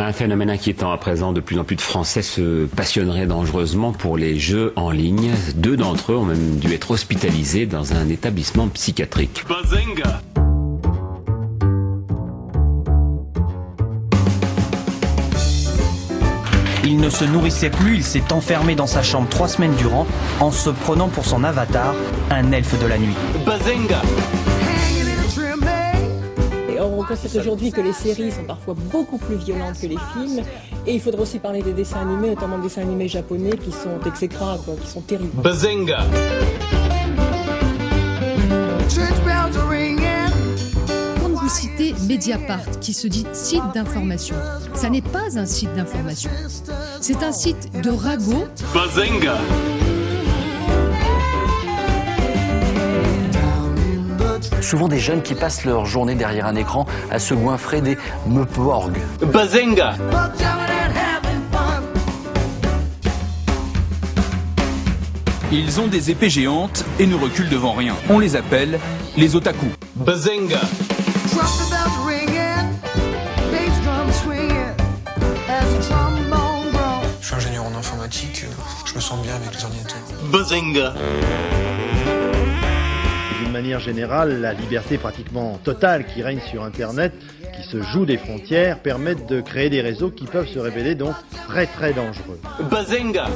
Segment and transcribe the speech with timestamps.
[0.00, 4.16] Un phénomène inquiétant à présent, de plus en plus de Français se passionneraient dangereusement pour
[4.16, 5.30] les jeux en ligne.
[5.56, 9.44] Deux d'entre eux ont même dû être hospitalisés dans un établissement psychiatrique.
[9.46, 10.22] Bazinga
[16.82, 20.06] Il ne se nourrissait plus, il s'est enfermé dans sa chambre trois semaines durant
[20.40, 21.94] en se prenant pour son avatar,
[22.30, 23.14] un elfe de la nuit.
[23.44, 24.00] Bazinga
[26.86, 30.44] on constate aujourd'hui que les séries sont parfois beaucoup plus violentes que les films.
[30.86, 34.00] Et il faudra aussi parler des dessins animés, notamment des dessins animés japonais qui sont
[34.06, 35.30] exécrables, qui sont terribles.
[35.42, 36.00] Bazinga
[41.20, 44.36] Quand vous citez Mediapart, qui se dit site d'information,
[44.74, 46.30] ça n'est pas un site d'information.
[47.00, 49.36] C'est un site de ragot Bazinga
[54.60, 57.96] Souvent des jeunes qui passent leur journée derrière un écran à se goinfrer des
[58.26, 58.98] meuporgs.
[59.32, 59.94] Bazinga
[65.52, 67.96] Ils ont des épées géantes et ne reculent devant rien.
[68.08, 68.78] On les appelle
[69.16, 69.66] les otaku.
[69.96, 70.60] Bazinga
[77.20, 78.44] Je suis ingénieur en informatique,
[78.84, 79.98] je me sens bien avec les ordinateurs.
[80.30, 80.94] Bazinga
[83.70, 87.12] manière générale, la liberté pratiquement totale qui règne sur Internet,
[87.56, 91.14] qui se joue des frontières, permettent de créer des réseaux qui peuvent se révéler donc
[91.46, 92.40] très très dangereux.
[92.68, 93.28] Bazinga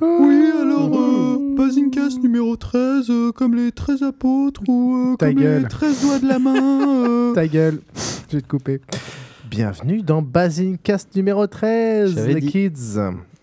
[0.00, 5.62] Oui, alors, euh, Bazincast numéro 13, euh, comme les 13 apôtres ou euh, comme gueule.
[5.64, 7.06] les 13 doigts de la main.
[7.06, 7.32] euh.
[7.34, 7.80] Ta gueule,
[8.30, 8.80] je vais te couper.
[9.50, 12.46] Bienvenue dans Basingcast numéro 13, J'avais les dit.
[12.70, 13.00] kids.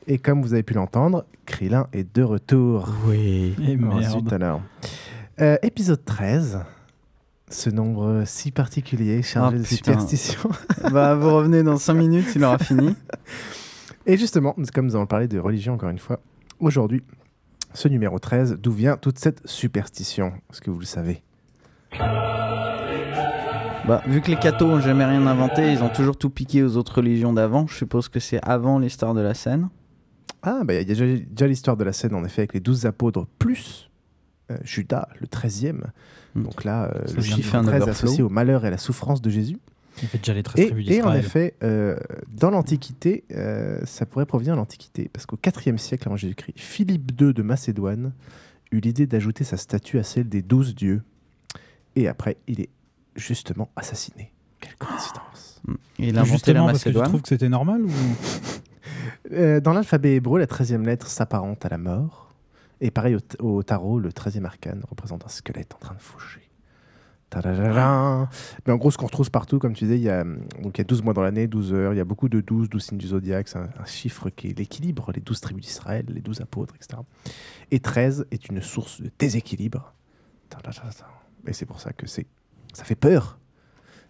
[0.07, 2.87] Et comme vous avez pu l'entendre, Krillin est de retour.
[3.05, 3.53] Oui.
[3.67, 4.31] Et merde.
[4.31, 4.61] alors.
[5.41, 6.59] Euh, épisode 13,
[7.49, 10.49] ce nombre si particulier, chargé Oh, de superstitions.
[10.93, 12.95] bah, vous revenez dans 5 minutes, il aura fini.
[14.05, 16.21] Et justement, comme nous allons parler de religion encore une fois,
[16.61, 17.03] aujourd'hui,
[17.73, 20.31] ce numéro 13, d'où vient toute cette superstition?
[20.53, 21.21] Est-ce que vous le savez?
[23.87, 26.75] Bah, vu que les cathos ont jamais rien inventé, ils ont toujours tout piqué aux
[26.75, 27.67] autres religions d'avant.
[27.67, 29.69] Je suppose que c'est avant l'histoire de la scène.
[30.43, 32.59] Ah, bah, il y a déjà, déjà l'histoire de la scène, en effet, avec les
[32.59, 33.89] 12 apôtres, plus
[34.51, 35.83] euh, Judas, le 13e.
[36.35, 36.43] Hmm.
[36.43, 37.91] Donc là, euh, le chiffre faire un 13 overflow.
[37.91, 39.57] associé au malheur et à la souffrance de Jésus.
[40.01, 41.95] Il fait déjà les 13 Et, tribus et en effet, euh,
[42.27, 47.19] dans l'Antiquité, euh, ça pourrait provenir de l'Antiquité, parce qu'au IVe siècle avant Jésus-Christ, Philippe
[47.19, 48.11] II de Macédoine
[48.71, 51.01] eut l'idée d'ajouter sa statue à celle des douze dieux.
[51.95, 52.69] Et après, il est
[53.17, 54.31] justement assassiné.
[54.59, 55.61] Quelle coïncidence.
[55.99, 57.91] Et il a inventé la Justement, parce que tu trouves que c'était normal ou...
[59.33, 62.33] Euh, dans l'alphabet hébreu, la treizième lettre s'apparente à la mort.
[62.79, 66.41] Et pareil au, tarot, le treizième arcane représente un squelette en train de faucher.
[67.29, 68.29] Tadadadam.
[68.65, 70.77] Mais en gros, ce qu'on retrouve partout, comme tu disais, il y a, donc il
[70.77, 72.83] y a 12 mois dans l'année, 12 heures, il y a beaucoup de 12, 12
[72.83, 76.21] signes du zodiaque, c'est un, un chiffre qui est l'équilibre, les 12 tribus d'Israël, les
[76.21, 77.01] 12 apôtres, etc.
[77.71, 79.93] Et 13 est une source de déséquilibre.
[80.49, 81.09] Tadadadam.
[81.47, 82.27] Et c'est pour ça que c'est,
[82.77, 83.37] ça fait peur.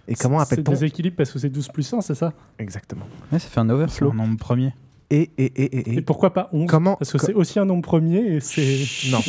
[0.10, 2.32] Et comment C'est appelle-t-on déséquilibre parce que c'est 12 plus 1, c'est ça?
[2.60, 3.06] Exactement.
[3.32, 4.12] Ouais, ça fait un C'est overflow.
[4.12, 4.74] un nombre premier.
[5.10, 7.66] Et, et, et, et, et- Et pourquoi pas 11 Comment- Parce que c'est aussi un
[7.66, 8.80] nombre premier et c'est.
[9.10, 9.20] Non.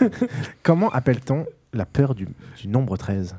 [0.62, 2.28] Comment appelle-t-on la peur du,
[2.60, 3.36] du nombre 13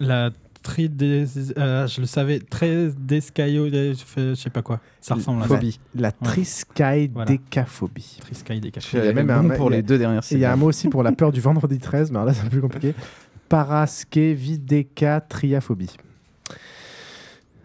[0.00, 0.30] La
[0.62, 1.24] tridé...
[1.58, 3.68] euh, je le savais, 13 descaio...
[3.70, 4.80] Je sais pas quoi.
[5.00, 5.54] Ça ressemble à ça.
[5.54, 5.78] Phobie.
[5.94, 6.10] La
[8.72, 8.98] cachets.
[8.98, 10.52] Il y a même bon un- pour y a- les deux dernières il y a
[10.52, 12.60] un mot aussi pour la peur du vendredi 13, mais alors là c'est un peu
[12.68, 12.94] plus
[13.48, 13.48] compliqué.
[13.48, 15.96] Paraskevidécatriaphobie.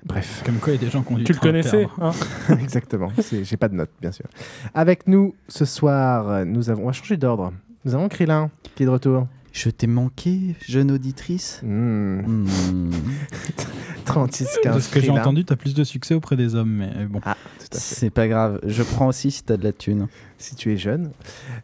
[0.06, 2.12] Bref, Comme quoi, il y a des gens qui ont du Tu le connaissais hein
[2.62, 3.12] exactement.
[3.44, 4.26] J'ai pas de notes, bien sûr.
[4.74, 6.84] Avec nous ce soir, nous avons.
[6.84, 7.52] On va changer d'ordre.
[7.86, 9.28] Nous avons Krillin qui est de retour.
[9.52, 11.62] Je t'ai manqué, jeune auditrice.
[11.64, 12.22] Hmm.
[14.06, 17.06] 36 De 15 ce que j'ai entendu, t'as plus de succès auprès des hommes, mais
[17.06, 17.20] bon.
[17.26, 17.36] Ah.
[17.72, 20.08] C'est pas grave, je prends aussi si t'as de la thune.
[20.38, 21.12] Si tu es jeune.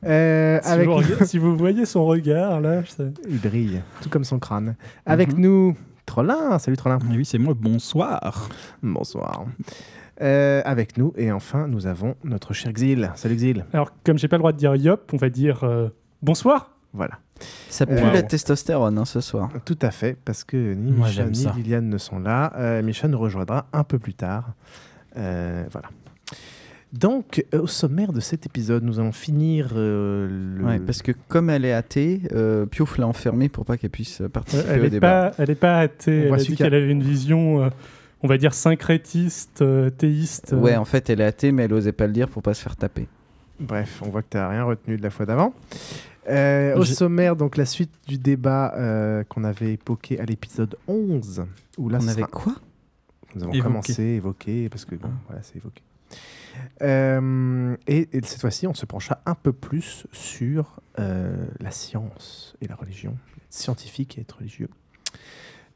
[0.05, 3.81] Euh, si, avec vous, regardez- si vous voyez son regard là, je sais- Il brille,
[4.01, 4.75] tout comme son crâne.
[5.05, 5.39] Avec Mhm.
[5.41, 6.59] nous, Trollin.
[6.59, 6.99] Salut Trollin.
[7.11, 8.49] Et oui, c'est moi, bonsoir.
[8.83, 9.45] Bonsoir.
[10.21, 13.11] Euh, avec nous, et enfin, nous avons notre cher Xil.
[13.15, 13.65] Salut Xil.
[13.73, 15.89] Alors, comme j'ai pas le droit de dire yop, on va dire euh,
[16.21, 16.71] bonsoir.
[16.93, 17.19] Voilà.
[17.69, 19.49] Ça pue Euh, la testostérone hein, ce soir.
[19.65, 21.53] Tout à fait, parce que ni Moi, Micha ni ça.
[21.55, 22.53] Liliane ne sont là.
[22.57, 24.53] Euh, Micha nous rejoindra un peu plus tard.
[25.17, 25.89] Euh, voilà.
[26.93, 30.27] Donc, euh, au sommaire de cet épisode, nous allons finir euh,
[30.57, 30.63] le...
[30.63, 34.21] Ouais, parce que comme elle est athée, euh, Piouf l'a enfermée pour pas qu'elle puisse
[34.21, 35.31] Euh, participer elle au n'est débat.
[35.31, 36.27] pas, elle est pas athée.
[36.31, 37.69] On Elle a dit qu'elle avait une vision, euh,
[38.23, 40.53] on va dire syncrétiste, euh, théiste.
[40.53, 40.57] euh.
[40.59, 42.61] Ouais, en fait, elle est athée, mais elle osait pas le dire pour pas se
[42.61, 43.07] faire taper.
[43.59, 45.53] Bref, on voit que tu n'as rien retenu de la fois d'avant.
[46.27, 51.45] Euh, au sommaire, donc la suite du débat euh, qu'on avait évoqué à l'épisode 11.
[51.77, 52.55] Où là, On avait sera- quoi?
[53.35, 53.67] Nous avons Évoqué.
[53.67, 55.83] commencé, évoqué, parce que bon, voilà, c'est évoqué.
[56.81, 62.55] Euh, et, et cette fois-ci, on se penchera un peu plus sur euh, la science
[62.61, 64.69] et la religion, être scientifique et être religieux.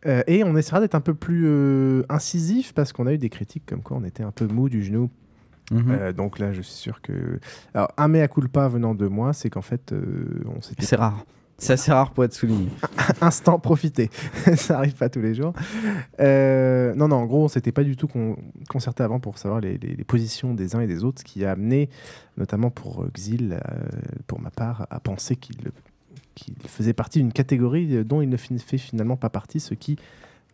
[0.05, 3.29] Euh, et on essaiera d'être un peu plus euh, incisif parce qu'on a eu des
[3.29, 5.09] critiques comme quoi on était un peu mou du genou.
[5.71, 5.91] Mhm.
[5.91, 7.39] Euh, donc là, je suis sûr que.
[7.73, 10.85] Alors, un mea culpa venant de moi, c'est qu'en fait, euh, on s'était.
[10.85, 11.25] C'est rare.
[11.61, 12.69] C'est assez rare pour être souligné.
[13.21, 14.09] Instant profiter.
[14.55, 15.51] ça arrive pas tous les jours.
[16.21, 18.37] Euh, non, non, en gros, on s'était pas du tout con-
[18.69, 21.43] concerté avant pour savoir les, les- les positions des uns et des autres, ce qui
[21.43, 21.89] a amené,
[22.37, 23.59] notamment pour Xil,
[24.27, 25.57] pour ma part, à penser qu'il
[26.65, 29.97] faisait partie d'une catégorie dont il ne fait finalement pas partie, ce qui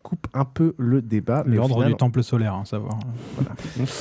[0.05, 1.43] coupe un peu le débat.
[1.47, 2.99] L'ordre final, du temple solaire, hein, savoir.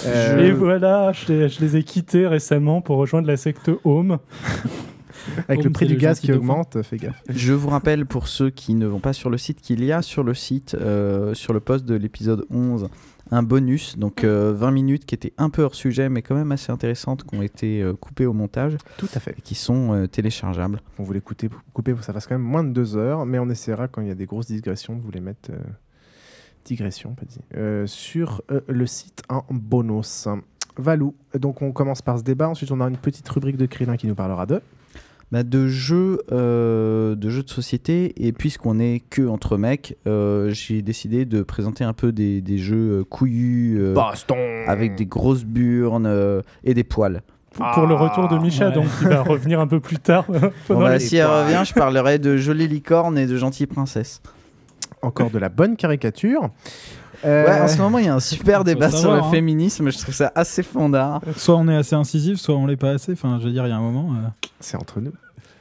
[0.07, 4.19] Euh, Et voilà, je les, je les ai quittés récemment pour rejoindre la secte Home.
[5.49, 7.23] Avec le prix du le gaz qui augmente, fais gaffe.
[7.31, 10.03] Je vous rappelle pour ceux qui ne vont pas sur le site qu'il y a
[10.03, 12.89] sur le site, euh, sur le post de l'épisode 11,
[13.31, 16.53] un bonus, donc euh, 20 minutes qui étaient un peu hors sujet mais quand même
[16.53, 19.35] assez intéressantes, qui ont été euh, coupées au montage Tout à fait.
[19.39, 20.81] et qui sont euh, téléchargeables.
[20.99, 23.89] On voulait couper, couper, ça fasse quand même moins de deux heures, mais on essaiera
[23.89, 25.51] quand il y a des grosses digressions de vous les mettre.
[26.65, 27.41] Digressions, pas dit.
[27.57, 30.29] euh, sur euh, le site en bonus.
[30.77, 31.15] Valou.
[31.39, 32.49] Donc on commence par ce débat.
[32.49, 34.61] Ensuite, on a une petite rubrique de Krillin qui nous parlera de.
[35.33, 40.51] Bah, de jeux euh, de jeux de société et puisqu'on est que entre mecs euh,
[40.51, 44.37] j'ai décidé de présenter un peu des, des jeux couillus euh, Baston
[44.69, 47.23] avec des grosses burnes euh, et des poils
[47.53, 48.75] Pour, pour le retour de Micha, ouais.
[48.75, 50.27] donc il va revenir un peu plus tard.
[50.69, 54.21] Bon, bah, si elle revient je parlerai de jolies licornes et de gentilles princesses
[55.05, 56.43] Encore de la bonne caricature.
[56.43, 56.51] ouais
[57.25, 59.31] Euh, en ce moment il y a un super débat sur savoir, le hein.
[59.31, 62.91] féminisme je trouve ça assez fondard Soit on est assez incisif, soit on l'est pas
[62.91, 63.13] assez.
[63.13, 64.13] Enfin, je veux dire, il y a un moment.
[64.15, 64.29] euh,
[64.61, 65.13] C'est entre nous.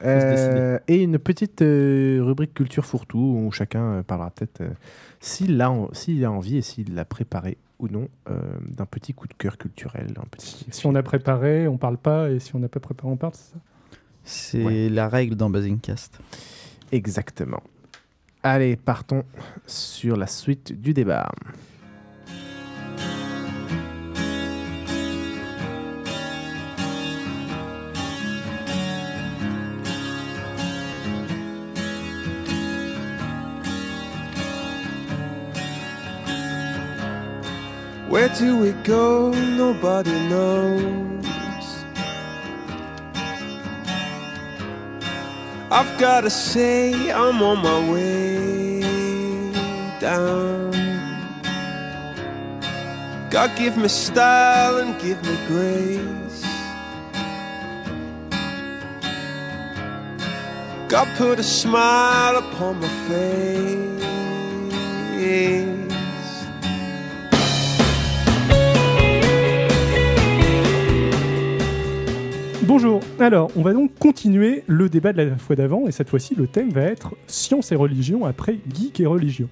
[0.04, 4.68] Euh, et une petite euh, rubrique culture fourre-tout où chacun euh, parlera peut-être euh,
[5.20, 8.34] s'il a, en- s'il a envie et s'il l'a préparé ou non euh,
[8.76, 10.08] d'un petit coup de cœur culturel.
[10.20, 10.66] Un petit...
[10.70, 13.32] Si on a préparé, on parle pas, et si on n'a pas préparé, on parle,
[13.34, 13.58] c'est ça?
[14.24, 14.88] C'est Ouais.
[14.90, 16.18] la règle dans Buzzingcast
[16.92, 17.62] Exactement.
[18.46, 19.24] Allez, partons
[19.66, 21.32] sur la suite du débat.
[38.10, 39.32] Where do we go?
[39.32, 41.13] Nobody knows.
[45.76, 48.80] I've gotta say, I'm on my way
[49.98, 50.70] down.
[53.28, 56.44] God give me style and give me grace.
[60.86, 63.94] God put a smile upon my face.
[72.66, 76.34] Bonjour, alors on va donc continuer le débat de la fois d'avant et cette fois-ci
[76.34, 79.50] le thème va être science et religion après geek et religion.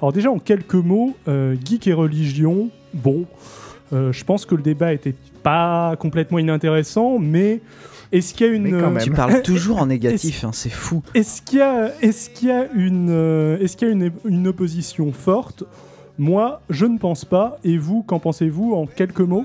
[0.00, 3.26] Alors déjà en quelques mots, euh, geek et religion, bon,
[3.92, 7.60] euh, je pense que le débat était pas complètement inintéressant, mais
[8.12, 8.62] est-ce qu'il y a une...
[8.62, 9.02] Mais quand même.
[9.02, 12.52] tu parles toujours en négatif hein, c'est fou Est-ce qu'il y a, est-ce qu'il y
[12.52, 15.64] a une, euh, est-ce qu'il y a une, une opposition forte?
[16.16, 17.58] Moi, je ne pense pas.
[17.62, 19.44] Et vous, qu'en pensez-vous en quelques mots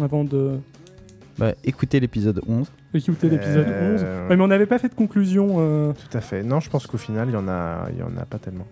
[0.00, 0.60] avant de
[1.38, 4.94] Bah, écoutez l'épisode 11 écouter l'épisode Euh, 11 Ouais, mais on n'avait pas fait de
[4.94, 5.56] conclusion.
[5.58, 6.42] euh, Tout à fait.
[6.42, 8.66] Non, je pense qu'au final, il y en a, il y en a pas tellement.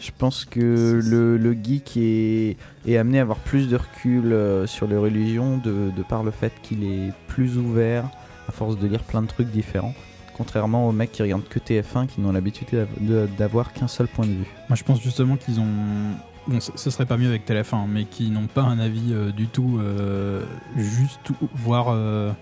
[0.00, 4.66] Je pense que le, le geek est, est amené à avoir plus de recul euh,
[4.66, 8.04] sur les religions de, de par le fait qu'il est plus ouvert
[8.48, 9.94] à force de lire plein de trucs différents.
[10.36, 14.08] Contrairement aux mecs qui regardent que TF1 qui n'ont l'habitude d'av- de- d'avoir qu'un seul
[14.08, 14.46] point de vue.
[14.70, 15.66] Moi, je pense justement qu'ils ont.
[16.50, 19.46] Bon, ce serait pas mieux avec TF1, mais qui n'ont pas un avis euh, du
[19.46, 20.42] tout euh,
[20.76, 21.86] juste, ou- voire.
[21.90, 22.32] euh,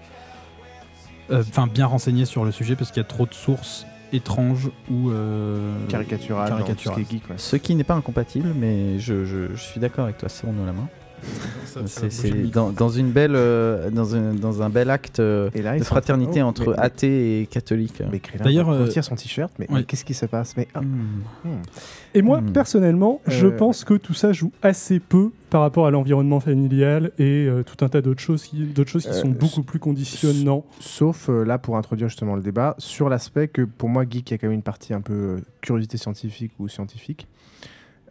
[1.31, 4.71] euh, Enfin, bien renseigné sur le sujet parce qu'il y a trop de sources étranges
[4.91, 5.11] ou.
[5.11, 5.75] euh,
[6.49, 6.97] ce caricaturales.
[7.07, 7.37] qui ouais.
[7.37, 10.73] Ce qui n'est pas incompatible, mais je, je- je suis d'accord avec toi, serrons-nous la
[10.73, 10.89] main.
[11.67, 15.51] Ça- ça C'est- dans, dans une belle, euh, dans, un, dans un bel acte euh,
[15.55, 18.03] Et là, ils de sont en train- fraternité oh, entre mais- athées et catholiques.
[18.43, 19.53] D'ailleurs, euh, retire son t-shirt.
[19.59, 21.23] Mais, qu'est-ce qui se passe Mais ah, Hmm.
[21.45, 21.49] hmm.
[22.15, 22.53] Et moi, Hmm.
[22.53, 27.11] personnellement, je Euh, pense que tout ça joue assez peu par rapport à l'environnement familial
[27.19, 29.79] et euh, tout un tas d'autres choses qui, d'autres choses qui Euh, sont beaucoup plus
[29.79, 30.65] conditionnants.
[30.81, 34.33] Sauf euh, là pour introduire justement le débat sur l'aspect que pour moi geek il
[34.33, 37.27] y a quand même une partie un peu euh, curiosité scientifique ou scientifique.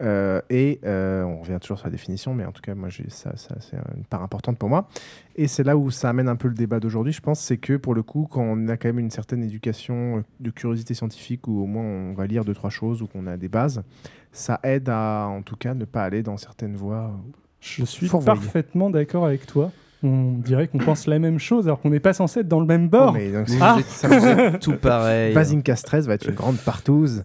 [0.01, 3.10] Euh, et euh, on revient toujours sur la définition, mais en tout cas, moi, j'ai
[3.10, 4.88] ça, ça c'est une part importante pour moi.
[5.36, 7.77] Et c'est là où ça amène un peu le débat d'aujourd'hui, je pense, c'est que
[7.77, 11.63] pour le coup, quand on a quand même une certaine éducation de curiosité scientifique, où
[11.63, 13.84] au moins on va lire deux, trois choses, ou qu'on a des bases,
[14.32, 17.12] ça aide à, en tout cas, ne pas aller dans certaines voies.
[17.60, 19.72] Je suis parfaitement d'accord avec toi.
[20.04, 22.68] On dirait qu'on pense la même chose alors qu'on n'est pas censé être dans le
[22.68, 23.13] même bord.
[23.16, 25.34] Oh, mais donc, Ah ça vous est tout pareil.
[25.34, 27.24] Basinka Stress va être une grande partouze.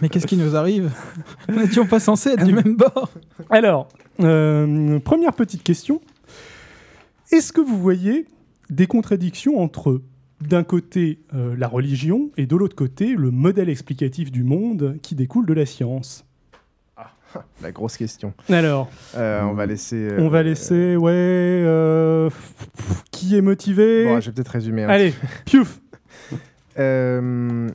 [0.00, 0.90] Mais qu'est-ce qui nous arrive?
[1.48, 3.10] Nous n'étions pas censés être du même bord.
[3.50, 3.88] Alors,
[4.20, 6.00] euh, première petite question.
[7.32, 8.26] Est-ce que vous voyez
[8.70, 10.00] des contradictions entre,
[10.40, 15.14] d'un côté, euh, la religion et de l'autre côté, le modèle explicatif du monde qui
[15.16, 16.24] découle de la science?
[17.62, 18.32] La grosse question.
[18.48, 19.96] Alors, Euh, on va laisser.
[20.10, 22.30] euh, on va laisser, ouais, euh,
[23.10, 24.84] qui est motivé Bon, je vais peut-être résumer.
[24.84, 25.64] un Allez, petit peu.
[25.64, 25.80] piouf
[26.78, 27.68] Euh,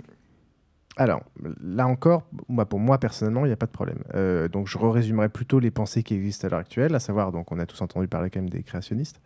[0.96, 1.24] alors,
[1.62, 4.00] là encore, moi, pour moi personnellement, il n'y a pas de problème.
[4.16, 7.52] Euh, donc, je résumerai plutôt les pensées qui existent à l'heure actuelle, à savoir, donc,
[7.52, 9.20] on a tous entendu parler quand même des créationnistes,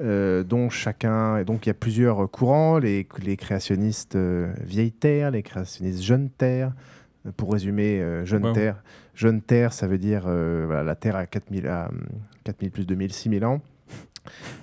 [0.00, 4.90] euh, dont chacun, et donc il y a plusieurs courants, les, les créationnistes euh, vieille
[4.92, 6.72] Terre, les créationnistes jeune Terre.
[7.26, 8.52] Euh, Pour résumer, euh, jeune Wow.
[8.52, 8.82] Terre,
[9.14, 12.00] jeune Terre, ça veut dire euh, voilà, la Terre à 4000, à, hum,
[12.44, 13.60] 4000 plus 2000, 6000 ans.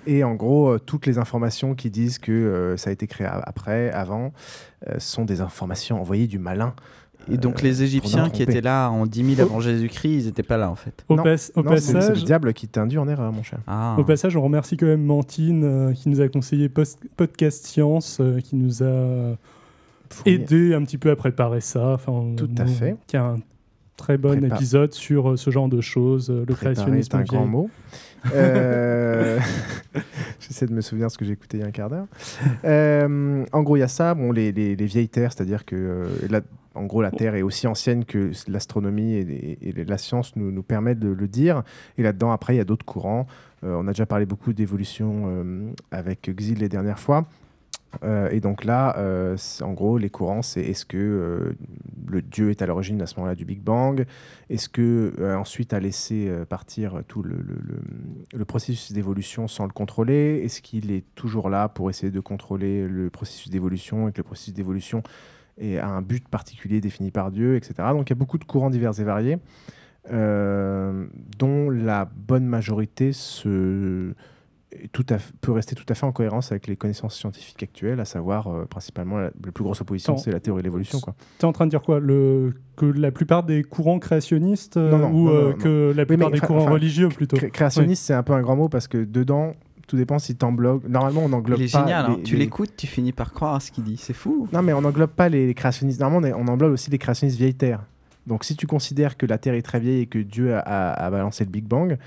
[0.06, 3.26] Et en gros, euh, toutes les informations qui disent que euh, ça a été créé
[3.30, 4.32] après, avant,
[4.88, 6.74] euh, sont des informations envoyées du malin.
[7.30, 10.42] Et donc euh, les Égyptiens qui étaient là en 10 000 avant Jésus-Christ, ils n'étaient
[10.42, 11.04] pas là en fait.
[11.08, 13.44] Au, Non, pas- au non, c'est- c'est passage, le diable qui t'induit en erreur, mon
[13.44, 13.60] cher.
[13.68, 13.94] Ah.
[13.96, 18.18] Au passage, on remercie quand même Mantine euh, qui nous a conseillé post- Podcast Science,
[18.20, 19.36] euh, qui nous a
[20.26, 21.90] aidé un petit peu à préparer ça.
[21.92, 22.96] Enfin, Tout à fait.
[23.06, 23.38] Qui a un
[24.02, 27.20] très bon Prépa- épisode sur euh, ce genre de choses, euh, le Préparer créationnisme est
[27.20, 27.70] un grand mot.
[28.34, 29.38] Euh,
[30.40, 32.06] J'essaie de me souvenir ce que j'ai écouté il y a un quart d'heure.
[32.64, 34.14] Euh, en gros, il y a ça.
[34.14, 36.40] Bon, les, les- les vieilles terres, c'est-à-dire que euh, la-
[36.74, 40.50] en gros, la Terre est aussi ancienne que l'astronomie et, et- et la science nous,
[40.50, 41.62] nous permettent de le dire.
[41.98, 43.26] Et là-dedans, après, il y a d'autres courants.
[43.62, 47.26] On a déjà parlé beaucoup d'évolution avec Xil les dernières fois.
[48.04, 51.52] Euh, et donc là, euh, en gros, les courants, c'est est-ce que euh,
[52.08, 54.06] le Dieu est à l'origine à ce moment-là du Big Bang?
[54.48, 57.82] Est-ce que ensuite a laissé partir tout le, le-
[58.34, 60.40] le- processus d'évolution sans le contrôler?
[60.44, 64.24] Est-ce qu'il est toujours là pour essayer de contrôler le processus d'évolution et que le
[64.24, 65.02] processus d'évolution
[65.60, 67.74] a un but particulier défini par Dieu, etc.
[67.92, 69.38] Donc il y a beaucoup de courants divers et variés,
[70.10, 74.14] dont la bonne majorité se
[74.92, 78.00] tout à f- peut rester tout à fait en cohérence avec les connaissances scientifiques actuelles,
[78.00, 80.98] à savoir euh, principalement la, la plus grosse opposition, c'est la théorie de l'évolution.
[81.00, 81.14] quoi.
[81.38, 82.00] T'es en train de dire quoi?
[82.00, 82.54] Le...
[82.76, 85.94] Que la plupart des courants créationnistes euh, Non, non, ou non, euh, que non.
[85.96, 88.32] la Oui, plupart mais des enfin- courants enfin, religieux plutôt cré- Créationniste, c'est un peu
[88.32, 89.52] un grand mot parce que dedans,
[89.86, 90.88] tout dépend si t'englobes.
[90.88, 91.80] Normalement, on englobe Il est pas.
[91.80, 92.14] génial, hein.
[92.16, 94.48] les- tu les- l'écoutes, tu finis par croire à ce qu'il dit, c'est fou.
[94.52, 96.00] Non, mais on n'englobe pas les, les créationnistes.
[96.00, 97.80] Normalement, on, englobe aussi les créationnistes vieille Terre.
[98.26, 100.92] Donc, si tu considères que la Terre est très vieille et que Dieu a, a-
[101.06, 101.98] a balancé le Big Bang,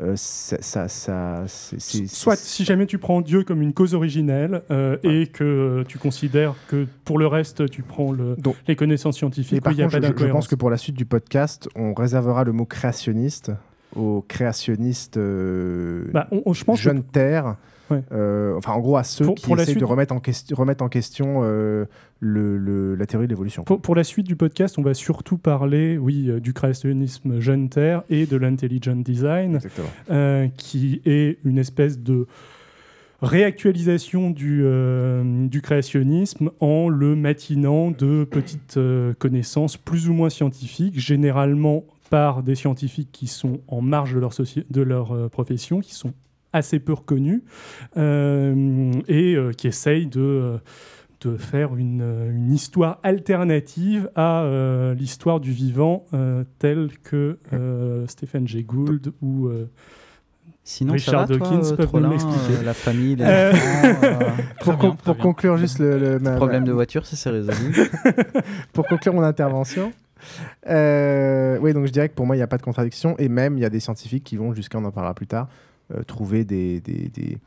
[0.00, 3.94] euh, ça, ça, ça- c'est- c'est- Soit si jamais tu prends Dieu comme une cause
[3.94, 8.36] originelle euh, et que tu considères que pour le reste tu prends le,
[8.68, 11.06] les connaissances scientifiques, il n'y a pas je, je pense que pour la suite du
[11.06, 13.52] podcast, on réservera le mot créationniste
[13.94, 17.56] aux créationnistes euh, Bah, on- on- je pense que- jeunes terres.
[17.90, 18.02] Ouais.
[18.12, 20.56] Euh, enfin, en gros, à ceux Pour- qui pour essayent suite- de remettre en, question
[20.56, 21.84] remettre en question euh,
[22.20, 23.62] le, le- la théorie de l'évolution.
[23.64, 27.68] Pour, pour la suite du podcast, on va surtout parler, oui, euh, du créationnisme jeune
[27.68, 29.60] terre et de l'intelligent design,
[30.10, 32.26] euh, qui est une espèce de
[33.22, 40.28] réactualisation du, euh, du créationnisme en le matinant de petites euh, connaissances plus ou moins
[40.30, 45.28] scientifiques, généralement par des scientifiques qui sont en marge de leur, soci- de leur euh,
[45.28, 46.12] profession, qui sont
[46.56, 47.42] assez peu reconnus,
[47.96, 50.20] euh, et euh, qui essayent de...
[50.20, 50.58] euh,
[51.22, 58.06] de faire une, une histoire alternative à euh, l'histoire du vivant euh, telle que euh,
[58.06, 59.48] Stephen Jay Gould ou
[60.62, 62.60] Sinon, Richard ça va, toi, Dawkins euh, peuvent nous Trollin, l'expliquer.
[62.60, 66.66] euh, la famille, les enfants, euh, pour, bien, pour conclure juste le, le- Problème ma-
[66.68, 67.72] de voiture, ça c'est résolu.
[68.74, 69.92] pour conclure mon intervention,
[70.68, 73.16] euh, oui, donc je dirais que pour moi, il n'y a pas de contradiction.
[73.18, 75.48] Et même, il y a des scientifiques qui vont, jusqu'à, on en parlera plus tard,
[75.48, 75.50] euh,
[76.06, 77.38] trouver des, des, des,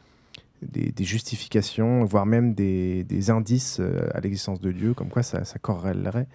[0.61, 5.23] des- des justifications, voire même des, des indices euh, à l'existence de Dieu, comme quoi
[5.23, 6.27] ça, ça corrélerait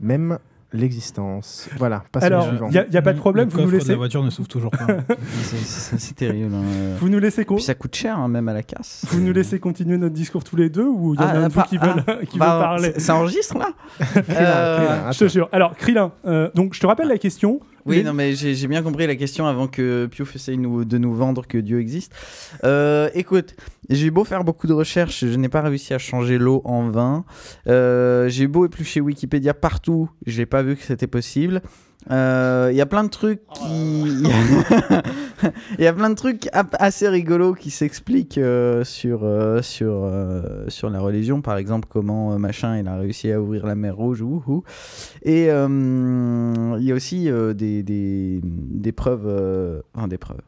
[0.00, 0.38] même
[0.72, 1.68] l'existence.
[1.78, 2.68] Voilà, passons Alors, au suivant.
[2.68, 4.30] il y a- pas de problème, Le vous nous coffre de laissez- la voiture ne
[4.30, 4.86] s'ouvre toujours pas.
[5.42, 6.54] C'est- terrible.
[6.54, 6.62] hein.
[6.98, 9.04] Vous nous laissez Puis ça coûte cher, hein, même à la casse.
[9.08, 11.36] Vous nous laissez continuer notre discours tous les deux ou il y en a Ah,
[11.44, 14.76] un de vous qui veulent, ah, qui bah, veut parler ça- enregistre, là Krillin, Euh,
[14.78, 15.48] Krillin, Je te jure.
[15.52, 17.60] Alors, Krillin, euh, donc je te rappelle la question.
[17.86, 21.46] Oui, non, mais j'ai bien compris la question avant que Piouf essaye de nous vendre
[21.46, 22.12] que Dieu existe.
[22.64, 23.54] Euh, écoute,
[23.88, 27.24] j'ai beau faire beaucoup de recherches, je n'ai pas réussi à changer l'eau en vin.
[27.68, 31.62] Euh, j'ai beau éplucher Wikipédia partout, j'ai pas vu que c'était possible.
[32.10, 34.04] Euh, Il y a plein de trucs qui.
[35.78, 40.64] Il y a plein de trucs assez rigolos qui s'expliquent euh, sur, euh, sur, euh,
[40.68, 41.40] sur la religion.
[41.42, 44.22] Par exemple, comment euh, machin il a réussi à ouvrir la mer Rouge.
[44.22, 44.62] Wouhou.
[45.22, 49.26] Et euh, il y a aussi euh, des, des, des preuves.
[49.26, 50.40] euh, enfin, des preuves.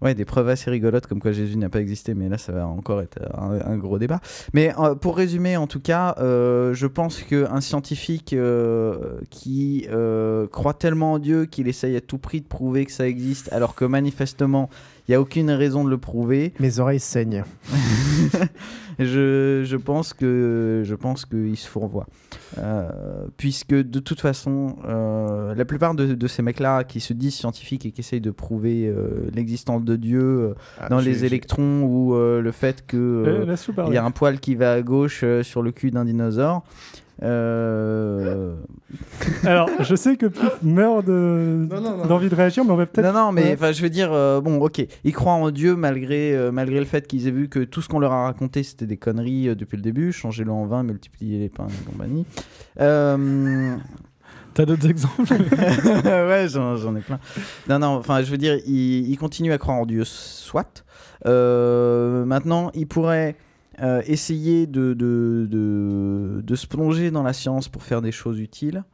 [0.00, 2.66] Ouais, des preuves assez rigolotes comme quoi Jésus n'a pas existé, mais là ça va
[2.66, 4.20] encore être un, un gros débat.
[4.52, 9.88] Mais euh, pour résumer, en tout cas, euh, je pense qu'un scientifique euh, qui
[10.52, 13.74] croit tellement en Dieu qu'il essaye à tout prix de prouver que ça existe, alors
[13.74, 14.70] que manifestement
[15.08, 16.52] il n'y a aucune raison de le prouver.
[16.60, 17.44] Mes oreilles saignent.
[19.06, 22.06] je, je pense que je pense qu'il se fourvoie.
[22.58, 22.88] Euh,
[23.36, 27.84] puisque de toute façon, euh, la plupart de, de ces mecs-là qui se disent scientifiques
[27.86, 32.14] et qui essayent de prouver euh, l'existence de Dieu euh, Ah, dans les électrons ou
[32.14, 32.82] euh, le fait
[33.72, 33.92] parler.
[33.92, 36.64] il y a un poil qui va à gauche euh, sur le cul d'un dinosaure.
[37.22, 38.54] Euh,
[39.44, 41.66] Alors, je sais que Pif meurt de-
[42.08, 43.12] d'envie de réagir, mais on va peut-être.
[43.12, 43.52] Non, non, mais Ouais.
[43.54, 46.84] enfin, je veux dire, euh, bon, ok, ils croient en Dieu malgré, euh, malgré le
[46.86, 49.54] fait qu'ils aient vu que tout ce qu'on leur a raconté c'était des conneries euh,
[49.54, 50.12] depuis le début.
[50.12, 52.24] Changez-le en 20, multipliez les pains et compagnie.
[52.80, 53.76] Euh...
[54.54, 55.22] T'as d'autres exemples
[56.04, 57.20] Ouais, j'en j'en ai plein.
[57.68, 60.84] Non, non, enfin, je veux dire, ils, ils continuent à croire en Dieu, soit.
[61.26, 63.36] Euh, maintenant, ils pourraient
[63.82, 68.40] euh, essayer de, de, de, de se plonger dans la science pour faire des choses
[68.40, 68.84] utiles.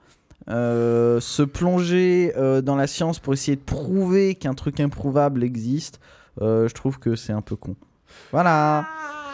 [0.50, 6.00] Euh, se plonger euh, dans la science pour essayer de prouver qu'un truc improuvable existe,
[6.40, 7.76] je trouve que c'est un peu con.
[8.32, 8.86] Voilà.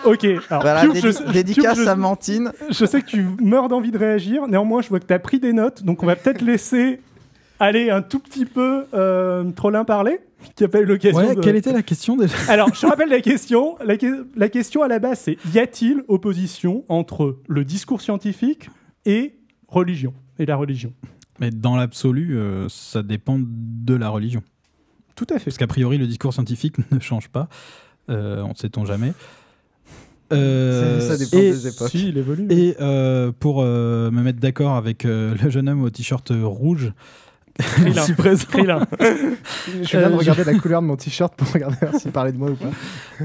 [0.05, 2.53] Ok, alors Voilà, dédi- je- dédicace je- à Mantine.
[2.71, 5.41] Je sais que tu meurs d'envie de réagir, néanmoins, je vois que tu as pris
[5.41, 7.01] des notes, donc on va peut-être laisser
[7.59, 8.85] aller un tout petit peu
[9.57, 10.21] Trollin parler,
[10.57, 12.35] qui a pas eu l'occasion Ouais, de- quelle était la question déjà?
[12.49, 13.77] Alors, je rappelle la question.
[13.85, 18.69] La, que- la question à la base, c'est y a-t-il opposition entre le discours scientifique
[19.07, 19.35] et
[19.69, 20.93] religion et la religion?
[21.39, 24.43] Mais dans l'absolu, euh, ça dépend de la religion.
[25.17, 25.47] Tout à fait.
[25.47, 27.49] Parce qu'a priori, le discours scientifique ne change pas.
[28.11, 29.13] Euh, on ne sait-on jamais.
[30.33, 31.89] Euh, Ça- dépend et, des époques.
[31.91, 32.47] Si, il évolue.
[32.51, 36.93] Et euh, pour euh, me mettre d'accord avec euh, le jeune homme au t-shirt rouge.
[37.87, 38.47] Ici présent.
[38.51, 38.57] Je
[39.99, 42.51] viens de Euh, regarder la couleur de mon t-shirt pour regarder s'il parlait de moi
[42.51, 42.71] ou pas.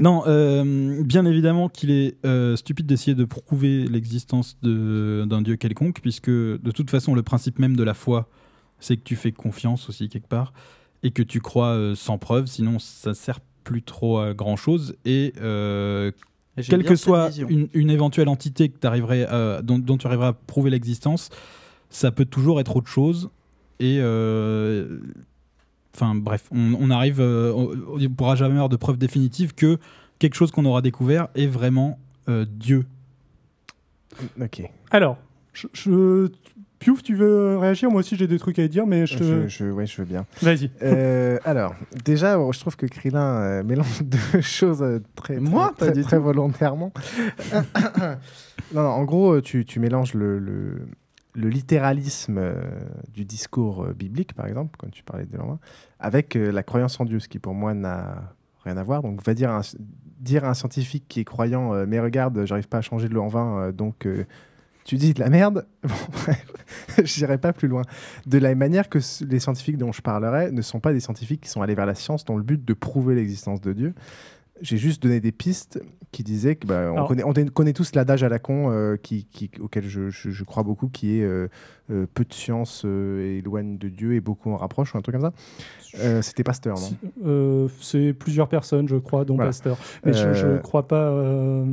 [0.00, 5.56] Non, euh, bien évidemment qu'il est euh, stupide d'essayer de prouver l'existence de- d'un dieu
[5.56, 8.28] quelconque, puisque de toute façon, le principe même de la foi,
[8.80, 10.52] c'est que tu fais confiance aussi quelque part,
[11.02, 14.94] et que tu crois euh, sans preuve, sinon ça sert plus trop à grand chose.
[15.04, 16.10] Et euh,
[16.68, 20.70] quelle que soit une, une éventuelle entité que euh, dont, dont tu arriveras à prouver
[20.70, 21.30] l'existence,
[21.90, 23.30] ça peut toujours être autre chose.
[23.80, 24.98] Et euh,
[25.94, 29.54] enfin bref, on, on arrive, euh, on on ne pourra jamais avoir de preuve définitive
[29.54, 29.78] que
[30.18, 32.86] quelque chose qu'on aura découvert est vraiment euh, Dieu.
[34.40, 34.62] Ok.
[34.90, 35.18] Alors,
[35.52, 36.28] je, je-
[36.78, 37.90] Piouf, tu veux réagir?
[37.90, 39.24] Moi aussi, j'ai des trucs à dire, mais je te.
[39.24, 40.26] Je, je- ouais, je veux bien.
[40.42, 40.70] Vas-y.
[40.82, 44.84] Euh, alors, déjà, je trouve que Krillin euh, mélange deux choses
[45.14, 46.22] très, très, Moi, pas très, du très tout.
[46.24, 46.92] volontairement.
[48.74, 50.86] non, non, en gros, tu, tu mélanges le, le,
[51.36, 52.54] le littéralisme euh,
[53.12, 55.58] du discours euh, biblique, par exemple, quand tu parlais de l'an
[56.00, 58.32] avec euh, la croyance en Dieu, ce qui pour moi n'a
[58.64, 59.02] rien à voir.
[59.02, 59.60] Donc, va dire un,
[60.18, 63.22] dire à un scientifique qui est croyant, mais regarde, j'arrive pas à changer de l'eau
[63.22, 64.08] en vin, donc
[64.84, 65.66] tu dis de la merde.
[65.86, 66.32] Bon,
[67.04, 67.82] j'irai pas plus loin.
[68.26, 71.42] De la même manière que les scientifiques dont je parlerai ne sont pas des scientifiques
[71.42, 73.94] qui sont allés vers la science dans le but de prouver l'existence de Dieu.
[74.62, 77.72] J'ai juste donné des pistes qui disaient que bah, on, Alors- connaît, on dé- connaît
[77.74, 81.18] tous l'adage à la con euh, qui, qui- auquel je, je- je crois beaucoup, qui
[81.18, 81.48] est euh,
[81.90, 85.30] euh, peu de science éloigne de Dieu et beaucoup en rapproche, ou un truc comme
[85.30, 86.22] ça.
[86.22, 86.76] C'était Pasteur,
[87.24, 87.68] non?
[87.80, 89.48] C'est plusieurs personnes, je crois, dont Voilà.
[89.50, 89.76] Pasteur.
[90.04, 91.64] Mais je, Euh, crois pas euh,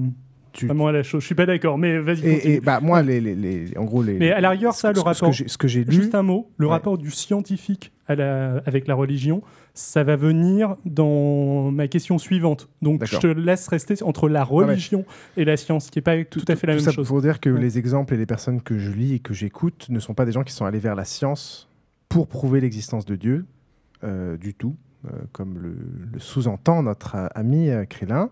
[0.61, 1.21] vraiment à la chose.
[1.21, 2.25] Je suis pas d'accord, mais vas-y.
[2.27, 4.13] Et, et, bah, moi, les, les- les- en gros, les.
[4.17, 5.33] Mais à la rigueur, ce- ça, le rapport.
[5.33, 5.91] Ce que j'ai lu.
[5.93, 6.71] Juste un mot, le Ouais.
[6.73, 9.41] rapport du scientifique à la, avec la religion,
[9.73, 12.69] ça va venir dans ma question suivante.
[12.81, 15.03] Donc je te laisse rester entre la religion
[15.37, 17.07] et la science, qui n'est pas tout, à fait la Tout même ça chose.
[17.07, 17.59] pour dire que Ouais.
[17.61, 20.31] les exemples et les personnes que je lis et que j'écoute ne sont pas des
[20.31, 21.69] gens qui sont allés vers la science
[22.09, 23.45] pour prouver l'existence de Dieu,
[24.03, 25.75] euh, du tout, euh, comme le,
[26.13, 28.29] le sous-entend notre euh, ami euh, Krillin.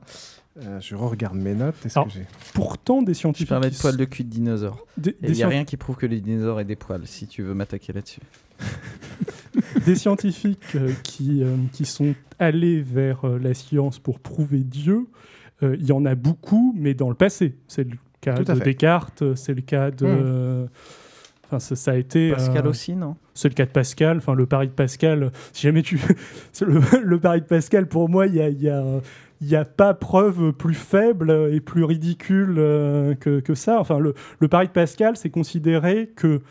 [0.62, 1.76] Euh, je regarde mes notes.
[1.96, 2.14] Alors, que
[2.54, 3.50] Pourtant, des Je scientifiques.
[3.50, 4.86] parlais de poils de cul de dinosaure.
[5.24, 7.54] Il n'y a rien qui prouve que les dinosaures aient des poils, si tu veux
[7.54, 8.20] m'attaquer là-dessus.
[9.86, 15.08] des scientifiques euh, qui, euh, qui sont allés vers euh, la science pour prouver Dieu,
[15.64, 17.54] il y en a beaucoup, mais dans le passé.
[17.68, 18.64] C'est le cas de fait.
[18.64, 20.08] Descartes, c'est le cas de.
[20.08, 20.70] Mmh.
[21.52, 22.32] Enfin, ça, ça a été.
[22.32, 23.18] Pascal euh, aussi, non?
[23.34, 24.18] C'est le cas de Pascal.
[24.18, 25.32] Enfin, le pari de Pascal.
[25.52, 26.00] Si jamais tu.
[26.62, 28.50] le, le pari de Pascal, pour moi, il y a.
[28.50, 33.82] y a a pas preuve plus faible et plus ridicule euh, que, que ça.
[33.82, 36.42] Enfin, le, le pari de Pascal, c'est considérer que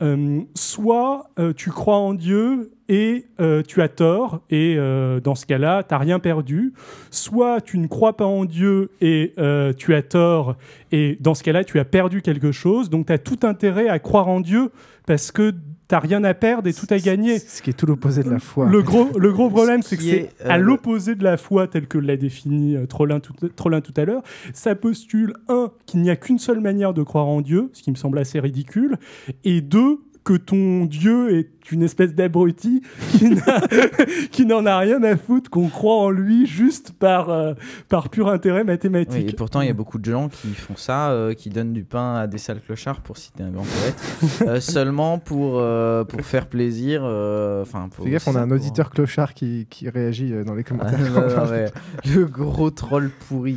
[0.00, 4.76] Euh, soit euh, tu crois en Dieu et euh, tu as tort, et
[5.22, 6.72] dans ce cas-là, tu n'as rien perdu.
[7.10, 9.34] Soit tu ne crois pas en Dieu et
[9.76, 10.56] tu as tort,
[10.90, 12.88] et dans ce cas-là, tu as perdu quelque chose.
[12.88, 14.70] Donc tu as tout intérêt à croire en Dieu
[15.06, 15.54] parce que
[15.88, 17.38] tu rien à perdre et tout à gagner.
[17.38, 18.66] Ce qui est tout l'opposé de la foi.
[18.66, 21.36] Le gros, le gros problème, c'est que c'est est, euh, à le- l'opposé de la
[21.38, 24.22] foi telle que l'a défini euh, Trollin tout, Trollin tout à l'heure.
[24.52, 27.90] Ça postule, un, qu'il n'y a qu'une seule manière de croire en Dieu, ce qui
[27.90, 28.96] me semble assez ridicule,
[29.44, 32.82] et deux, que ton Dieu est une espèce d'abruti
[34.30, 37.54] qui n'en a rien à foutre, qu'on croit en lui juste par, euh,
[37.88, 39.24] par pur intérêt mathématique.
[39.24, 41.72] Oui, et pourtant, il y a beaucoup de gens qui font ça, euh, qui donnent
[41.72, 46.04] du pain à des sales clochards, pour citer un grand poète, euh, seulement pour, euh,
[46.04, 47.00] pour faire plaisir.
[47.04, 50.54] euh, Enfin, pour Fais gaffe, on a un pour- auditeur clochard qui, qui réagit dans
[50.54, 50.98] les Ah, commentaires.
[51.10, 51.66] non, non, mais
[52.14, 53.56] le gros troll pourri.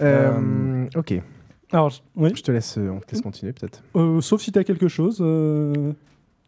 [0.00, 1.20] Euh, ok.
[1.72, 2.30] Alors, je- oui.
[2.34, 3.82] Je te laisse, euh, on te laisse continuer peut-être.
[3.96, 5.18] Euh, sauf si tu as quelque chose.
[5.20, 5.92] euh,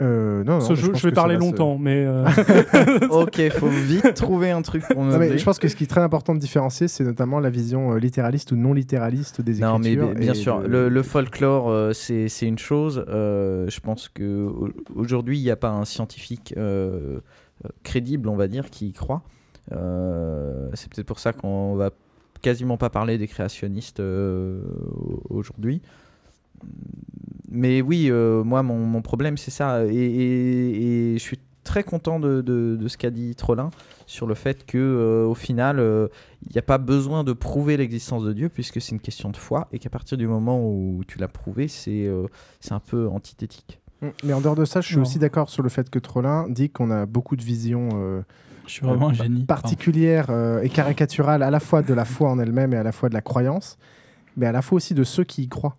[0.03, 2.07] Euh, non, non, je, je pense je vais parler va se- longtemps, mais.
[2.07, 2.25] euh,
[3.11, 5.37] ok, faut vite trouver un truc pour Non, mais meubler.
[5.39, 7.99] je pense que ce qui est très important de différencier, c'est notamment la vision euh,
[7.99, 9.73] littéraliste ou non littéraliste des écritures.
[9.75, 13.05] Non, mais bi- bien sûr, de- le, le folklore, euh, c'est une chose.
[13.09, 17.21] Euh, je pense que au- aujourd'hui, il n'y a pas un scientifique euh,
[17.67, 19.21] euh, crédible, on va dire, qui y croit.
[19.73, 21.91] Euh, c'est peut-être pour ça qu'on va
[22.41, 24.61] quasiment pas parler des créationnistes euh,
[24.97, 25.81] au- aujourd'hui.
[27.51, 29.85] Mais oui, euh, moi, mon, mon problème, c'est ça.
[29.87, 33.71] Et, et- et je suis très content de, de- de ce qu'a dit Trollin
[34.07, 36.09] sur le fait que euh, au final, euh,
[36.47, 39.37] il n'y a pas besoin de prouver l'existence de Dieu puisque c'est une question de
[39.37, 42.27] foi et qu'à partir du moment où tu l'as prouvé, c'est euh,
[42.61, 43.81] c'est un peu antithétique.
[44.01, 44.09] Mm.
[44.25, 45.03] Mais en dehors de ça, je suis Non.
[45.03, 48.23] aussi d'accord sur le fait que Trollin dit qu'on a beaucoup de visions euh,
[48.71, 49.45] Je suis vraiment un génie.
[49.45, 52.93] particulières euh, et caricaturales à la fois de la foi en elle-même et à la
[52.93, 53.79] fois de la croyance,
[54.37, 55.77] mais à la fois aussi de ceux qui y croient.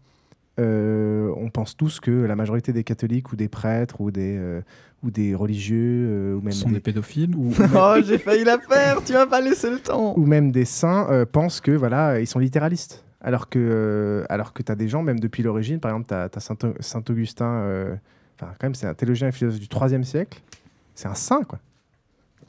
[0.60, 4.62] Euh, on pense tous que la majorité des catholiques ou des prêtres ou des, euh,
[5.02, 7.34] ou des religieux euh, ou même sont des pédophiles.
[7.36, 10.14] ou, ou oh, j'ai failli la faire, tu m'as pas laissé le temps.
[10.18, 13.06] ou même des saints pensent que voilà ils sont littéralistes.
[13.24, 16.40] Alors que, alors que tu as des gens, même depuis l'origine, par exemple, tu as,
[16.40, 18.00] Saint, Saint Augustin,
[18.36, 20.42] enfin, quand même, c'est un théologien et philosophe du 3 siècle,
[20.96, 21.60] c'est un saint, quoi.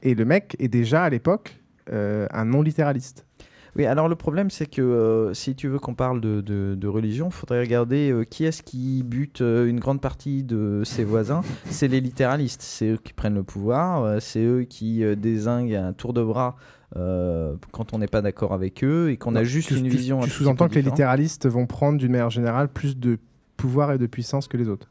[0.02, 1.56] Et le mec est déjà à l'époque
[1.92, 3.26] euh, un non-littéraliste.
[3.74, 6.88] Oui, alors le problème, c'est que euh, si tu veux qu'on parle de, de, de
[6.88, 11.04] religion, il faudrait regarder euh, qui est-ce qui bute euh, une grande partie de ses
[11.04, 11.40] voisins.
[11.70, 12.60] C'est les littéralistes.
[12.60, 14.20] C'est eux qui prennent le pouvoir.
[14.20, 16.56] c'est eux qui désinguent à un tour de bras
[16.96, 19.88] euh, quand on n'est pas d'accord avec eux et qu'on a juste tu- une tu-
[19.96, 20.20] vision.
[20.20, 23.16] Tu sous-entends que les littéralistes vont prendre d'une manière générale plus de
[23.56, 24.90] pouvoir et de puissance que les autres.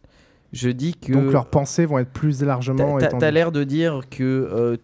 [0.54, 1.14] Je dis que.
[1.14, 3.20] Donc leurs pensées vont être plus largement T'as- T'as étendues.
[3.22, 4.78] t'as l'air de dire que euh,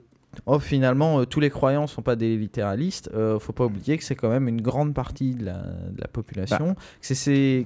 [0.45, 3.09] oh, finalement euh, tous les croyants sont pas des littéralistes.
[3.13, 6.07] Euh, faut pas oublier que c'est quand même une grande partie de la, de la
[6.07, 6.69] population.
[6.69, 6.75] Bah.
[7.01, 7.65] C'est-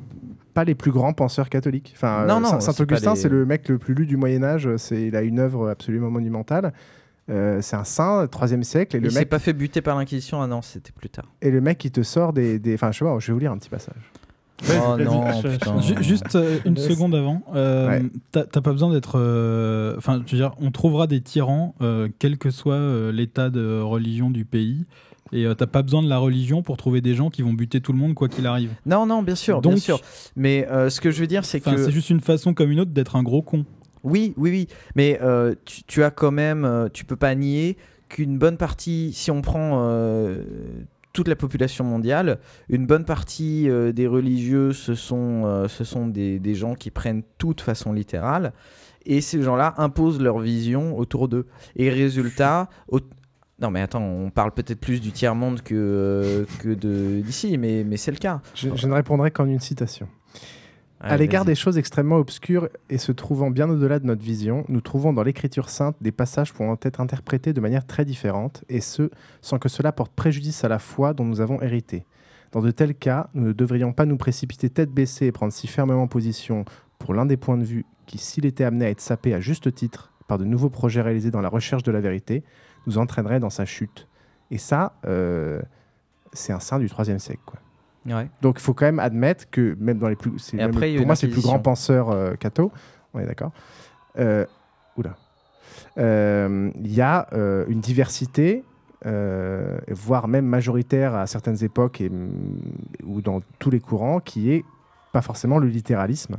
[0.54, 1.94] pas les plus grands penseurs catholiques.
[1.96, 4.70] Enfin, Non, non, c'est Saint-Augustin, les- c'est le mec le plus lu du Moyen Âge.
[4.78, 6.74] C'est, il a une œuvre absolument monumentale.
[7.30, 9.96] Euh, c'est un saint, 3 siècle, et il le s'est mec pas fait buter par
[9.98, 10.42] l'Inquisition.
[10.42, 11.32] Ah non, c'était plus tard.
[11.42, 12.74] et le mec qui te sort des, des...
[12.74, 14.11] enfin, je sais pas, je vais vous lire un petit passage.
[14.70, 15.82] Oh non, putain.
[15.82, 18.04] Ju- Juste euh, une seconde avant, euh, Ouais.
[18.32, 19.18] t'as t'as pas besoin d'être.
[19.18, 23.50] euh, Enfin, je veux dire, on trouvera des tyrans, euh, quel que soit euh, l'état
[23.50, 24.86] de religion du pays.
[25.34, 27.80] Et euh, t'as pas besoin de la religion pour trouver des gens qui vont buter
[27.80, 28.72] tout le monde quoi qu'il arrive.
[28.86, 30.00] Non, non, bien sûr, bien Donc- sûr.
[30.36, 32.70] Mais euh, ce que je veux dire, c'est Enfin, que c'est juste une façon comme
[32.70, 33.66] une autre d'être un gros con.
[34.04, 34.68] Oui, oui, oui.
[34.96, 37.78] Mais euh, tu, tu as quand même, euh, tu peux pas nier
[38.10, 40.44] qu'une bonne partie, si on prend euh,
[41.14, 46.08] toute la population mondiale, une bonne partie euh, des religieux, ce sont, euh, ce sont
[46.08, 48.54] des, des gens qui prennent tout de façon littérale.
[49.06, 51.48] Et ces gens-là imposent leur vision autour d'eux.
[51.76, 52.70] Et résultat,
[53.60, 56.74] non mais attends, on parle peut-être plus du tiers-monde que, euh, que
[57.22, 58.42] d'ici, mais, mais c'est le cas.
[58.56, 60.08] Je ne répondrai qu'en une citation.
[61.04, 64.66] Allez, à l'égard des choses extrêmement obscures et se trouvant bien au-delà de notre vision,
[64.70, 68.82] nous trouvons dans l'Écriture sainte des passages pouvant être interprétés de manière très différente, et
[68.82, 69.10] ce,
[69.42, 72.06] sans que cela porte préjudice à la foi dont nous avons hérité.
[72.52, 75.66] Dans de tels cas, nous ne devrions pas nous précipiter tête baissée et prendre si
[75.66, 76.66] fermement position
[77.00, 79.74] pour l'un des points de vue qui, s'il était amené à être sapé à juste
[79.74, 82.44] titre par de nouveaux projets réalisés dans la recherche de la vérité,
[82.86, 84.08] nous entraînerait dans sa chute.
[84.52, 85.62] Et ça, euh,
[86.34, 87.42] c'est un saint du IIIe siècle.
[87.46, 87.60] Quoi.
[88.06, 88.30] Ouais.
[88.42, 91.06] Donc il faut quand même admettre que même dans les plus, c'est même- après, pour
[91.06, 91.72] moi c'est le plus grand l'Inquisition.
[91.72, 92.72] penseur euh, catho,
[93.14, 93.52] on est d'accord.
[94.20, 94.46] Euh,
[94.98, 95.16] oula,
[95.98, 97.28] Euh, il y a
[97.68, 98.64] une diversité,
[99.06, 102.32] euh, voire même majoritaire à certaines époques et mm,
[103.06, 104.64] ou dans tous les courants, qui est
[105.12, 106.38] pas forcément le littéralisme.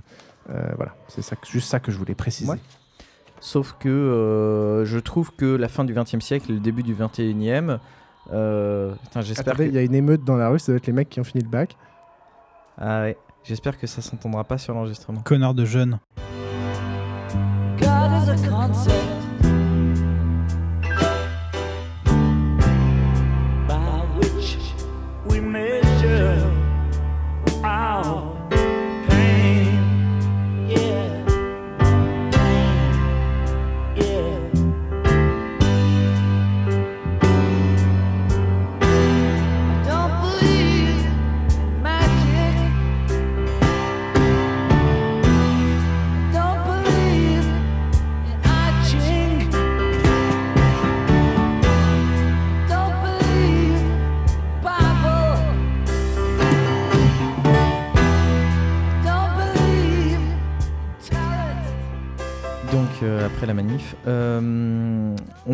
[0.51, 2.51] Euh, voilà, c'est ça, juste ça que je voulais préciser.
[2.51, 2.59] Ouais.
[3.41, 6.95] Sauf que euh, je trouve que la fin du XXe siècle et le début du
[6.95, 7.79] XXIe,
[8.31, 9.55] euh, putain, j'espère.
[9.55, 11.21] Attendez, il y a une émeute dans la rue, ça doit être les mecs qui
[11.21, 11.77] ont fini le bac.
[12.79, 13.17] Ah ouais.
[13.45, 15.21] J'espère que ça s'entendra pas sur l'enregistrement.
[15.23, 15.99] Connard de jeune.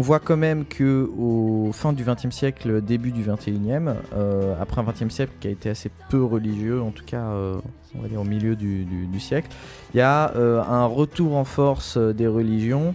[0.09, 4.85] Voit quand même que au fin du XXe siècle, début du XXIe, euh, après un
[4.85, 7.61] XXe siècle qui a été assez peu religieux, en tout cas euh,
[7.94, 8.87] on va dire au milieu du,
[9.21, 9.49] siècle,
[9.92, 12.94] il y a euh, un retour en force euh, des religions.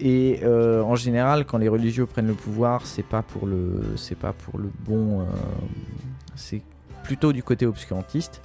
[0.00, 4.34] Et en général, quand les religieux prennent le pouvoir, c'est pas pour le, c'est pas
[4.34, 5.26] pour le bon,
[6.34, 6.60] c'est
[7.02, 8.42] plutôt du côté obscurantiste.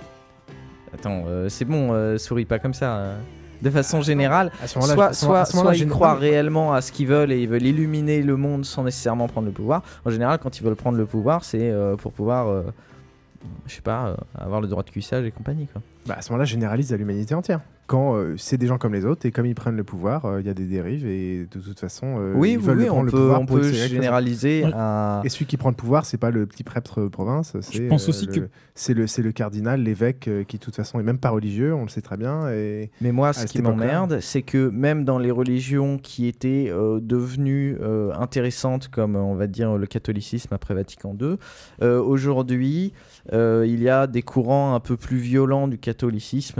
[0.94, 3.16] Attends, c'est bon, souris pas comme ça.
[3.62, 7.42] De façon générale, À ce moment-là, soit, ils croient réellement à ce qu'ils veulent et
[7.42, 9.84] ils veulent illuminer le monde sans nécessairement prendre le pouvoir.
[10.06, 12.64] En général, quand ils veulent prendre le pouvoir, c'est euh, pour pouvoir, euh,
[13.68, 15.68] je sais pas, euh, avoir le droit de cuissage et compagnie.
[15.68, 15.82] Quoi.
[16.08, 17.62] Bah, à ce moment-là, généralise à l'humanité entière.
[17.88, 20.40] Quand euh, c'est des gens comme les autres et comme ils prennent le pouvoir, euh,
[20.40, 22.86] il y a des dérives et de toute façon, euh, Oui, ils oui, veulent oui,
[22.86, 25.76] prendre on le peut- pouvoir on pour peut généraliser à- Et celui qui prend le
[25.76, 29.08] pouvoir, c'est pas le petit prêtre province, c'est pense euh, aussi le- que- c'est le
[29.08, 31.90] c'est le cardinal, l'évêque euh, qui de toute façon est même pas religieux, on le
[31.90, 32.50] sait très bien.
[32.50, 37.02] Et Mais moi, ce qui m'emmerde, c'est que même dans les religions qui étaient euh,
[37.02, 41.36] devenues euh, intéressantes, comme on va dire le catholicisme après Vatican II,
[41.82, 42.94] euh, aujourd'hui,
[43.34, 45.91] euh, il y a des courants un peu plus violents du catholicisme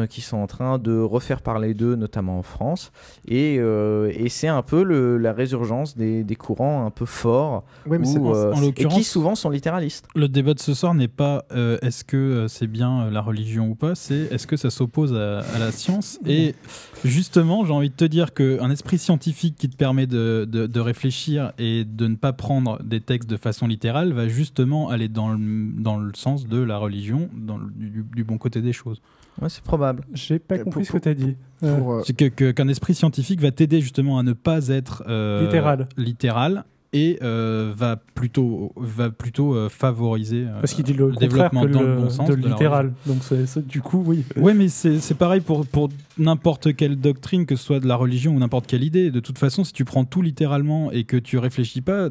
[0.08, 2.92] qui sont en train de refaire parler d'eux, notamment en France.
[3.28, 7.64] Et, euh, et c'est un peu le- la résurgence des, des courants un peu forts,
[7.86, 10.08] Oui, mais c'est- où, euh, En et qui souvent sont littéralistes.
[10.16, 13.76] Le débat de ce soir n'est pas euh, est-ce que c'est bien la religion ou
[13.76, 16.20] pas, c'est est-ce que ça s'oppose à, à la science.
[16.26, 16.56] Et
[17.04, 20.80] justement, j'ai envie de te dire qu'un esprit scientifique qui te permet de, de- de
[20.80, 25.30] réfléchir et de ne pas prendre des textes de façon littérale va justement aller dans
[25.30, 25.38] le,
[25.82, 29.02] dans le sens de la religion, dans le- du, du bon côté des choses.
[29.42, 30.04] Ouais, c'est probable.
[30.14, 31.36] J'ai pas Euh, compris pour- ce que tu as dit.
[31.64, 34.68] Euh, pour, euh, C'est que- que- qu'un esprit scientifique va t'aider justement à ne pas
[34.70, 35.86] être euh, Littéral.
[35.98, 36.64] littéral
[36.94, 41.62] et euh, va plutôt, va plutôt euh, favoriser euh, Parce qu'il dit le, contraire développement
[41.64, 42.94] que dans le le- bon sens de de littéral.
[43.06, 44.26] Donc c'est- c'est- du coup, oui.
[44.36, 47.96] Ouais, mais c'est c'est pareil pour, pour n'importe quelle doctrine, que ce soit de la
[47.96, 49.10] religion ou n'importe quelle idée.
[49.12, 52.10] De toute façon, si tu prends tout littéralement et que tu réfléchis pas,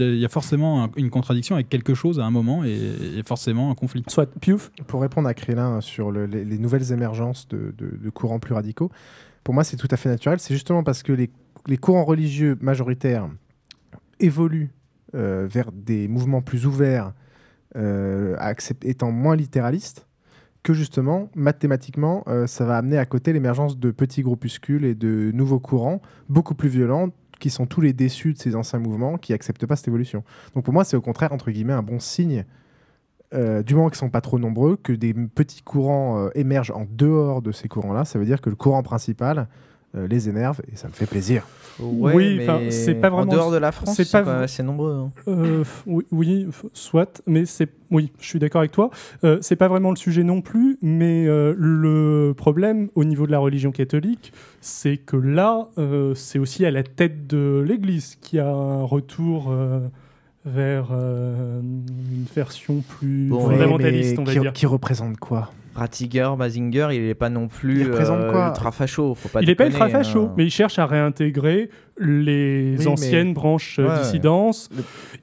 [0.00, 2.70] il y a forcément un- une contradiction avec quelque chose à un moment et,
[3.18, 4.02] et forcément un conflit.
[4.08, 4.70] Soit Piouf.
[4.86, 8.54] Pour répondre à Crélin sur le- les, les nouvelles émergences de, de- de courants plus
[8.54, 8.90] radicaux,
[9.44, 10.40] pour moi c'est tout à fait naturel.
[10.40, 11.30] C'est justement parce que les,
[11.66, 13.28] les courants religieux majoritaires
[14.18, 14.70] évoluent
[15.14, 17.12] euh, vers des mouvements plus ouverts,
[17.76, 20.06] euh, accept- étant moins littéralistes,
[20.62, 25.30] que justement, mathématiquement, euh, ça va amener à côté l'émergence de petits groupuscules et de
[25.32, 27.08] nouveaux courants beaucoup plus violents
[27.40, 30.22] qui sont tous les déçus de ces anciens mouvements qui acceptent pas cette évolution.
[30.54, 32.44] Donc pour moi, c'est au contraire, entre guillemets, un bon signe
[33.32, 36.86] euh, du moment qu'ils sont pas trop nombreux, que des petits courants euh, émergent en
[36.88, 39.48] dehors de ces courants-là, ça veut dire que le courant principal
[39.94, 41.46] les énerve et ça me fait plaisir.
[41.80, 43.30] Ouais, oui, c'est pas vraiment.
[43.30, 44.92] En dehors de la France, c'est pas assez nombreux.
[44.94, 45.10] hein.
[45.28, 48.90] Euh, oui, oui, soit, mais c'est oui, je suis d'accord avec toi.
[49.24, 53.32] Euh, c'est pas vraiment le sujet non plus, mais euh, le problème au niveau de
[53.32, 58.36] la religion catholique, c'est que là, euh, c'est aussi à la tête de l'Église qu'il
[58.36, 59.80] y a un retour euh,
[60.44, 64.52] vers euh, une version plus Bon, fondamentaliste, on va qui, dire.
[64.52, 65.50] qui représente quoi?
[65.74, 69.14] Ratzinger, Basinger, il est pas non plus Il euh, quoi ultra facho.
[69.14, 70.34] Faut pas il n'est pas ultra facho, hein.
[70.36, 73.98] mais il cherche à réintégrer les Oui, anciennes mais- branches euh, Ouais.
[74.02, 74.68] dissidences.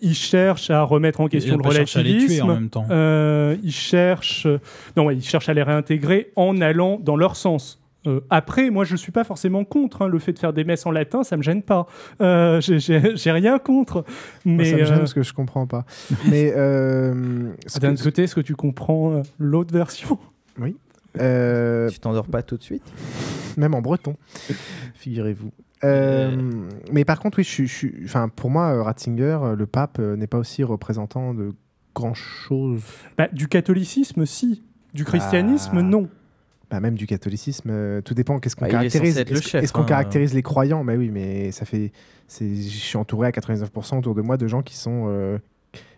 [0.02, 2.44] Il cherche à remettre en question il le relativisme.
[2.46, 2.86] en même temps.
[2.92, 4.48] Euh, il cherche,
[4.96, 7.82] non, ouais, il cherche à les réintégrer en allant dans leur sens.
[8.06, 10.86] Euh, après, moi, je suis pas forcément contre hein, le fait de faire des messes
[10.86, 11.88] en latin, ça me gêne pas.
[12.22, 14.06] Euh, j'ai- rien contre,
[14.46, 15.84] Moi, mais ça me gêne euh, parce que je comprends pas.
[16.30, 20.18] Mais euh, d'un côté, est-ce que tu comprends euh, l'autre version?
[20.60, 20.76] Oui.
[21.20, 22.84] Euh, Tu t'endors pas tout de suite
[23.58, 24.15] Même en breton,
[24.96, 25.52] figurez-vous.
[25.84, 26.36] Euh,
[26.91, 27.67] mais par contre, oui, je, suis-
[28.02, 31.52] je enfin, pour moi, euh, Ratzinger, euh, le pape, euh, n'est pas aussi représentant de
[31.96, 32.82] grand-chose.
[33.17, 34.63] Bah, Du catholicisme, si.
[34.93, 35.82] Du christianisme, Ah.
[35.84, 36.08] non.
[36.70, 38.39] Bah, même du catholicisme, euh, tout dépend.
[38.39, 39.17] Qu'est-ce qu'on Bah, caractérise?
[39.17, 39.86] Est-ce qu'on hein.
[39.86, 40.84] caractérise les croyants?
[40.84, 41.91] Mais oui, mais ça fait.
[42.39, 45.38] Je suis entouré à 99% autour de moi de gens qui sont euh,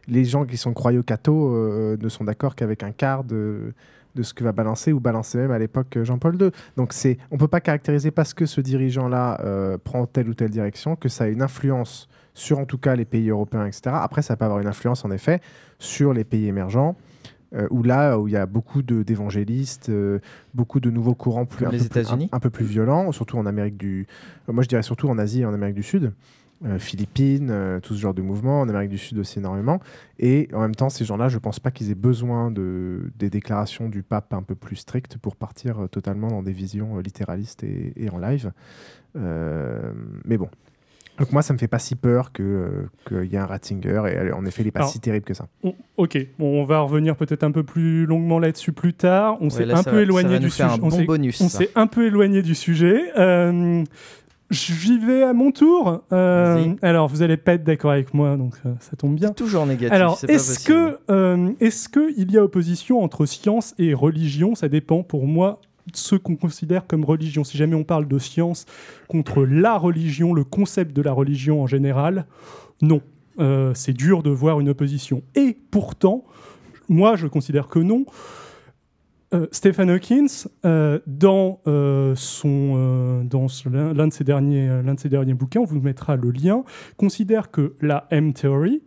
[0.08, 3.74] les gens qui sont croyaux-cathos euh, ne sont d'accord qu'avec un quart de,
[4.19, 6.51] de ce que va balancer ou balancer même à l'époque euh, Jean-Paul II.
[6.77, 10.49] Donc c'est, on peut pas caractériser parce que ce dirigeant-là euh, prend telle ou telle
[10.49, 13.82] direction que ça a une influence sur en tout cas les pays européens, etc.
[13.93, 15.41] Après, ça peut avoir une influence en effet
[15.79, 16.95] sur les pays émergents.
[17.55, 20.19] euh, où là, où il y a beaucoup de- d'évangélistes, euh,
[20.53, 21.99] beaucoup de nouveaux courants plus, Comme un les peu plus-
[22.32, 24.05] un, un peu plus violents, surtout en Amérique du,
[24.47, 26.13] moi je dirais surtout en Asie et en Amérique du Sud,
[26.78, 29.80] Philippines, euh, tout ce genre de mouvement, en Amérique du Sud aussi énormément.
[30.19, 33.88] Et en même temps, ces gens-là, je pense pas qu'ils aient besoin de, des déclarations
[33.88, 37.63] du pape un peu plus strictes pour partir euh, totalement dans des visions euh, littéralistes
[37.63, 38.52] et, et en live.
[39.15, 39.91] Euh,
[40.26, 40.50] mais bon.
[41.17, 44.04] Donc moi, ça me fait pas si peur que euh, qu'il y ait un Ratzinger.
[44.08, 45.48] Et euh, en effet, il est pas Alors, si terrible que ça.
[45.63, 49.36] On- ok, bon, on va revenir peut-être un peu plus longuement là-dessus plus tard.
[49.41, 50.63] On Ouais, s'est là, un ça peu éloigné du sujet.
[50.63, 51.58] un on bon s'est- bonus, On ça.
[51.58, 53.12] s'est un peu éloigné du sujet.
[54.52, 56.02] Euh, J'y vais à mon tour.
[56.12, 59.30] Euh, alors, vous allez pas être d'accord avec moi, donc euh, ça tombe bien.
[59.30, 59.92] Toujours négatif.
[59.92, 64.56] Alors, est-ce que, euh, est-ce que il y a opposition entre science et religion?
[64.56, 67.44] Ça dépend pour moi de ce qu'on considère comme religion.
[67.44, 68.66] Si jamais on parle de science
[69.08, 72.26] contre la religion, le concept de la religion en général,
[72.82, 73.02] non.
[73.74, 75.24] C'est dur de voir une opposition.
[75.34, 76.26] Et pourtant,
[76.90, 78.06] moi, je considère que non.
[79.32, 85.36] Euh, Stephen Hawkins, euh, dans, euh, son, dans l'un de, ses derniers, de ses derniers
[85.36, 86.63] bouquins, on vous mettra le lien,
[86.98, 88.82] considère que la M-Theory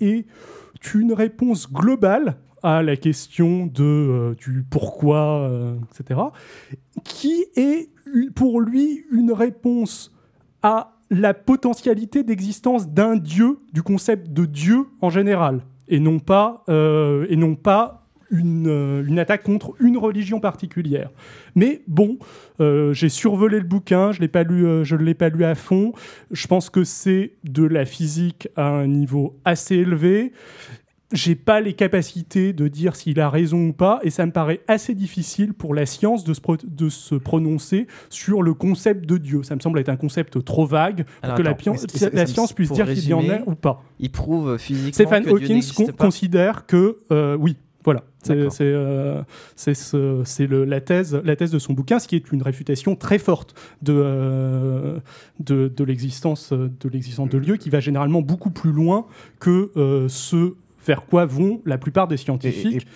[0.00, 0.24] est
[0.94, 5.50] une réponse globale à la question de, du pourquoi,
[5.90, 6.20] etc.,
[7.02, 7.90] qui est
[8.34, 10.14] pour lui une réponse
[10.62, 16.64] à la potentialité d'existence d'un dieu, du concept de dieu en général, et non pas,
[16.68, 18.01] et non pas
[18.32, 21.10] une, euh, une attaque contre une religion particulière.
[21.54, 22.18] Mais bon,
[22.60, 25.54] euh, j'ai survolé le bouquin, je l'ai pas lu, euh, je l'ai pas lu à
[25.54, 25.92] fond.
[26.32, 30.32] Je pense que c'est de la physique à un niveau assez élevé.
[31.14, 34.60] J'ai pas les capacités de dire s'il a raison ou pas, et ça me paraît
[34.66, 39.18] assez difficile pour la science de se, pro- de se prononcer sur le concept de
[39.18, 39.42] Dieu.
[39.42, 41.76] Ça me semble être un concept trop vague pour Alors, que la, attends,
[42.26, 43.84] science puisse dire qu'il y en a ou pas.
[44.00, 45.92] Il prouve physiquement Stéphane que Dieu con- pas.
[46.06, 48.04] considère que euh, oui, voilà.
[48.22, 48.34] C'est
[48.74, 53.54] euh, la, thèse, la thèse de son bouquin, ce qui est une réfutation très forte
[53.82, 54.98] de, euh,
[55.40, 59.06] de, de l'existence de de lieux, qui va généralement beaucoup plus loin
[59.40, 60.54] que euh, ce
[60.86, 62.82] vers quoi vont la plupart des scientifiques.
[62.82, 62.86] Et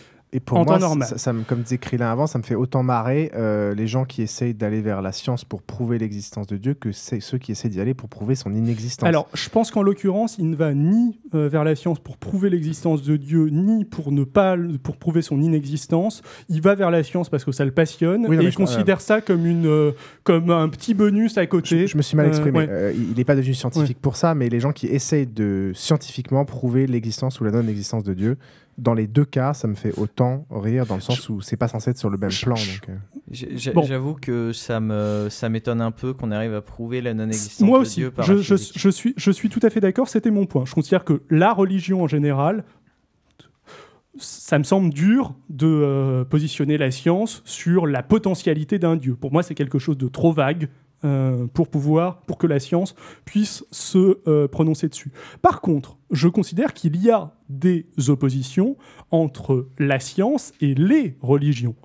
[0.44, 1.08] pour en moi, temps normal.
[1.08, 4.04] ça, ça me, comme disait Krillin avant, ça me fait autant marrer euh, les gens
[4.04, 7.52] qui essayent d'aller vers la science pour prouver l'existence de Dieu que c'est ceux qui
[7.52, 9.08] essaient d'y aller pour prouver son inexistence.
[9.08, 12.50] Alors, je pense qu'en l'occurrence, il ne va ni euh, vers la science pour prouver
[12.50, 16.22] l'existence de Dieu, ni pour ne pas pour prouver son inexistence.
[16.48, 19.00] Il va vers la science parce que ça le passionne Oui, non, et il considère
[19.00, 19.92] ça comme une euh,
[20.24, 21.86] comme un petit bonus à côté.
[21.86, 22.58] Je me suis mal Euh, exprimé.
[22.58, 22.66] ouais.
[22.68, 26.44] Euh, il n'est pas devenu scientifique pour ça, mais les gens qui essayent de scientifiquement
[26.44, 28.36] prouver l'existence ou la non-existence de Dieu,
[28.78, 31.68] dans les deux cas, ça me fait autant rire dans le sens où c'est pas
[31.68, 32.54] censé être sur le même plan.
[32.56, 33.72] donc, euh.
[33.74, 33.82] Bon.
[33.82, 37.78] J'avoue que ça me ça m'étonne un peu qu'on arrive à prouver la non-existence Moi
[37.78, 40.08] de aussi, Dieu par je, la je- je suis, je suis tout à fait d'accord,
[40.08, 40.64] c'était mon point.
[40.66, 42.64] Je considère que la religion en général,
[44.18, 49.14] ça me semble dur de euh, positionner la science sur la potentialité d'un dieu.
[49.14, 50.68] Pour moi, c'est quelque chose de trop vague
[51.06, 55.12] euh, pour pouvoir, pour que la science puisse se euh, prononcer dessus.
[55.40, 58.76] Par contre, je considère qu'il y a des oppositions
[59.10, 61.76] entre la science et les religions.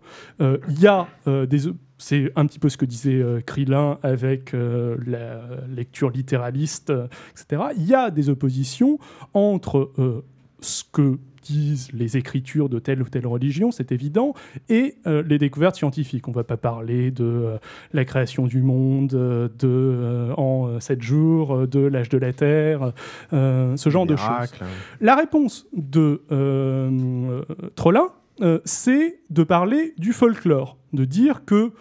[0.41, 1.67] Euh, y a des
[1.99, 6.91] c'est un petit peu ce que disait euh, Krillin avec la lecture littéraliste,
[7.31, 7.61] etc.
[7.77, 8.97] Il y a des oppositions
[9.35, 9.91] entre
[10.61, 14.33] ce que disent les écritures de telle ou telle religion, c'est évident,
[14.69, 16.27] et euh, les découvertes scientifiques.
[16.27, 17.57] On ne va pas parler de euh,
[17.93, 22.93] la création du monde euh, de, en sept jours, de l'âge de la Terre,
[23.31, 24.27] ce genre de choses.
[24.99, 26.21] La réponse de
[27.75, 28.07] Trollin,
[28.65, 31.71] c'est de parler du folklore, de dire que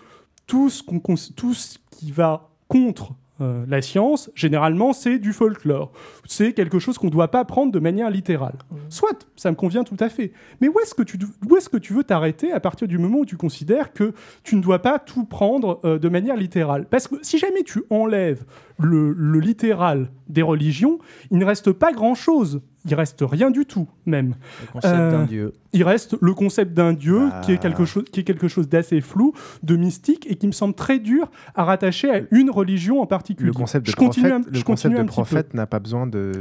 [0.47, 5.33] tout ce, qu'on cons- tout ce qui va contre euh, la science, généralement, c'est du
[5.33, 5.93] folklore.
[6.27, 8.55] C'est quelque chose qu'on ne doit pas prendre de manière littérale.
[8.89, 10.33] Soit, ça me convient tout à fait.
[10.61, 13.19] Mais où est-ce que tu, où est-ce que tu veux t'arrêter à partir du moment
[13.19, 16.87] où tu considères que tu ne dois pas tout prendre euh, de manière littérale?
[16.91, 18.45] Parce que si jamais tu enlèves
[18.79, 20.99] le, le littéral des religions,
[21.31, 22.61] il ne reste pas grand-chose.
[22.87, 24.35] Il reste rien du tout, même.
[24.35, 25.53] Euh, Le concept d'un dieu.
[25.73, 27.41] Il reste le concept d'un dieu Bah.
[27.45, 30.53] qui est quelque chose, qui est quelque chose d'assez flou, de mystique et qui me
[30.53, 33.49] semble très dur à rattacher à une religion en particulier.
[33.49, 36.07] Le concept de je continue, prophète, un, le je concept de prophète n'a pas besoin
[36.07, 36.33] de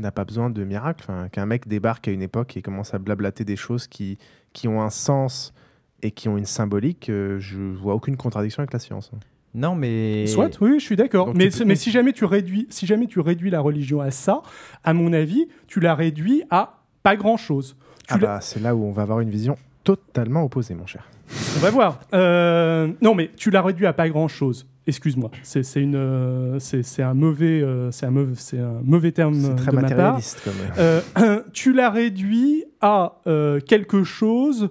[0.00, 1.04] n'a pas besoin de miracle.
[1.08, 4.18] Enfin, Qu'un mec débarque à une époque et commence à blablater des choses qui,
[4.52, 5.52] qui ont un sens
[6.02, 9.10] et qui ont une symbolique, euh, je vois aucune contradiction avec la science.
[9.58, 10.26] Non, mais.
[10.26, 11.32] Soit, oui, je suis d'accord.
[11.34, 14.42] Mais, peux- mais si jamais tu réduis, si jamais tu réduis la religion à ça,
[14.84, 17.76] à mon avis, tu la réduis à pas grand chose.
[18.06, 20.86] Tu Ah la- bah, c'est là où on va avoir une vision totalement opposée, mon
[20.86, 21.08] cher.
[21.56, 22.00] On va voir.
[22.14, 24.66] Euh, non, mais tu l'as réduit à pas grand chose.
[24.86, 28.80] Excuse-moi, c'est c'est une, euh, c'est c'est un mauvais, euh, c'est un mauvais, c'est un
[28.82, 30.18] mauvais terme C'est euh, très de ma part.
[30.44, 31.00] comme- Euh,
[31.52, 34.70] tu l'as réduit à euh, quelque chose.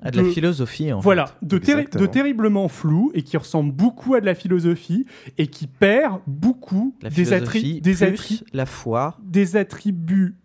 [0.00, 1.34] À de la philosophie, en Voilà, fait.
[1.46, 5.06] de, terri- de terriblement flou et qui ressemble beaucoup à de la philosophie
[5.38, 9.16] et qui perd beaucoup La des, philosophie attri- des, la foi.
[9.24, 10.36] des attributs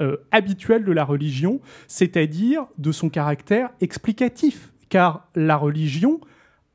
[0.00, 4.72] euh, habituels de la religion, c'est-à-dire de son caractère explicatif.
[4.88, 6.20] Car la religion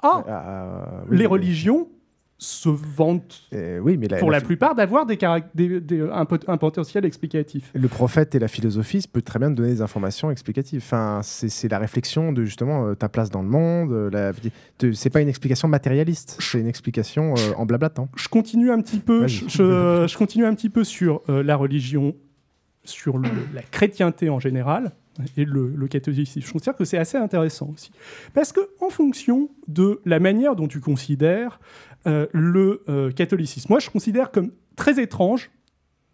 [0.04, 0.24] a.
[0.28, 1.90] Euh, oui, les religions
[2.38, 6.26] se vantent Euh, oui, mais la- pour la plupart d'avoir des carac- des- des- un,
[6.26, 7.72] pot- un potentiel explicatif.
[7.74, 10.82] Le prophète et la philosophie peut très bien donner des informations explicatives.
[10.84, 13.92] Enfin, c'est la réflexion de justement euh, ta place dans le monde.
[13.94, 14.34] euh,
[14.94, 18.10] C'est pas une explication matérialiste, c'est une explication euh, en blablatant.
[18.18, 22.16] Je continue un petit peu, je, je- je continue un petit peu sur la religion,
[22.84, 24.92] sur le- la chrétienté en général
[25.38, 26.46] et le, le catholicisme.
[26.46, 27.92] Je considère que c'est assez intéressant aussi.
[28.34, 31.62] Parce que en fonction de la manière dont tu considères
[32.08, 35.52] euh, le euh, catholicisme, moi je considère comme très étrange,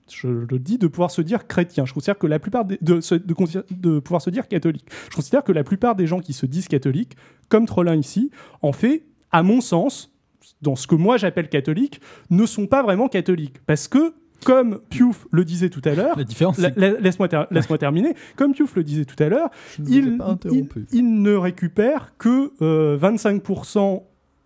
[0.10, 1.86] je le dis, de pouvoir se dire chrétien.
[1.86, 4.86] Je considère que la plupart des- de, pouvoir se dire catholique.
[5.10, 7.16] Je considère que la plupart des gens qui se disent catholiques,
[7.48, 8.30] comme Trollin ici,
[8.62, 10.14] en fait, à mon sens,
[10.62, 13.60] dans ce que moi j'appelle catholique, ne sont pas vraiment catholiques.
[13.66, 14.14] Parce que,
[14.44, 17.78] comme Piouf le disait tout à l'heure, La différence, la- c'est- la- laisse-moi ter- laisse-moi
[17.78, 19.50] terminer, comme Piouf le disait tout à l'heure,
[19.88, 20.18] il,
[20.52, 24.04] il, il ne récupère que euh, 25%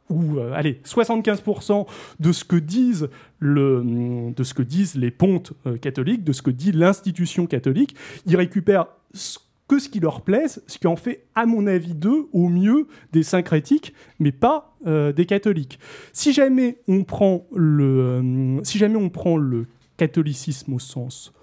[0.10, 1.88] ou euh, allez 75%
[2.20, 6.41] de ce que disent le de ce que disent les pontes euh, catholiques, de ce
[6.41, 7.95] que dit l'institution catholique.
[8.26, 11.95] Il récupère ce- que ce qui leur plaise, ce qui en fait, à mon avis,
[11.95, 15.80] d'eux, au mieux, des syncrétiques, mais pas euh, des catholiques.
[16.14, 19.66] Si jamais on prend le, euh, si jamais on prend le
[19.97, 21.34] catholicisme au sens,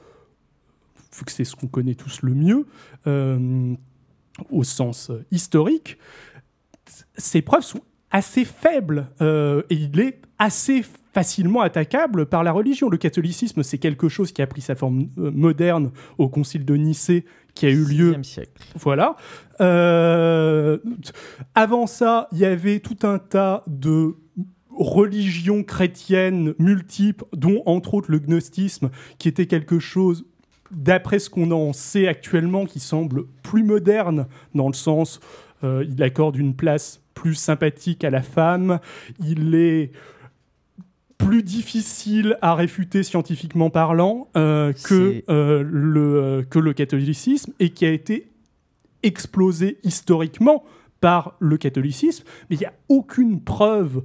[1.19, 2.67] vu que c'est ce qu'on connaît tous le mieux,
[4.51, 5.99] au sens historique,
[7.17, 7.81] ses preuves sont
[8.13, 12.89] assez faibles euh, et il est assez facilement attaquable par la religion.
[12.89, 16.75] Le catholicisme, c'est quelque chose qui a pris sa forme euh, moderne au concile de
[16.75, 18.17] Nicée qui a eu lieu.
[18.77, 19.17] Voilà.
[19.61, 20.79] Euh,
[21.55, 24.15] avant ça, il y avait tout un tas de
[24.75, 30.25] religions chrétiennes multiples, dont entre autres le gnostisme, qui était quelque chose
[30.71, 35.21] d'après ce qu'on en sait actuellement, qui semble plus moderne, dans le sens,
[35.63, 38.81] euh, il accorde une place plus sympathique à la femme,
[39.21, 39.93] il est
[41.23, 47.71] plus difficile à réfuter scientifiquement parlant euh, que, euh, le, euh, que le catholicisme, et
[47.71, 48.29] qui a été
[49.03, 50.65] explosé historiquement
[51.01, 54.03] par le catholicisme, mais il n'y a aucune preuve,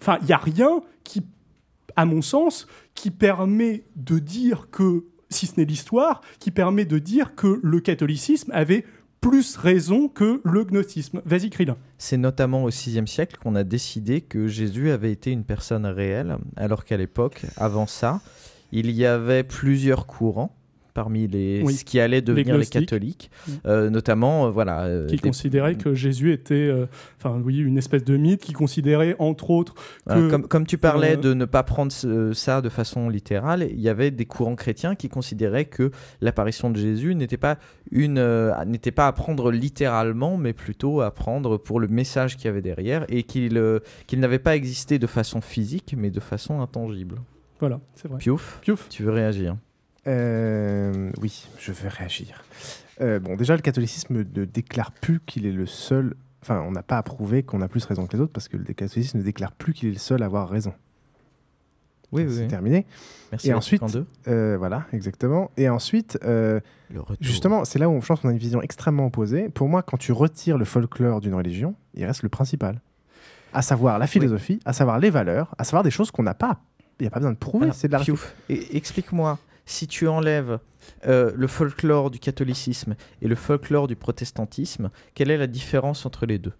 [0.00, 1.22] enfin, il n'y a rien qui,
[1.96, 6.98] à mon sens, qui permet de dire que, si ce n'est l'histoire, qui permet de
[6.98, 8.84] dire que le catholicisme avait
[9.22, 11.22] plus raison que le gnosticisme.
[11.24, 11.78] Vas-y, Krillin.
[11.96, 16.36] C'est notamment au VIe siècle qu'on a décidé que Jésus avait été une personne réelle,
[16.56, 18.20] alors qu'à l'époque, avant ça,
[18.72, 20.54] il y avait plusieurs courants
[20.94, 21.74] parmi les Oui.
[21.74, 23.52] ce qui allait devenir les, catholiques, Mm.
[23.66, 26.70] Euh, notamment euh, voilà euh, qui des- considérait que Jésus était,
[27.18, 29.74] enfin oui, une espèce de mythe, qui considérait entre autres
[30.08, 31.92] que comme, comme tu parlais de ne pas prendre
[32.34, 35.90] ça de façon littérale, il y avait des courants chrétiens qui considéraient que
[36.20, 37.58] l'apparition de Jésus n'était pas
[37.90, 38.22] une
[38.66, 42.62] n'était pas à prendre littéralement, mais plutôt à prendre pour le message qu'il y avait
[42.62, 43.60] derrière et qu'il
[44.06, 47.16] qu'il n'avait pas existé de façon physique, mais de façon intangible.
[47.60, 48.18] Voilà, c'est vrai.
[48.18, 48.88] Piouf, Piouf.
[48.88, 49.56] tu veux réagir
[50.06, 52.44] Euh, oui, je vais réagir.
[53.00, 56.14] Euh, bon, déjà, le catholicisme ne déclare plus qu'il est le seul.
[56.42, 58.56] Enfin, on n'a pas à prouver qu'on a plus raison que les autres parce que
[58.56, 60.74] le catholicisme ne déclare plus qu'il est le seul à avoir raison.
[62.10, 62.48] Oui, oui, C'est oui.
[62.48, 62.86] terminé.
[63.30, 63.82] Merci, Et ensuite,
[64.28, 65.50] euh, voilà, exactement.
[65.56, 69.06] Et ensuite, euh, Le justement, c'est là où je pense qu'on a une vision extrêmement
[69.06, 69.48] opposée.
[69.48, 72.80] Pour moi, quand tu retires le folklore d'une religion, il reste le principal.
[73.54, 76.60] À savoir la philosophie, à savoir les valeurs, à savoir des choses qu'on n'a pas.
[77.00, 78.02] Il n'y a pas besoin de prouver, c'est de la
[78.48, 80.58] explique-moi, si tu enlèves
[81.06, 86.26] euh, le folklore du catholicisme et le folklore du protestantisme, quelle est la différence entre
[86.26, 86.52] les deux?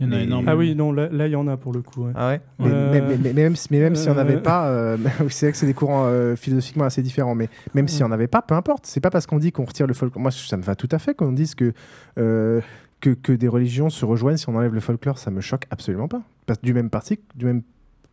[0.00, 0.52] Il y en a Mais- énormément.
[0.52, 2.04] Ah oui, non, là, là, il y en a pour le coup.
[2.04, 2.12] ouais.
[2.14, 2.40] Ah ouais?
[2.60, 4.96] Mais, Euh, mais- mais- mais même, si- mais même si on n'avait euh, pas, euh,
[5.28, 8.28] c'est vrai que c'est des courants euh, philosophiquement assez différents, mais même si on n'avait
[8.28, 8.86] pas, peu importe.
[8.86, 10.22] C'est pas parce qu'on dit qu'on retire le folklore.
[10.22, 11.72] Moi, ça me va tout à fait qu'on dise que,
[12.18, 12.60] euh,
[13.00, 15.18] que, que des religions se rejoignent si on enlève le folklore.
[15.18, 16.22] Ça me choque absolument pas.
[16.46, 17.62] Parce, du, même parti, du même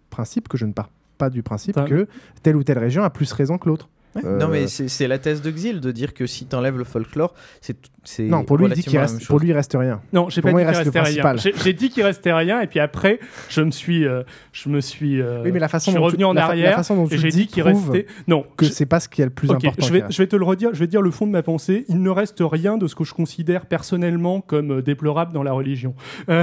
[0.09, 0.89] principe que je ne pars
[1.19, 2.07] pas du principe que
[2.43, 3.89] telle ou telle région a plus raison que l'autre.
[4.23, 7.33] Euh, Non, mais c'est la thèse de Xil de dire que si t'enlèves le folklore,
[7.61, 7.75] c'est
[8.19, 9.99] non, pour lui, il dit qu'il reste, pour lui, il reste rien.
[10.13, 11.21] Non, j'ai Pour pas moi, dit il qu'il reste le restait rien.
[11.23, 11.63] principal.
[11.63, 14.21] J'ai dit qu'il restait rien, et puis après, je me suis, euh,
[14.53, 16.45] je me suis, euh, Oui, mais la façon je suis dont revenu tu- en la
[16.45, 18.05] arrière la façon dont tu et j'ai dit qu'il restait.
[18.27, 19.85] Non, que je- c'est pas ce qui est le plus important.
[19.85, 20.69] Je vais, je vais te le redire.
[20.73, 21.83] Je vais dire le fond de ma pensée.
[21.89, 25.95] Il ne reste rien de ce que je considère personnellement comme déplorable dans la religion.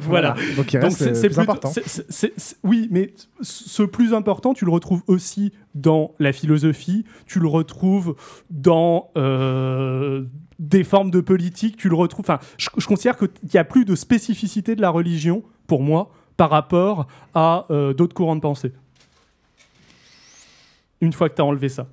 [0.00, 0.34] Voilà.
[0.56, 1.70] Donc, il reste, important.
[1.72, 7.04] c'est- c'est- oui, mais ce plus important, tu le retrouves aussi dans la philosophie.
[7.26, 8.16] Tu le retrouves
[8.50, 10.24] dans euh,
[10.58, 11.76] des formes de politique.
[11.76, 12.24] Tu le retrouves.
[12.28, 16.10] Enfin, je, je considère qu'il n'y a plus de spécificité de la religion pour moi
[16.36, 18.72] par rapport à euh, d'autres courants de pensée.
[21.00, 21.86] Une fois que tu as enlevé ça.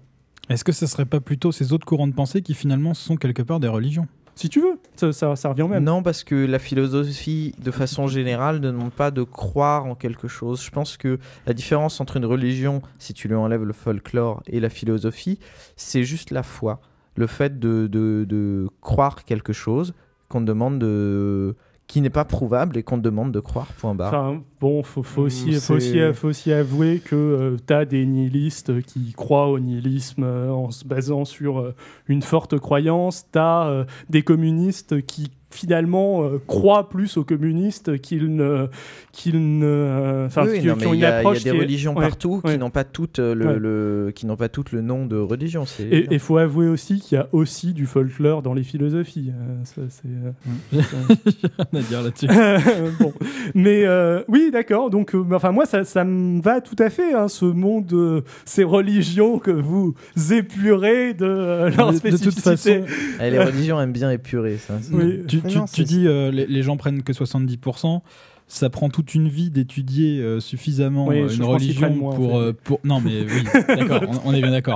[0.50, 3.42] Est-ce que ce serait pas plutôt ces autres courants de pensée qui finalement sont quelque
[3.42, 4.08] part des religions?
[4.36, 5.84] Si tu veux, ça, ça, revient au même.
[5.84, 10.28] Non, parce que la philosophie, de façon générale, ne demande pas de croire en quelque
[10.28, 10.64] chose.
[10.64, 14.60] Je pense que la différence entre une religion, si tu lui enlèves le folklore, et
[14.60, 15.40] la philosophie,
[15.76, 16.82] c'est juste la foi.
[17.16, 19.94] Le fait de, de, de croire quelque chose
[20.30, 21.56] qu'on demande de
[21.92, 24.14] qui n'est pas prouvable et qu'on te demande de croire, point barre.
[24.14, 28.06] Enfin, bon, faut, faut, aussi, Mm, faut, aussi, faut aussi avouer que tu as des
[28.06, 31.76] nihilistes qui croient au nihilisme euh, en se basant sur euh,
[32.08, 33.26] une forte croyance.
[33.34, 38.68] Tu as des communistes qui finalement euh, croient plus aux communistes qu'ils ne.
[39.12, 41.16] qu'ils ne enfin, Oui, qui, non, qui mais ont il une y, a- il y
[41.16, 42.54] a approche des qui religions ouais, partout ouais.
[42.54, 43.60] qui n'ont pas toutes euh, le, Ouais.
[43.60, 45.66] le- qui n'ont pas toutes le nom de religion.
[45.66, 49.32] c'est Et il faut avouer aussi qu'il y a aussi du folklore dans les philosophies.
[49.32, 50.82] Euh, ça, c'est, euh,
[51.26, 52.28] J'ai rien à dire là-dessus.
[53.00, 53.14] bon.
[53.56, 54.90] Mais euh, oui, d'accord.
[54.90, 58.22] Donc, euh, enfin, moi, ça, ça me va tout à fait, hein, ce monde, euh,
[58.46, 59.96] ces religions que vous
[60.32, 62.82] épurez de euh, leur De- de toute spécificité.
[62.82, 62.86] façon-
[63.22, 64.76] Eh, les religions aiment bien épurer ça.
[64.92, 65.24] Oui.
[65.28, 68.02] Tu, Tu- non, tu c'est- dis euh, les, les gens prennent que 70%.
[68.48, 72.32] Ça prend toute une vie d'étudier euh, suffisamment Oui, euh, je une religion en pour,
[72.32, 72.38] fait.
[72.38, 72.80] euh, pour.
[72.84, 74.76] Non, mais oui, d'accord, on, on est bien d'accord.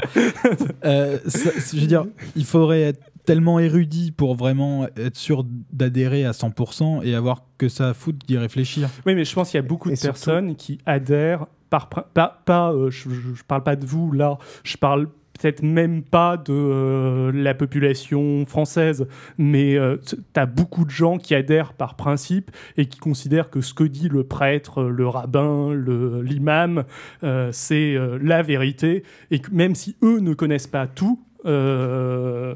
[0.85, 2.05] Euh, ça- je veux dire,
[2.37, 7.67] il faudrait être tellement érudit pour vraiment être sûr d'adhérer à 100% et avoir que
[7.67, 8.87] ça à foutre d'y réfléchir.
[9.05, 12.41] Oui, mais je pense qu'il y a beaucoup de surtout- personnes qui adhèrent par pas,
[12.45, 15.07] pas euh, je, je, je parle pas de vous là, je parle
[15.37, 19.07] peut-être même pas de euh, la population française,
[19.37, 23.61] mais euh, tu as beaucoup de gens qui adhèrent par principe et qui considèrent que
[23.61, 26.83] ce que dit le prêtre, le rabbin, l'imam,
[27.23, 32.55] euh, c'est euh, la vérité, et que même si eux ne connaissent pas tout, euh,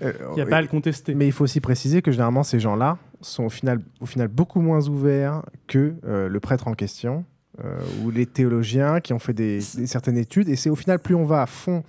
[0.00, 1.14] il n'y a pas à le contester.
[1.14, 4.60] Mais il faut aussi préciser que généralement ces gens-là sont au final, au final beaucoup
[4.60, 7.24] moins ouverts que euh, le prêtre en question
[7.64, 10.48] euh, ou les théologiens qui ont fait des, certaines études.
[10.48, 11.82] Et c'est au final plus on va à fond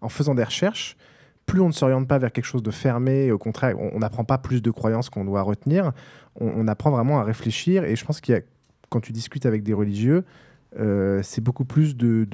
[0.00, 0.96] en faisant des recherches,
[1.44, 3.32] plus on ne s'oriente pas vers quelque chose de fermé.
[3.32, 5.92] Au contraire, on n'apprend pas plus de croyances qu'on doit retenir.
[6.40, 7.84] On, apprend vraiment à réfléchir.
[7.84, 8.42] Et je pense qu'il y a,
[8.90, 10.24] quand tu discutes avec des religieux,
[10.78, 12.28] euh, c'est beaucoup plus de,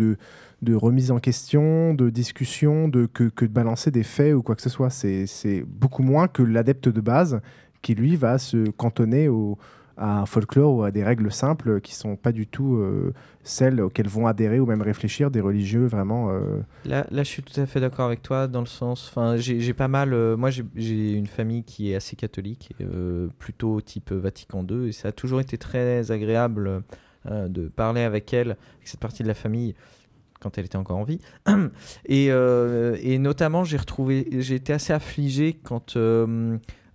[0.60, 4.56] de, remise en question, de discussion, de, que, que de balancer des faits ou quoi
[4.56, 4.90] que ce soit.
[4.90, 7.40] C'est beaucoup moins que l'adepte de base
[7.80, 9.56] qui, lui, va se cantonner au,
[9.96, 13.80] à un folklore ou à des règles simples qui sont pas du tout euh, celles
[13.80, 16.30] auxquelles vont adhérer ou même réfléchir des religieux vraiment.
[16.30, 19.08] euh, Là, là, je suis tout à fait d'accord avec toi dans le sens.
[19.08, 20.12] Enfin, j'ai pas mal.
[20.12, 22.72] euh, moi, j'ai- une famille qui est assez catholique,
[23.38, 26.82] plutôt type Vatican II, et ça a toujours été très agréable
[27.30, 29.74] de parler avec elle, avec cette partie de la famille
[30.40, 31.20] quand elle était encore en vie.
[32.06, 35.96] et, et notamment, j'ai retrouvé, j'ai été assez affligé quand.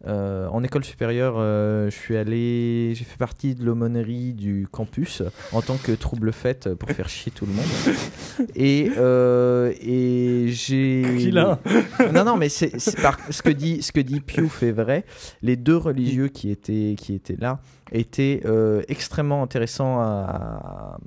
[0.07, 5.21] Euh, en école supérieure, euh, je suis allé, j'ai fait partie de l'aumônerie du campus
[5.51, 7.65] en tant que trouble fête pour faire chier tout le monde.
[8.55, 11.31] Et, euh, et j'ai.
[12.13, 15.03] Non, non, mais c'est c'est par- ce que dit ce que dit Piouf est vrai.
[15.41, 17.59] Les deux religieux qui étaient qui étaient là
[17.91, 18.41] étaient
[18.87, 20.97] extrêmement intéressants à-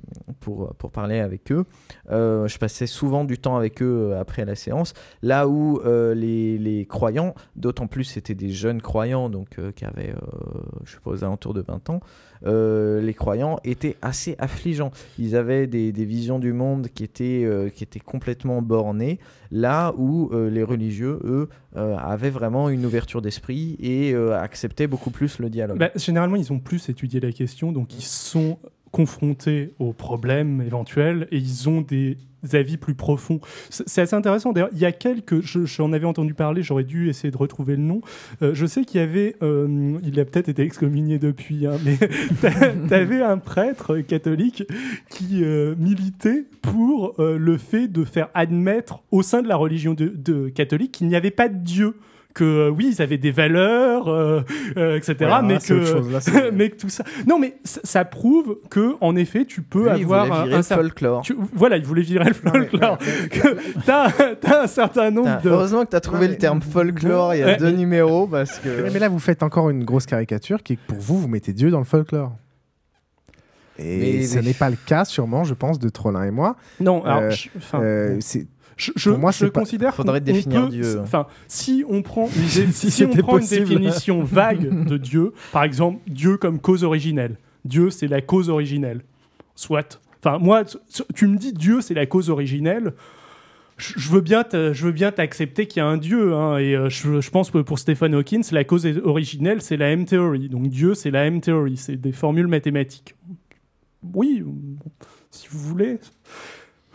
[0.41, 1.65] pour pour parler avec eux.
[2.11, 4.93] Je passais souvent du temps avec eux après la séance.
[5.23, 5.81] Là où
[6.13, 10.91] les, les croyants, d'autant plus c'était des jeunes croyants, donc euh, qui avaient, euh, je
[10.91, 12.01] suppose, alentours de 20 ans,
[12.45, 14.91] euh, les croyants étaient assez affligeants.
[15.17, 19.17] Ils avaient des, visions du monde qui étaient, qui étaient complètement bornées,
[19.51, 25.49] là où les religieux, eux, avaient vraiment une ouverture d'esprit et acceptaient beaucoup plus le
[25.49, 25.79] dialogue.
[25.79, 28.59] Bah, généralement, ils ont plus étudié la question, donc ils sont
[28.93, 32.15] confrontés aux problèmes éventuels et ils ont des
[32.53, 33.39] avis plus profonds.
[33.69, 34.51] C'est assez intéressant.
[34.53, 37.75] D'ailleurs, il y a quelques, je- j'en avais entendu parler, j'aurais dû essayer de retrouver
[37.75, 38.01] le nom.
[38.41, 41.97] Euh, je sais qu'il y avait, euh, il a peut-être été excommunié depuis, hein, mais
[42.87, 44.63] tu avais un prêtre catholique
[45.09, 50.07] qui euh, militait pour le fait de faire admettre au sein de la religion de,
[50.07, 51.95] de catholique qu'il n'y avait pas de Dieu
[52.33, 54.41] que euh, oui, ils avaient des valeurs, euh,
[54.77, 55.15] euh, etc.
[55.21, 57.03] Ouais, mais là, que, chose, là, c'est- mais que tout ça.
[57.27, 60.43] Non, mais ça, ça prouve que en effet, tu peux Lui, il avoir voulait un,
[60.45, 61.21] virer un le cer- folklore.
[61.21, 62.97] tu- voilà, il voulait virer le folklore.
[63.85, 64.11] T'as
[64.41, 65.49] t'as un certain nombre de.
[65.49, 67.57] Heureusement que tu as trouvé le terme folklore il y a Ouais.
[67.57, 68.89] deux numéros parce que.
[68.91, 71.53] Mais, là, vous faites encore une grosse caricature qui est que pour vous, vous mettez
[71.53, 72.33] Dieu dans le folklore.
[73.79, 76.55] Et Mais- ce mais- n'est pas le cas, sûrement, je pense, de Trollin et moi.
[76.79, 78.21] Non, alors, Euh, je- enfin, euh, bon.
[78.21, 78.45] c'est-
[78.77, 80.99] Je, je, pour moi, je pas- considère Faudrait qu'on- définir peut- Dieu.
[81.01, 85.63] Enfin, si on prend une, Si si on prend une définition vague de Dieu, par
[85.63, 87.37] exemple, Dieu comme cause originelle.
[87.65, 89.01] Dieu, c'est la cause originelle.
[89.55, 90.01] Soit.
[90.23, 90.63] Enfin, moi,
[91.15, 92.93] tu me dis Dieu, c'est la cause originelle.
[93.77, 96.75] Je veux bien, te- je veux bien t'accepter qu'il y a un Dieu, hein, et
[96.75, 100.47] euh, je, je pense que pour Stephen Hawking, la cause originelle, c'est la M-theory.
[100.47, 103.15] Donc Dieu, c'est la M-theory, c'est des formules mathématiques.
[104.13, 104.43] Oui,
[105.31, 105.99] si vous voulez.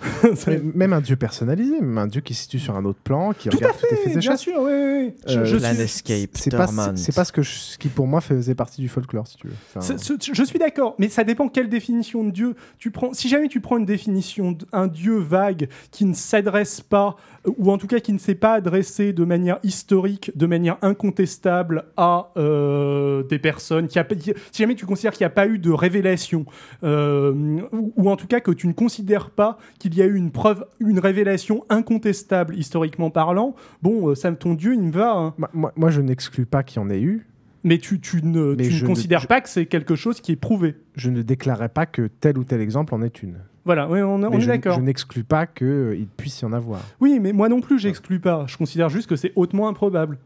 [0.47, 3.33] Mais même un dieu personnalisé, même un dieu qui se situe sur un autre plan,
[3.33, 5.15] qui Tout regarde à toutes tes fait, faits et bien sûr, oui, oui.
[5.27, 6.97] Je- Euh, je Planescape, C'est pas, Torment.
[6.97, 9.49] c'est pas ce, que je- ce qui pour moi faisait partie du folklore, si tu
[9.49, 9.55] veux.
[9.77, 9.97] Enfin,
[10.33, 13.13] je suis d'accord, mais ça dépend quelle définition de Dieu tu prends.
[13.13, 17.17] Si jamais tu prends une définition d'un Dieu vague qui ne s'adresse pas,
[17.57, 21.85] ou en tout cas qui ne s'est pas adressé de manière historique, de manière incontestable
[21.97, 25.31] à euh, des personnes, qui a, pas- qui- si jamais tu considères qu'il n'y a
[25.31, 26.45] pas eu de révélation,
[26.85, 27.33] euh,
[27.73, 30.31] ou, ou en tout cas que tu ne considères pas qu'il y a eu une
[30.31, 35.13] preuve, une révélation incontestable historiquement parlant, bon, euh, ça, ton Dieu, il me va.
[35.13, 35.35] hein.
[35.39, 37.27] moi- moi, moi, je n'exclus pas qu'il y en ait eu.
[37.65, 39.97] Mais tu, tu ne, Mais tu ne je ne- considères je- pas que c'est quelque
[39.97, 40.77] chose qui est prouvé.
[40.95, 43.39] Je ne déclarais pas que tel ou tel exemple en est une.
[43.65, 44.77] Voilà, on, est d'accord.
[44.77, 46.81] je n'exclus pas qu'il puisse y en avoir.
[47.01, 48.45] Oui, mais moi non plus, j'exclus pas.
[48.47, 50.19] Je considère juste que c'est hautement improbable.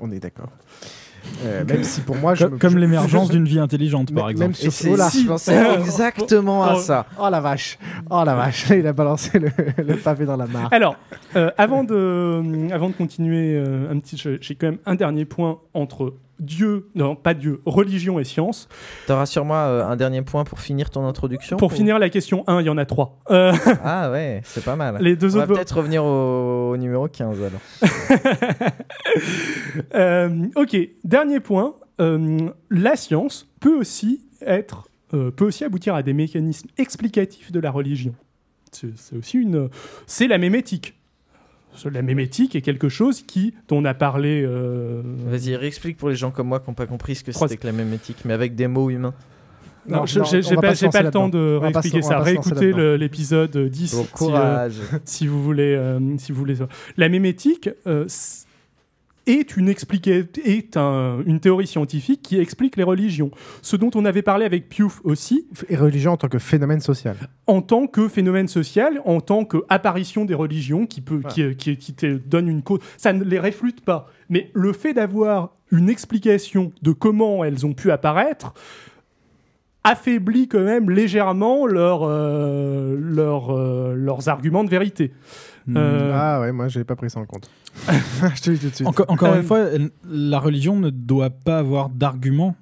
[0.00, 0.50] On est d'accord.
[1.44, 4.28] Euh, même si pour moi, je Comme, me- comme je- l'émergence d'une vie intelligente, par
[4.30, 4.48] exemple.
[4.50, 5.08] même sur- Et c'est Oh là.
[5.12, 6.80] je pensais exactement à Oh.
[6.80, 7.06] ça.
[7.20, 7.78] Oh la vache
[8.10, 9.50] Oh la vache Il a balancé le,
[9.82, 10.68] le pavé dans la mare.
[10.72, 10.96] Alors,
[11.36, 15.58] euh, avant, de, avant de continuer, euh, un petit, j'ai quand même un dernier point
[15.74, 18.68] entre Dieu, non pas Dieu, religion et science.
[19.06, 22.08] T'auras sur moi euh, un dernier point pour finir ton introduction Pour ou- finir la
[22.10, 23.18] question 1, il y en a trois.
[23.30, 23.52] Euh,
[23.84, 24.98] Ah ouais, c'est pas mal.
[25.00, 27.90] Les deux On va autres- peut-être revenir au, au numéro 15 alors.
[29.94, 31.74] Euh, ok, dernier point.
[32.70, 38.14] La science peut aussi être, peut aussi aboutir à des mécanismes explicatifs de la religion.
[38.72, 39.68] C'est c'est aussi une,
[40.06, 40.94] c'est la mémétique.
[41.92, 44.42] La mémétique est quelque chose qui, dont on a parlé.
[44.44, 47.56] euh, Vas-y, réexplique pour les gens comme moi qui n'ont pas compris ce que c'était
[47.56, 49.14] que la mémétique, mais avec des mots humains.
[49.88, 52.18] Non, Non, je- non, j'ai pas, le temps de réexpliquer ça.
[52.18, 54.74] Réécoutez l'épisode 10 Bon si, euh, courage.
[55.04, 55.74] si vous voulez.
[55.74, 56.56] euh, si vous voulez.
[56.98, 58.04] La mémétique euh,
[59.26, 63.30] est, une, expliqué- est un- une théorie scientifique qui explique les religions.
[63.62, 67.16] Ce dont on avait parlé avec Piouf aussi, Et religion en tant que phénomène social.
[67.46, 71.92] en tant que phénomène social, en tant qu'apparition des religions qui, peut, qui, qui, qui
[71.94, 72.80] te donne une cause.
[72.96, 74.08] Ça ne les réfute pas.
[74.28, 78.54] Mais le fait d'avoir une explication de comment elles ont pu apparaître
[79.82, 85.12] affaiblit quand même légèrement leur, euh, leur, euh, leurs arguments de vérité.
[85.66, 85.76] Hmm.
[85.76, 87.50] Euh, Ah ouais, moi, j'avais pas pris ça en compte.
[87.88, 88.86] je te dis tout de suite.
[88.88, 89.64] Encore, encore Euh, une fois,
[90.08, 92.56] la religion ne doit pas avoir d'argument.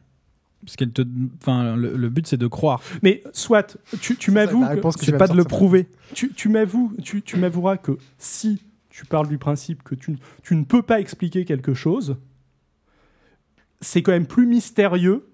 [0.65, 1.03] Parce qu'elle te,
[1.41, 2.81] enfin, le, le but c'est de croire.
[3.03, 4.65] Mais soit, tu, tu m'avoues
[5.01, 5.87] C'est pas de le prouver.
[6.15, 10.17] tu, tu m'avoues, tu, tu m'avoueras que si tu parles du principe que tu, ne-
[10.43, 12.17] tu ne peux pas expliquer quelque chose,
[13.81, 15.27] c'est quand même plus mystérieux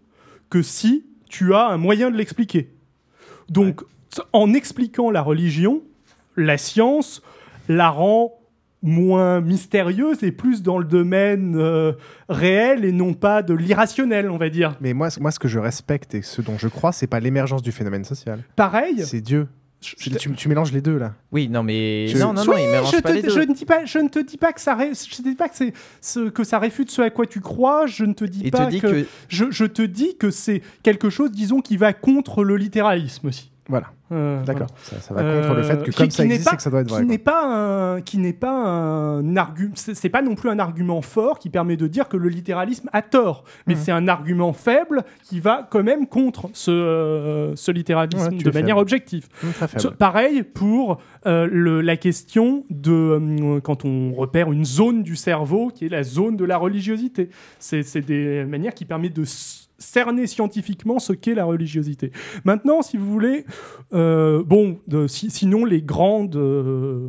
[0.50, 2.70] que si tu as un moyen de l'expliquer.
[3.48, 3.82] Donc,
[4.32, 5.82] en expliquant la religion,
[6.36, 7.22] la science
[7.68, 8.32] la rend
[8.84, 11.92] moins mystérieuse et plus dans le domaine euh,
[12.28, 14.76] réel et non pas de l'irrationnel, on va dire.
[14.80, 17.62] Mais moi, moi, ce que je respecte et ce dont je crois, c'est pas l'émergence
[17.62, 18.40] du phénomène social.
[18.56, 19.48] Pareil, C'est Dieu.
[19.80, 21.14] je- C'est- Tu, tu mélanges les deux là.
[21.32, 22.06] Oui, non, mais.
[22.08, 23.30] Je- Non, non, non, Oui, il mélange je, pas te- les deux.
[23.30, 25.34] je ne dis pas, je ne te dis pas que ça, ré- je te dis
[25.34, 27.86] pas que c'est ce, que ça réfute ce à quoi tu crois.
[27.86, 29.06] Je ne te dis Il pas te que, que.
[29.28, 33.50] Je, je te dis que c'est quelque chose, disons, qui va contre le littéralisme aussi.
[33.68, 33.86] Voilà.
[34.12, 34.66] Euh, D'accord.
[34.68, 34.82] voilà.
[34.82, 36.50] Ça, ça va contre le fait que Euh, comme qui- ça qui n'est existe, pas-
[36.50, 37.04] c'est que ça doit être qui vrai.
[37.04, 37.46] n'est pas
[37.96, 41.76] un, qui n'est pas un argument, c'est pas non plus un argument fort qui permet
[41.78, 43.80] de dire que le littéralisme a tort, mais Mhm.
[43.80, 48.50] c'est un argument faible qui va quand même contre ce, euh, ce littéralisme Ouais, de
[48.50, 48.80] manière faible.
[48.80, 49.26] objective.
[49.40, 49.96] Ce- faible.
[49.96, 55.70] Pareil pour euh, le- la question de euh, quand on repère une zone du cerveau
[55.74, 57.30] qui est la zone de la religiosité.
[57.58, 59.24] C'est c'est des manières qui permettent de
[59.84, 62.10] cerner scientifiquement ce qu'est la religiosité.
[62.44, 63.44] Maintenant, si vous voulez,
[63.92, 67.08] euh, bon, de- si- sinon les grandes euh,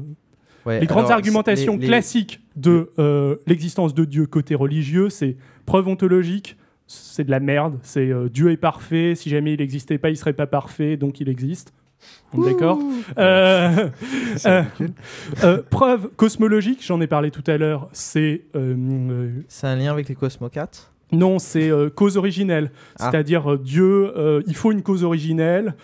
[0.66, 5.10] Ouais, les grandes alors, argumentations les- les- classiques de euh, l'existence de Dieu côté religieux,
[5.10, 6.58] c'est preuve ontologique,
[6.88, 10.18] c'est de la merde, c'est euh, Dieu est parfait, si jamais il n'existait pas, il
[10.18, 11.72] serait pas parfait, donc il existe.
[12.36, 12.80] D'accord.
[13.18, 13.90] Euh,
[14.46, 14.64] euh,
[15.44, 18.42] euh, Preuve cosmologique, j'en ai parlé tout à l'heure, c'est.
[18.56, 20.70] euh, euh, C'est un lien avec les Cosmocats
[21.12, 22.72] non, c'est euh, cause originelle.
[23.00, 23.10] Ah.
[23.12, 25.76] C'est-à-dire, euh, Dieu, euh, il faut une cause originelle.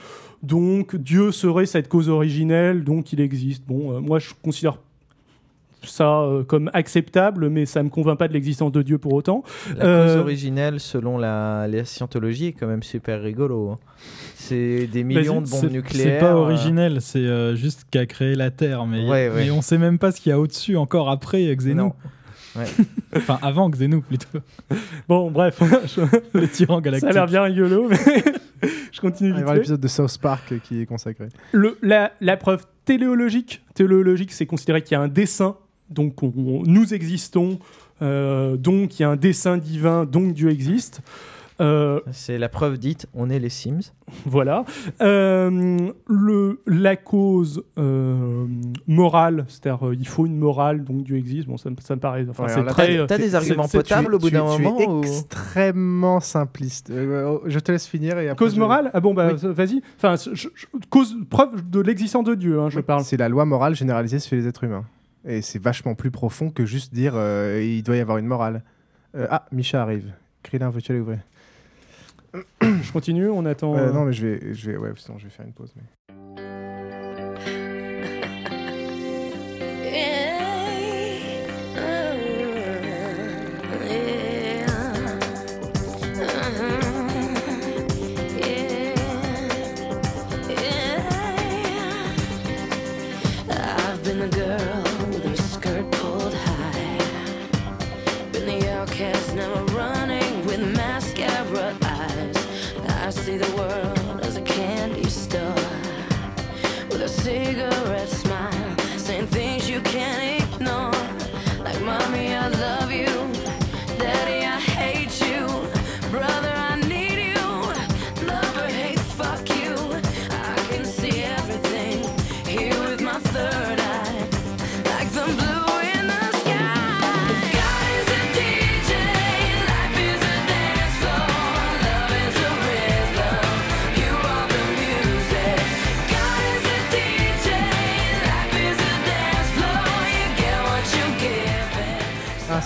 [0.44, 3.64] Donc, Dieu serait cette cause originelle, donc il existe.
[3.68, 4.78] Bon, euh, moi, je considère
[5.84, 9.44] ça euh, comme acceptable, mais ça me convainc pas de l'existence de Dieu pour autant.
[9.78, 13.70] La Euh, cause originelle, selon la, la scientologie, est quand même super rigolo.
[13.72, 13.80] hein.
[14.36, 16.20] C'est des millions de bombes C'est- nucléaires.
[16.20, 19.32] C'est pas originel, c'est euh, juste qu'a créé la Terre, mais, Ouais, ouais.
[19.46, 21.82] mais on sait même pas ce qu'il y a au-dessus encore après Xenu.
[22.56, 22.66] Ouais.
[23.16, 24.40] enfin, avant Xenu plutôt.
[25.08, 26.02] Bon, bref, je-
[26.40, 27.10] Le tyran ça galactique.
[27.10, 27.98] a l'air bien rigolo, mais
[28.92, 29.56] je continue Il va fait.
[29.56, 31.30] l'épisode de South Park qui est consacré.
[31.54, 35.56] Le- la, la preuve téléologique, téléologique, c'est considérer qu'il y a un dessin,
[35.90, 37.60] donc on- on- nous existons,
[38.02, 41.02] euh, donc il y a un dessin divin, donc Dieu existe.
[41.62, 43.94] Euh, C'est la preuve dite, on est les Sims.
[44.26, 44.66] voilà.
[45.02, 48.46] Euh, le, la cause euh,
[48.88, 51.48] morale, c'est-à-dire euh, il faut une morale, donc Dieu existe.
[51.48, 52.26] Bon, ça, me- ça me paraît.
[52.30, 53.06] Enfin, Ouais, c'est très.
[53.08, 56.90] t'as- des arguments potables au bout d'un tu es moment, ou- extrêmement simpliste.
[56.90, 59.50] Euh, je te laisse finir et après Cause je- morale Ah bon, bah Oui.
[59.54, 59.82] vas-y.
[59.98, 63.04] Enfin, je- je- cause, preuve de l'existence de Dieu, hein, je parle.
[63.04, 64.86] C'est la loi morale généralisée sur les êtres humains.
[65.26, 68.64] Et c'est vachement plus profond que juste dire euh, il doit y avoir une morale.
[69.16, 70.12] Euh, ah, Micha arrive.
[70.44, 71.20] Krillin, veux-tu aller ouvrir?
[72.62, 73.76] Je continue, on attend.
[73.76, 75.74] Euh, euh, Non, mais je vais, je vais, ouais, sinon je vais faire une pause.
[75.76, 75.84] mais-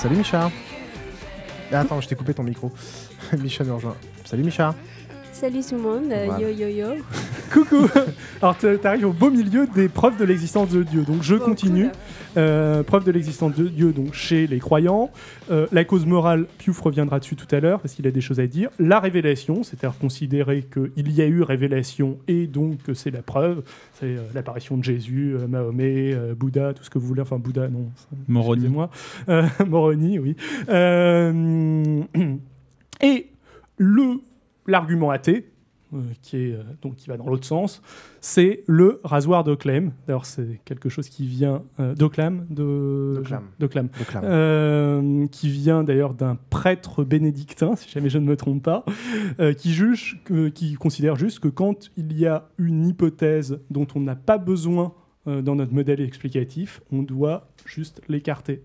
[0.05, 0.51] salut Micha.
[1.71, 2.71] Ah, attends, je t'ai coupé ton micro.
[3.39, 3.95] Micha nous rejoint.
[4.23, 4.75] Salut Micha.
[5.33, 6.39] Salut tout le monde, Voilà.
[6.39, 6.93] yo yo yo.
[7.51, 7.87] Coucou
[8.41, 11.03] Alors tu arrives au beau milieu des preuves de l'existence de Dieu.
[11.03, 11.89] Donc je continue.
[12.37, 15.09] Euh, preuve de l'existence de Dieu donc chez les croyants.
[15.51, 18.39] Euh, la cause morale, Piouf reviendra dessus tout à l'heure parce qu'il a des choses
[18.39, 18.69] à dire.
[18.79, 23.63] La révélation, c'est-à-dire considérer qu'il y a eu révélation et donc que c'est la preuve.
[23.93, 27.21] C'est euh, l'apparition de Jésus, euh, Mahomet, euh, Bouddha, tout ce que vous voulez.
[27.21, 27.89] Enfin Bouddha, non.
[28.27, 28.67] Moroni.
[29.29, 30.35] Euh, Moroni, oui.
[30.69, 32.03] Euh,
[33.01, 33.27] et
[33.77, 34.19] le
[34.67, 35.45] l'argument athée,
[36.21, 37.81] qui, est, euh, donc, qui va dans l'autre sens,
[38.21, 39.91] c'est le rasoir d'Oclem.
[40.07, 43.21] D'ailleurs, c'est quelque chose qui vient euh, d'Oclam, de...
[44.23, 48.83] Euh, qui vient d'ailleurs d'un prêtre bénédictin, si jamais je ne me trompe pas,
[49.39, 53.87] euh, qui juge, que- qui considère juste que quand il y a une hypothèse dont
[53.95, 54.93] on n'a pas besoin
[55.27, 58.61] euh, dans notre modèle explicatif, on doit juste l'écarter.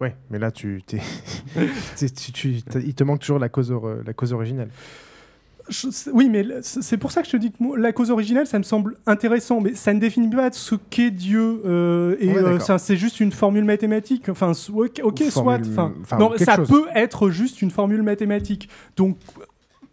[0.00, 1.00] Ouais, mais là, tu, t'es-
[2.34, 4.68] tu, il te manque toujours la cause, or- la cause originelle.
[5.68, 8.46] Je oui, mais c'est pour ça que je te dis que moi, la cause originelle,
[8.46, 11.60] ça me semble intéressant, mais ça ne définit pas ce qu'est Dieu.
[11.64, 14.28] euh, et Ouais, euh, c'est juste une formule mathématique.
[14.28, 15.58] Enfin, so- ok, soit.
[15.66, 16.68] Enfin, enfin, non, ça chose.
[16.68, 18.68] peut être juste une formule mathématique.
[18.96, 19.16] Donc.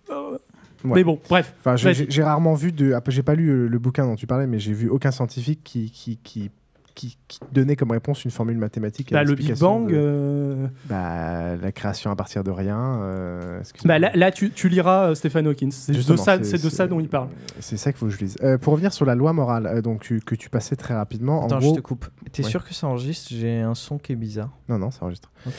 [0.10, 0.38] euh,
[0.86, 0.92] Ouais.
[0.96, 1.54] Mais bon, bref.
[1.62, 2.92] Enfin, j'ai- rarement vu de.
[2.92, 5.62] Après, j'ai pas lu euh, le bouquin dont tu parlais, mais j'ai vu aucun scientifique
[5.64, 6.52] qui, qui, qui,
[6.96, 9.12] qui, qui donnait comme réponse une formule mathématique.
[9.12, 9.90] et Bah, le Big Bang.
[9.90, 13.00] de- euh, Bah, la création à partir de rien.
[13.02, 13.96] euh, excuse-moi.
[13.96, 15.72] Bah, là, là, tu, tu liras euh, Stephen Hawking.
[15.72, 17.30] C'est de, Justement, ça, c'est- c'est de ça dont il parle.
[17.60, 18.38] C'est ça qu'il faut que je lise.
[18.44, 21.46] Euh, pour revenir sur la loi morale, euh, donc tu- que tu passais très rapidement.
[21.46, 22.06] Attends, en gros, je te coupe.
[22.32, 22.50] T'es Ouais.
[22.50, 23.30] sûr que ça enregistre?
[23.32, 24.50] J'ai un son qui est bizarre.
[24.70, 25.32] Non, non, ça enregistre.
[25.48, 25.54] Ok.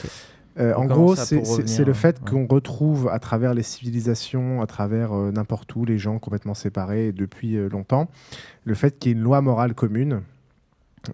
[0.57, 2.29] Euh, en gros, c'est pour c'est- revenir, c'est le fait ouais.
[2.31, 7.11] qu'on retrouve à travers les civilisations, à travers euh, n'importe où, les gens complètement séparés
[7.11, 8.07] depuis euh, longtemps,
[8.63, 10.21] le fait qu'il y ait une loi morale commune,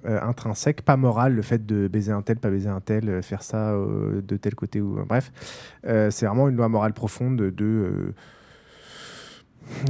[0.06, 3.44] intrinsèque, pas morale, le fait de baiser un tel, pas baiser un tel, euh, faire
[3.44, 5.32] ça euh, de tel côté, ou bref,
[5.88, 7.54] Euh, c'est vraiment une loi morale profonde de.
[7.66, 8.14] euh,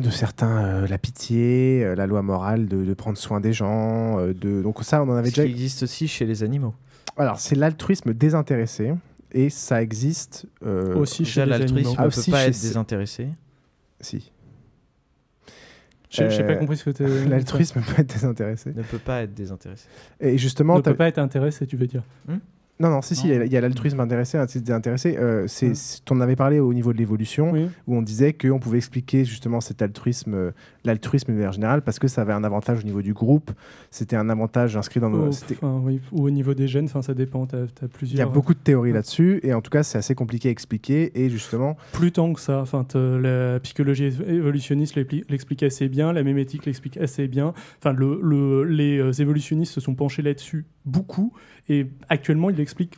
[0.02, 4.20] de certains, euh, la pitié, euh, la loi morale de, de prendre soin des gens,
[4.20, 6.76] euh, de donc ça on en avait Ce déjà qui existe aussi chez les animaux.
[7.18, 8.94] alors, c'est l'altruisme désintéressé
[9.32, 11.92] et ça existe euh, Aussi chez l'altruisme animaux.
[11.94, 13.30] ne Ah, peut aussi pas chez être désintéressé.
[14.02, 14.32] Si.
[16.12, 18.74] J'ai j'ai pas Euh, compris ce que tu L'altruisme peut être désintéressé.
[18.76, 19.88] Ne peut pas être désintéressé.
[20.20, 22.04] Et justement, ne t'as- peut pas être intéressé, tu veux dire.
[22.82, 25.16] Non, non, si, si, il y a- l'altruisme intéressé, l'altruisme désintéressé.
[25.18, 27.54] Euh, c'est, c'est- on avait parlé au niveau de l'évolution,
[27.88, 30.52] où on disait qu'on pouvait expliquer justement cet altruisme, euh,
[30.84, 33.52] l'altruisme de manière générale, parce que ça avait un avantage au niveau du groupe,
[33.92, 35.28] c'était un avantage inscrit dans nos.
[35.30, 37.46] Enfin, oui, ou au niveau des gènes, enfin, ça dépend.
[37.46, 38.32] Tu as, Il y a plusieurs.
[38.32, 41.78] beaucoup de théories là-dessus, et en tout cas, c'est assez compliqué à expliquer, et justement.
[41.94, 42.62] Plus tant que ça.
[42.62, 47.54] Enfin, la psychologie évolutionniste l'expli- l'explique assez bien, la mémétique l'explique assez bien.
[47.80, 51.32] Enfin, le, le- les euh, évolutionnistes se sont penchés là-dessus beaucoup,
[51.72, 52.98] et actuellement, ils l'expliquent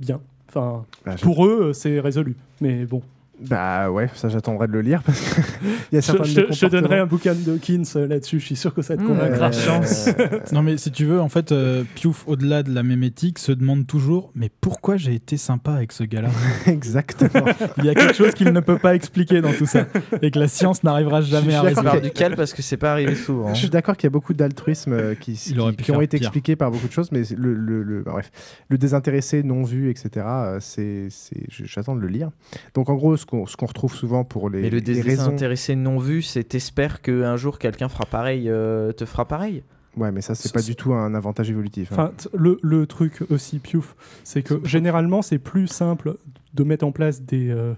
[0.00, 0.20] bien.
[0.48, 2.36] Enfin, Bah, pour eux, euh, c'est résolu.
[2.60, 3.02] Mais bon.
[3.38, 5.42] Bah ouais, ça j'attendrai de le lire, parce qu'il
[5.92, 8.46] y a Je, certains je- je te donnerai un bouquin de Keynes euh, là-dessus, je
[8.46, 9.50] suis sûr que ça te Mmh, convaincra.
[9.52, 13.52] euh, non mais si tu veux, en fait, euh, Piouf, au-delà de la mémétique, se
[13.52, 16.30] demande toujours mais pourquoi j'ai été sympa avec ce gars-là
[16.66, 17.44] Exactement.
[17.76, 19.86] Il y a quelque chose qu'il ne peut pas expliquer dans tout ça
[20.22, 21.90] et que la science n'arrivera jamais à Je suis d'accord résoudre.
[21.90, 23.52] qu'il y a- duquel parce que c'est pas arrivé souvent.
[23.52, 26.28] Je suis d'accord qu'il y a beaucoup d'altruisme euh, qui, qui- ont été pire.
[26.28, 28.30] expliqués par beaucoup de choses, mais le, le, le- bah, bref,
[28.70, 30.24] le désintéressé, non vu, etc.,
[30.60, 32.30] c'est, c'est, je- j'attends de le lire.
[32.74, 35.24] Donc en gros, ce qu'on, ce qu'on retrouve souvent pour les, Mais le les raisons...
[35.24, 39.62] désintéressé non vu, c'est t'espères qu'un jour quelqu'un fera pareil, euh, te fera pareil.
[39.96, 41.90] Ouais, mais ça, c'est pas du tout un avantage évolutif.
[41.92, 42.12] hein.
[42.18, 46.16] Enfin, le, le truc aussi, Piouf, c'est que généralement, c'est plus simple
[46.52, 47.72] de mettre en place des euh,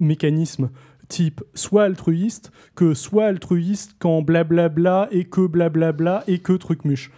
[0.00, 0.70] mécanismes
[1.08, 7.10] type soit altruiste que soit altruiste quand blablabla et que blablabla et que truc muche.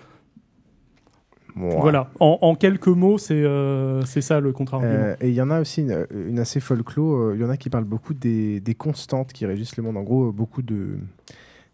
[1.61, 1.77] Ouais.
[1.81, 4.93] Voilà, en, en quelques mots, c'est euh, ça le contre-argument.
[4.95, 7.17] Euh, et il y en a aussi une, une assez folklore.
[7.17, 9.97] euh, Il y en a qui parlent beaucoup des, des constantes qui régissent le monde.
[9.97, 10.99] En gros, beaucoup de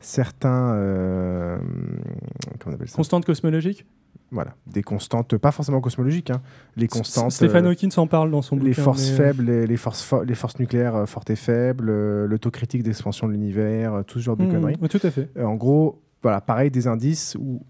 [0.01, 0.75] certains.
[0.75, 1.59] euh,
[2.61, 2.97] comment on appelle ça?
[2.97, 3.85] Constante cosmologique
[4.31, 6.31] Voilà, des constantes, pas forcément cosmologiques.
[6.31, 6.41] hein.
[6.77, 7.33] Les constantes.
[7.33, 10.05] Stéphane euh, Hawkins en parle dans son les bouquin, forces mais- faibles, les, les forces,
[10.09, 14.37] fo- les forces nucléaires fortes et faibles, euh, l'autocritique d'expansion de l'univers, tout ce genre
[14.37, 14.89] de Mhm, conneries.
[14.89, 15.29] tout à fait.
[15.41, 17.61] En gros, voilà, pareil, des indices où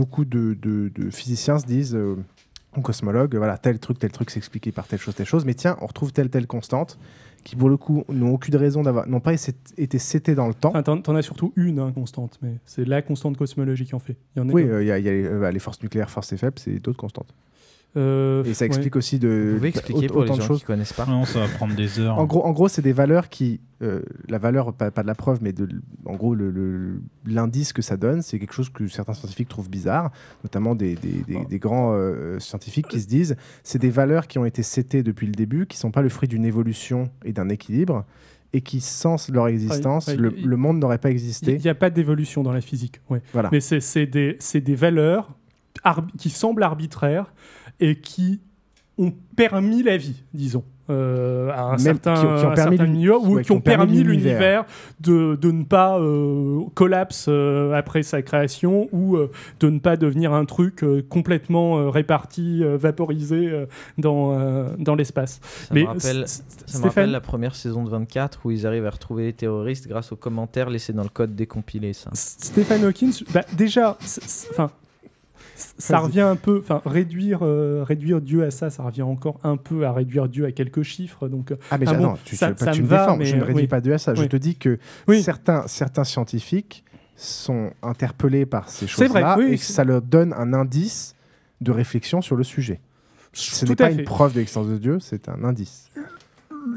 [0.00, 2.16] beaucoup de, de- de physiciens se disent, euh,
[2.76, 5.76] ou cosmologues, voilà, tel truc, tel truc s'expliquait par telle chose, telle chose, mais tiens,
[5.82, 6.98] on retrouve telle, telle constante,
[7.44, 9.34] qui pour le coup n'ont aucune raison d'avoir, n'ont pas
[9.86, 10.72] été sétées dans le temps.
[10.74, 14.16] Enfin, t'en, as surtout une hein, constante, mais c'est la constante cosmologique en fait.
[14.36, 15.50] Il y en a oui, euh, il y a, il y a les, euh, bah,
[15.50, 17.32] les forces nucléaires fortes et faibles, c'est d'autres constantes.
[17.96, 18.66] Euh, et ça ouais.
[18.68, 20.60] explique aussi de Vous pouvez expliquer pour les autant de gens choses.
[20.60, 22.18] qui connaissent pas Non, ça va prendre des heures.
[22.18, 23.60] En gros, en gros c'est des valeurs qui.
[23.82, 25.66] euh, la valeur, pas, pas de la preuve, mais de,
[26.04, 29.70] en gros, le- le- l'indice que ça donne, c'est quelque chose que certains scientifiques trouvent
[29.70, 30.12] bizarre,
[30.44, 33.34] notamment des, des- des- des grands euh, scientifiques qui se disent
[33.64, 36.10] c'est des valeurs qui ont été setées depuis le début, qui ne sont pas le
[36.10, 38.04] fruit d'une évolution et d'un équilibre,
[38.52, 41.58] et qui, sans leur existence, ouais, le, il- le monde n'aurait pas Il existé.
[41.58, 43.00] n'y a pas d'évolution dans la physique.
[43.08, 43.22] Ouais.
[43.32, 43.48] Voilà.
[43.50, 44.36] Mais c'est, des,
[44.76, 45.30] valeurs
[46.18, 47.32] qui semblent arbitraires
[47.80, 48.40] et qui
[48.98, 50.64] ont permis la vie, disons.
[50.90, 53.34] euh, à un Même certain, qui ont- qui ont un permis certain l'uni- milieu, ou
[53.36, 54.64] ouais, qui ont permis l'univers
[54.98, 59.96] de, de ne pas euh, collapse euh, après sa création ou euh, de ne pas
[59.96, 63.66] devenir un truc euh, complètement euh, réparti, euh, vaporisé euh,
[63.98, 65.38] dans, euh, dans l'espace.
[65.68, 68.86] Ça me rappelle, S- ça me rappelle la première saison de 24 où ils arrivent
[68.86, 71.92] à retrouver les terroristes grâce aux commentaires laissés dans le code décompilé.
[71.92, 72.10] Ça.
[72.14, 73.96] Stéphane Hawkins, bah, déjà,
[74.50, 74.72] enfin,
[75.78, 79.56] ça revient un peu, enfin, réduire, euh, réduire Dieu à ça, ça revient encore un
[79.56, 81.28] peu à réduire Dieu à quelques chiffres.
[81.28, 83.16] Donc, euh, Ah mais bon, non, tu, ça, tu- pas ça tu me me défends,
[83.16, 83.66] mais je ne réduis oui.
[83.68, 84.14] pas Dieu à ça.
[84.14, 85.22] Je te dis que Oui.
[85.22, 86.84] certains, certains scientifiques
[87.16, 91.14] sont interpellés par ces choses-là et que ça leur donne un indice
[91.60, 92.80] de réflexion sur le sujet.
[93.32, 93.94] Ce n'est pas fait.
[93.96, 95.90] une preuve de l'existence de Dieu, c'est un indice.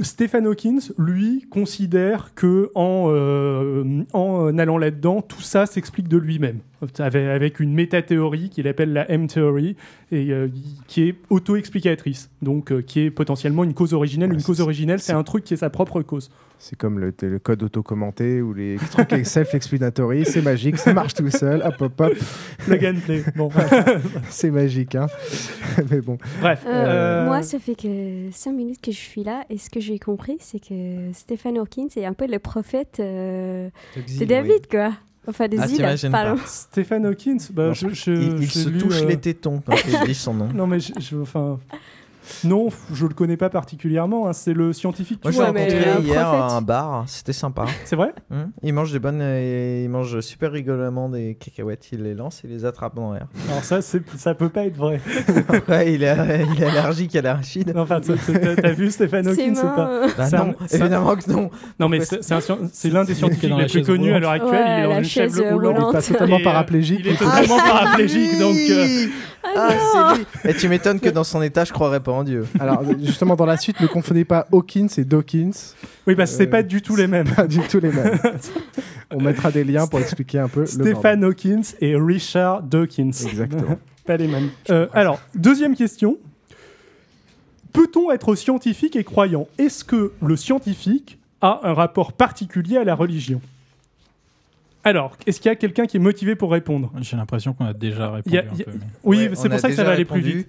[0.02, 6.60] Stephen Hawkins, lui, considère que en, euh, en allant là-dedans, tout ça s'explique de lui-même,
[7.00, 9.76] avec, une métathéorie qu'il appelle la M-theory,
[10.12, 10.48] et euh,
[10.88, 14.34] qui est auto-explicatrice, donc euh, qui est potentiellement une cause originelle.
[14.34, 16.30] une cause originelle, c'est un truc qui est sa propre cause.
[16.60, 21.30] C'est comme le, le code auto-commenté ou les trucs self-explanatory, c'est magique, ça marche tout
[21.30, 22.14] seul, hop hop hop.
[22.60, 23.50] Plug and play, bon.
[24.30, 25.08] c'est magique, hein.
[25.92, 26.18] Mais bon.
[26.40, 26.64] Bref.
[26.66, 30.00] Euh, Moi, ça fait que 5 minutes que je suis là et ce que j'ai
[30.00, 34.94] compris, c'est que Stephen Hawking, c'est un peu le prophète euh, de David, quoi.
[35.28, 36.36] Enfin, des Ah, îles, pardon.
[36.36, 36.48] pas.
[36.48, 40.06] Stephen Hawkins, bah, je, je- il- il je se touche euh, les tétons quand il
[40.08, 40.50] dit son nom.
[40.54, 41.60] Non, mais je, je- enfin,
[42.44, 44.28] non, je le connais pas particulièrement.
[44.28, 45.20] hein, C'est le scientifique.
[45.24, 47.66] Moi, l'ai rencontré hier à un bar, c'était sympa.
[47.86, 48.14] C'est vrai?
[48.32, 52.42] Hum, Il mange des bonnes, euh, il mange super rigolemment des cacahuètes, il les lance
[52.44, 53.28] et les attrape dans l'air.
[53.50, 55.00] Alors ça, c'est- ça peut pas être vrai.
[55.50, 57.74] Après, il est, il est allergique à l'arachide.
[57.76, 60.02] Non, enfin, t'as- vu Stéphane C'est Hawking ou pas.
[60.18, 61.50] Bah C'est un- non, c'est un- évidemment que non.
[61.80, 62.36] Non, mais c'est c'est
[62.72, 64.66] c'est l'un des C'est scientifiques les plus connus à l'heure actuelle.
[64.80, 65.76] il est dans une chaise roulante.
[65.78, 67.00] Il est pas totalement euh, paraplégique.
[67.04, 68.56] Il est totalement paraplégique, donc.
[69.46, 72.24] Euh, Ah, c'est lui Et tu m'étonnes que dans son état, je croirais pas en
[72.24, 72.46] Dieu.
[72.60, 75.52] Alors, justement, dans la suite, ne confondez pas Hawkins et Dawkins.
[76.08, 77.28] Oui, parce que c'est Euh, pas du tout les mêmes.
[77.30, 78.20] Pas du tout les mêmes.
[79.12, 83.12] On mettra des liens pour expliquer un peu le Stéphane Hawkins et Richard Dawkins.
[83.12, 83.78] Exactement.
[84.06, 84.50] pas les mêmes.
[84.70, 86.18] Euh, alors, deuxième question.
[87.72, 89.48] Peut-on être scientifique et croyant?
[89.58, 93.42] Est-ce que le scientifique a un rapport particulier à la religion?
[94.84, 96.92] Alors, est-ce qu'il y a quelqu'un qui est motivé pour répondre?
[97.02, 98.30] J'ai l'impression qu'on a déjà répondu.
[98.30, 99.70] Il y a- un il y a- peu, mais- Oui, Ouais, c'est on pour ça
[99.70, 100.48] que ça va aller plus vite.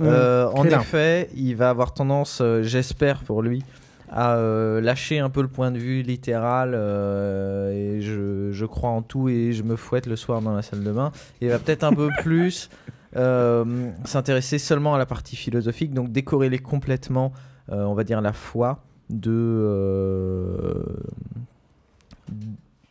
[0.00, 3.64] Euh, en effet, il va avoir tendance, euh, j'espère pour lui,
[4.10, 6.72] à euh, lâcher un peu le point de vue littéral.
[6.74, 10.62] euh, et je, je crois en tout et je me fouette le soir dans la
[10.62, 11.12] salle de bain.
[11.40, 12.68] Il va peut-être un peu plus
[13.16, 13.64] euh,
[14.04, 17.32] s'intéresser seulement à la partie philosophique, donc décorréler complètement,
[17.72, 20.82] euh, on va dire, la foi de euh,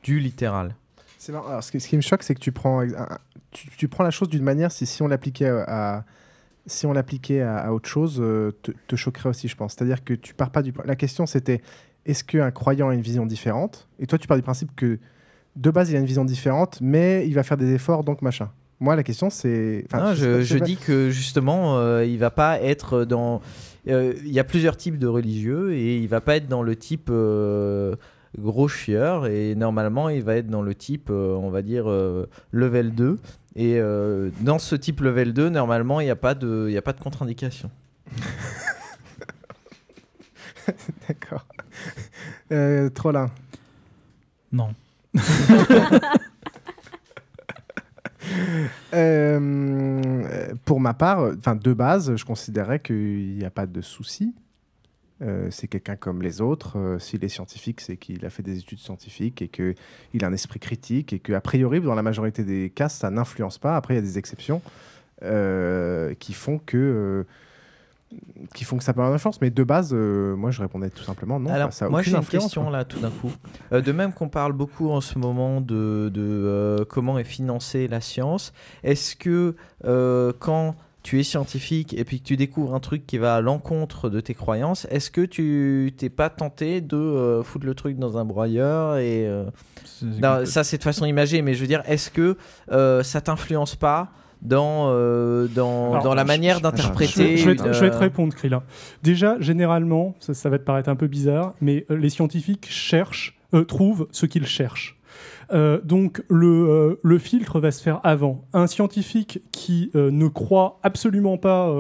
[0.04, 0.76] du littéral.
[1.26, 1.48] C'est marrant.
[1.48, 2.84] Alors, ce, qui, ce qui me choque, c'est que tu prends,
[3.50, 6.04] tu, tu prends la chose d'une manière, si, si on l'appliquait à, à-
[6.68, 9.74] si on l'appliquait à, à autre chose, euh, te, te choquerait aussi, je pense.
[9.74, 10.72] C'est-à-dire que tu pars pas du.
[10.84, 11.62] La question, c'était
[12.06, 13.88] est-ce qu'un croyant a une vision différente?
[13.98, 15.00] Et toi, tu pars du principe que
[15.56, 18.52] de base, il a une vision différente, mais il va faire des efforts, donc machin.
[18.80, 19.86] Moi, la question, c'est.
[19.92, 23.42] enfin, je, dis que justement, euh, il va pas être dans.
[23.88, 26.76] euh, Il y a plusieurs types de religieux et il va pas être dans le
[26.76, 27.96] type euh,
[28.38, 32.28] gros chieur et normalement il va être dans le type, euh, on va dire, euh,
[32.52, 33.20] level 2.
[33.56, 36.78] Et euh, dans ce type level 2, normalement, il n'y a pas de, il y
[36.78, 37.72] a pas de contre-indication.
[41.08, 41.46] D'accord.
[42.52, 43.32] Euh, Trollin.
[44.52, 44.70] Non.
[48.94, 54.34] Euh, pour ma part, enfin de base, je considérais qu'il n'y a pas de souci.
[55.22, 56.78] Euh, c'est quelqu'un comme les autres.
[56.78, 59.76] Euh, S'il est scientifique, c'est qu'il a fait des études scientifiques et qu'il
[60.24, 63.78] a un esprit critique et qu'a priori, dans la majorité des cas, ça n'influence pas.
[63.78, 64.62] Après, il y a des exceptions
[65.24, 67.26] euh, qui font que
[68.54, 69.42] qui font que ça peut avoir une influence.
[69.42, 71.50] Mais de base, moi, je répondais tout simplement non.
[71.50, 73.32] Alors, quoi, ça a moi j'ai une question là tout d'un coup.
[73.72, 78.54] De même qu'on parle beaucoup en ce moment de, de, comment est financée la science,
[78.84, 79.56] est-ce que
[80.40, 80.76] quand
[81.06, 84.20] tu es scientifique et puis que tu découvres un truc qui va à l'encontre de
[84.20, 88.26] tes croyances, est-ce que tu t'es pas tenté de euh, foutre le truc dans un
[88.26, 89.46] broyeur et euh,
[90.02, 92.38] non, ça c'est de façon imagée, mais je veux dire, est-ce que
[92.72, 94.10] euh, ça t'influence pas
[94.42, 97.80] dans, euh, dans, Alors, dans la je- manière d'interpréter Je, je vais te, une, je
[97.82, 98.64] vais te répondre, Krilla.
[99.04, 103.38] Déjà, généralement, ça, ça va te paraître un peu bizarre, mais euh, les scientifiques cherchent,
[103.54, 104.95] euh, trouvent ce qu'ils cherchent.
[105.52, 108.46] Euh, donc le, euh, le filtre va se faire avant.
[108.54, 111.74] Un scientifique qui euh, ne croit absolument pas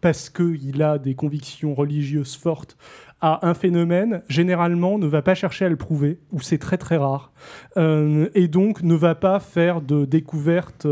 [0.00, 2.76] parce qu'il a des convictions religieuses fortes
[3.20, 6.96] à un phénomène, généralement ne va pas chercher à le prouver, ou c'est très très
[6.96, 7.32] rare,
[7.76, 10.86] et donc ne va pas faire de découverte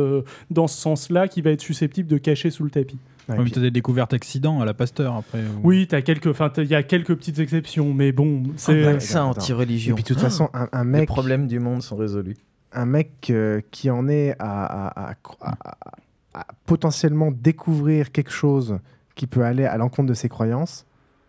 [0.51, 2.99] dans ce sens-là qui va être susceptible de cacher sous le tapis.
[3.29, 5.41] Ouais, mais t'as des découvertes accidents à la Pasteur après.
[5.41, 8.93] ou- Oui, t'as quelques, enfin, il y a quelques petites exceptions, mais bon, c'est Un
[8.93, 9.93] vaccin anti-religion.
[9.93, 12.37] Et puis de toute façon, un, un Les mec, problèmes du monde sont résolus.
[12.73, 18.31] un mec euh, qui en est à, à- à- à- à- à potentiellement découvrir quelque
[18.31, 18.79] chose
[19.15, 20.87] qui peut aller à l'encontre de ses croyances,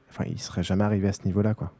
[0.09, 1.71] enfin, il serait jamais arrivé à ce niveau-là, quoi.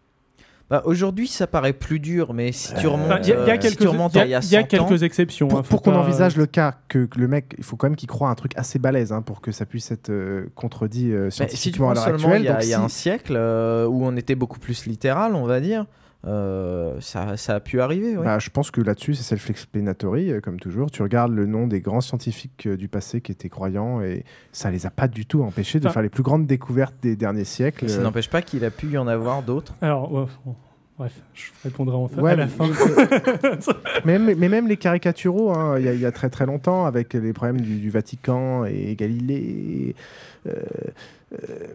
[0.70, 3.52] Bah, Aujourd'hui, ça paraît plus dur, mais si tu remontes, Il y a, il y
[3.52, 4.62] a si quelques, tu remontes il y a- à il y a il y a
[4.62, 5.48] 100 quelques ans, exceptions.
[5.48, 7.88] Pour, hein, pour qu'on pas- envisage le cas que, que le mec, il faut quand
[7.88, 11.12] même qu'il croit un truc assez balèze hein, pour que ça puisse être euh, contredit
[11.12, 12.42] euh, bah, si tu scientifiquement à l'heure seulement actuelle.
[12.42, 15.60] il y a, si- un siècle euh, où on était beaucoup plus littéral, on va
[15.60, 15.86] dire,
[16.26, 18.18] euh, ça, ça a pu arriver.
[18.18, 18.24] ouais.
[18.26, 20.92] Bah, je pense que là-dessus, c'est self-explanatory, euh, comme toujours.
[20.92, 24.70] Tu regardes le nom des grands scientifiques euh, du passé qui étaient croyants et ça
[24.72, 27.46] les a pas du tout empêchés de Enfin- faire les plus grandes découvertes des derniers
[27.46, 27.90] siècles.
[27.90, 29.76] Ça n'empêche pas qu'il a pu y en avoir d'autres.
[29.82, 30.56] Alors, ouais, bon,
[30.98, 32.66] bref, je répondrai en fa- Ouais, à la mais- fin.
[34.06, 36.46] mais, mais- mais même les caricaturaux, hein, il y, a- il y a très très
[36.46, 39.96] longtemps, avec les problèmes du, du Vatican et Galilée,
[40.48, 40.52] euh,
[41.34, 41.68] euh,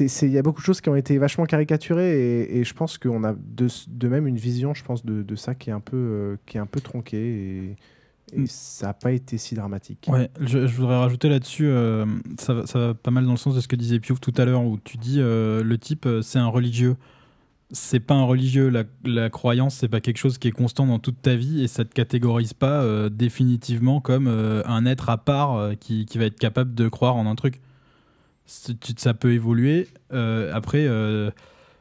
[0.00, 2.98] il y a beaucoup de choses qui ont été vachement caricaturées et, et je pense
[2.98, 5.80] qu'on a de, de même une vision, je pense, de, de ça qui est un
[5.80, 7.76] peu, euh, qui est un peu tronquée
[8.32, 10.06] et, et ça n'a pas été si dramatique.
[10.10, 12.06] Ouais, je, je voudrais rajouter là-dessus, euh,
[12.38, 14.34] ça, va, ça va pas mal dans le sens de ce que disait Piouf tout
[14.36, 16.96] à l'heure, où tu dis euh, le type, c'est un religieux.
[17.70, 20.98] C'est pas un religieux, la, la croyance, c'est pas quelque chose qui est constant dans
[20.98, 26.04] toute ta vie et ça te catégorise pas définitivement comme un être à part qui,
[26.04, 27.62] qui va être capable de croire en un truc.
[28.96, 29.88] Ça peut évoluer.
[30.12, 31.30] Euh, après, euh,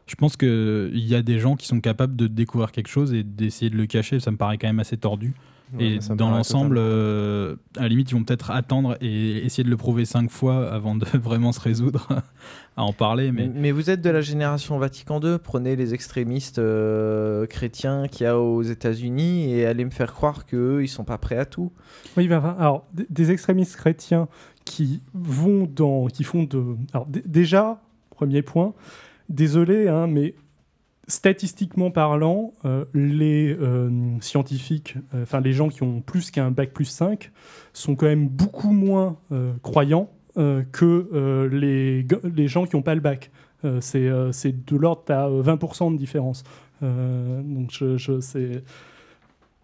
[0.08, 3.24] je pense qu'il y a des gens qui sont capables de découvrir quelque chose et
[3.24, 4.20] d'essayer de le cacher.
[4.20, 5.34] Ça me paraît quand même assez tordu.
[5.74, 9.70] Ouais, et dans l'ensemble, euh, à la limite, ils vont peut-être attendre et essayer de
[9.70, 12.08] le prouver cinq fois avant de vraiment se résoudre
[12.78, 13.32] à en parler.
[13.32, 18.26] Mais Mais vous êtes de la génération Vatican II, prenez les extrémistes euh, chrétiens qu'il
[18.26, 21.46] y a aux États-Unis et allez me faire croire qu'eux, ils sont pas prêts à
[21.46, 21.72] tout.
[22.18, 24.28] Oui, ben, alors, des extrémistes chrétiens
[24.66, 26.08] qui vont dans.
[26.08, 26.76] qui font de.
[26.94, 28.74] Alors, déjà, premier point,
[29.30, 30.36] désolé, hein, mais
[31.08, 33.90] statistiquement parlant, euh, les euh,
[34.22, 37.32] scientifiques, euh, enfin, les gens qui ont plus qu'un bac plus 5,
[37.74, 39.18] sont quand même beaucoup moins
[39.64, 43.32] croyants que les, les gens qui n'ont pas le bac.
[43.82, 46.44] C'est de l'ordre à 20% de différence.
[46.82, 48.20] Donc, je, je-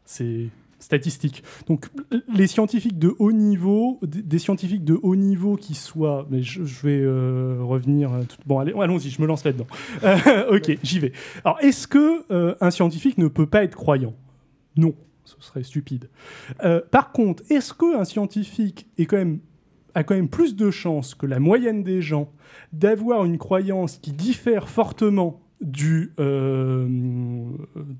[0.05, 0.49] c'est
[0.79, 1.43] c'est statistique.
[1.67, 1.87] Donc
[2.33, 6.81] les scientifiques de haut niveau, des scientifiques de haut niveau qui soient, mais je, je
[6.87, 8.11] vais euh, revenir.
[8.13, 9.67] à tout- Bon, allez, allons-y, je me lance là-dedans.
[10.03, 11.11] Euh, ok, j'y vais.
[11.43, 14.13] Alors, est-ce que euh, un scientifique ne peut pas être croyant?
[14.75, 14.93] Non,
[15.25, 16.09] ce serait stupide.
[16.63, 19.39] Euh, par contre, est-ce qu'un scientifique est quand même
[19.95, 22.29] a quand même plus de chances que la moyenne des gens
[22.71, 26.87] d'avoir une croyance qui diffère fortement du, euh,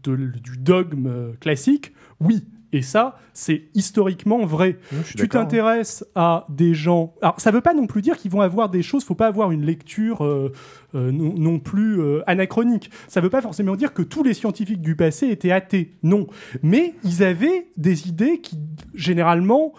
[0.04, 1.94] de- du dogme euh, classique?
[2.20, 2.44] Oui.
[2.74, 4.78] Et ça, c'est historiquement vrai.
[5.04, 5.28] suis tu hein.
[5.28, 7.14] t'intéresses à des gens.
[7.22, 9.04] Alors, ça ne veut pas non plus dire qu'ils vont avoir des choses.
[9.04, 10.52] Il faut pas avoir une lecture euh,
[10.96, 12.90] euh, non, non plus euh, anachronique.
[13.08, 15.94] Ça ne veut pas forcément dire que tous les scientifiques du passé étaient athées.
[16.04, 16.28] Non.
[16.62, 18.58] Mais ils avaient des idées qui,
[18.94, 19.74] généralement,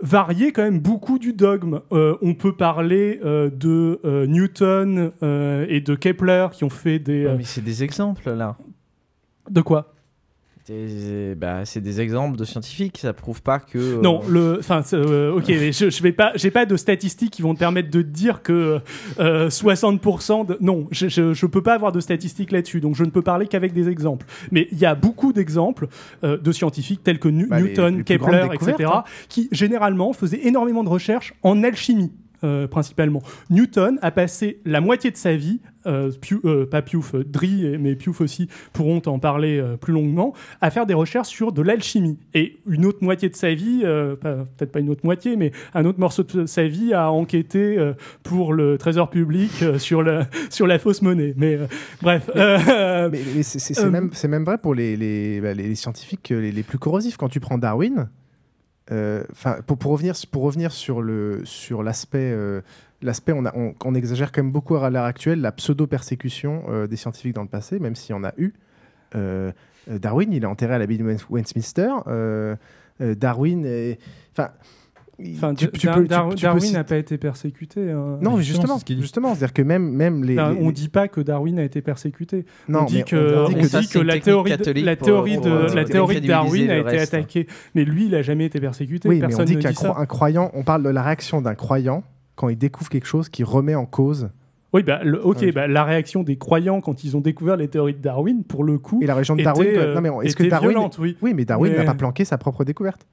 [0.00, 1.80] variaient quand même beaucoup du dogme.
[1.92, 5.12] Euh, on peut parler euh, de euh, Newton
[5.68, 7.26] et de Kepler qui ont fait des.
[7.26, 8.56] euh, mais c'est des exemples là.
[9.50, 9.93] De quoi?
[11.36, 13.78] Bah, c'est des exemples de scientifiques, ça prouve pas que.
[13.78, 17.30] euh, Non, le, enfin, euh, ok, mais je, je vais pas, j'ai pas de statistiques
[17.32, 18.80] qui vont te permettre de te dire que
[19.20, 23.04] euh, 60% de, non, je, je, je peux pas avoir de statistiques là-dessus, donc je
[23.04, 24.26] ne peux parler qu'avec des exemples.
[24.52, 25.88] Mais il y a beaucoup d'exemples
[26.24, 29.04] euh, de scientifiques tels que Nu- Bah, Newton, les Kepler, etc., hein.
[29.28, 32.12] qui généralement faisaient énormément de recherches en alchimie.
[32.42, 33.22] euh, principalement.
[33.48, 37.66] Newton a passé la moitié de sa vie, euh, Pew- euh, pas Piouf, euh, Drie,
[37.66, 41.52] et- mais Piouf aussi pourront en parler euh, plus longuement, à faire des recherches sur
[41.52, 42.18] de l'alchimie.
[42.34, 46.00] Et une autre moitié de sa vie, peut-être pas une autre moitié, mais un autre
[46.00, 47.78] morceau de sa vie à enquêter
[48.22, 51.34] pour le trésor public sur, la, sur la fausse monnaie.
[51.36, 51.58] Mais
[52.02, 52.30] bref.
[52.34, 56.78] Mais, mais c'est- même, vrai pour les, les, bah, les- les scientifiques les, les plus
[56.78, 57.16] corrosifs.
[57.16, 58.08] Quand tu prends Darwin,
[58.92, 62.60] euh, 'fin, pour, pour, revenir, pour revenir sur le sur l'aspect, euh,
[63.02, 66.96] l'aspect on, on, on exagère quand même beaucoup à l'heure actuelle la pseudo-persécution euh, des
[66.96, 68.52] scientifiques dans le passé, même s'il y en a eu.
[69.86, 71.90] Darwin, il est enterré à l'abbaye de West- Westminster.
[73.00, 73.96] Darwin,
[74.32, 74.50] enfin.
[75.36, 77.90] Enfin, tu- Dar- peux- tu- Dar- tu peux Darwin n'a pas été persécuté.
[77.92, 78.18] hein.
[78.20, 81.20] Non, mais justement, justement, c'est-à-dire que même, même les, Enfin, les- on dit pas que
[81.20, 82.44] Darwin a été persécuté.
[82.68, 85.74] Non, on dit que, on dit dit la théorie, de, la théorie pour, de, euh,
[85.74, 87.46] la théorie de Darwin a été attaquée.
[87.74, 89.08] Mais lui, il n'a jamais été persécuté.
[89.08, 89.88] Oui, mais on Personne dit ne qu'un dit ça.
[89.90, 92.02] cro- un croyant, on parle de la réaction d'un croyant
[92.34, 94.30] quand il découvre quelque chose qui remet en cause.
[94.72, 97.94] Oui, bah, le- ok, bah, la réaction des croyants quand ils ont découvert les théories
[97.94, 98.98] de Darwin, pour le coup.
[99.00, 99.68] Et la région de était, Darwin.
[99.76, 100.70] euh, non, mais est-ce que Darwin.
[100.70, 101.16] violente, oui.
[101.22, 103.06] mais Darwin Mais- n'a pas planqué sa propre découverte.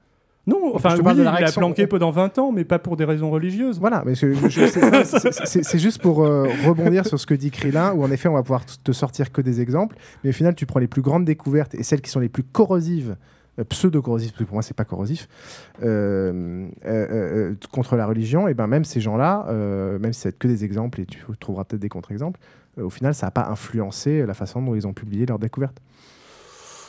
[0.46, 2.64] Non, enfin, Je te oui, parle de la il a planqué pendant 20 ans, mais
[2.64, 3.78] pas pour des raisons religieuses.
[3.78, 8.28] Voilà, mais c'est- juste pour euh, rebondir sur ce que dit Krillin, où en effet,
[8.28, 11.02] on va pouvoir te sortir que des exemples, mais au final, tu prends les plus
[11.02, 13.16] grandes découvertes et celles qui sont les plus corrosives,
[13.60, 15.28] euh, pseudo-corrosives, parce que pour moi, c'est pas corrosif,
[15.84, 20.36] euh, euh, euh, contre la religion, et ben même ces gens-là, euh, même si c'est
[20.36, 22.40] que des exemples, et tu trouveras peut-être des contre-exemples,
[22.78, 25.78] euh, au final, ça n'a pas influencé la façon dont ils ont publié leurs découvertes.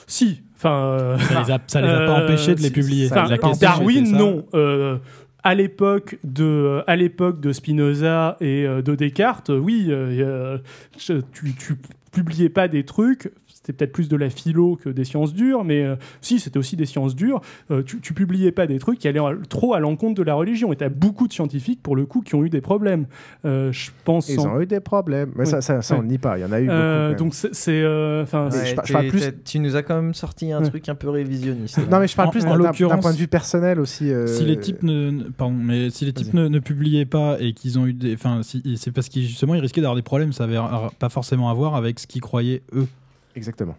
[0.08, 0.98] Si, enfin.
[1.00, 3.10] euh, Ça les a- ça les a pas empêchés de les publier.
[3.12, 4.18] enfin, question, Darwin, ça.
[4.18, 4.46] non.
[4.54, 4.98] Euh,
[5.44, 10.58] à l'époque de, à l'époque de Spinoza et euh, de Descartes, euh, oui, euh,
[10.98, 11.76] tu, tu
[12.12, 13.30] publiais pas des trucs.
[13.66, 16.76] C'était peut-être plus de la philo que des sciences dures, mais euh, si, c'était aussi
[16.76, 17.40] des sciences dures.
[17.72, 20.34] Euh, tu, tu publiais pas des trucs qui allaient en- trop à l'encontre de la
[20.34, 20.74] religion.
[20.74, 23.06] Et tu as beaucoup de scientifiques, pour le coup, qui ont eu des problèmes.
[23.46, 24.28] Euh, je pense.
[24.28, 25.50] Ils ont eu des problèmes, mais Oui.
[25.50, 26.04] ça, ça, ça, on Ouais.
[26.06, 26.76] ne nie pas, il y en a eu beaucoup.
[26.78, 30.52] Euh, donc c'est, euh, enfin, Ouais, je parle plus- Tu nous as quand même sorti
[30.52, 30.70] un Ouais.
[30.70, 31.78] truc un peu révisionniste.
[31.90, 34.12] Non, mais je parle En- plus d'un- point de vue personnel aussi.
[34.12, 37.54] euh, Si les types ne, pardon, mais si les types ne, ne publiaient pas et
[37.54, 40.34] qu'ils ont eu des, enfin, si, c'est parce qu'ils justement ils risquaient d'avoir des problèmes.
[40.34, 42.88] Ça avait r- pas forcément à voir avec ce qu'ils croyaient eux.
[43.36, 43.76] Exactement.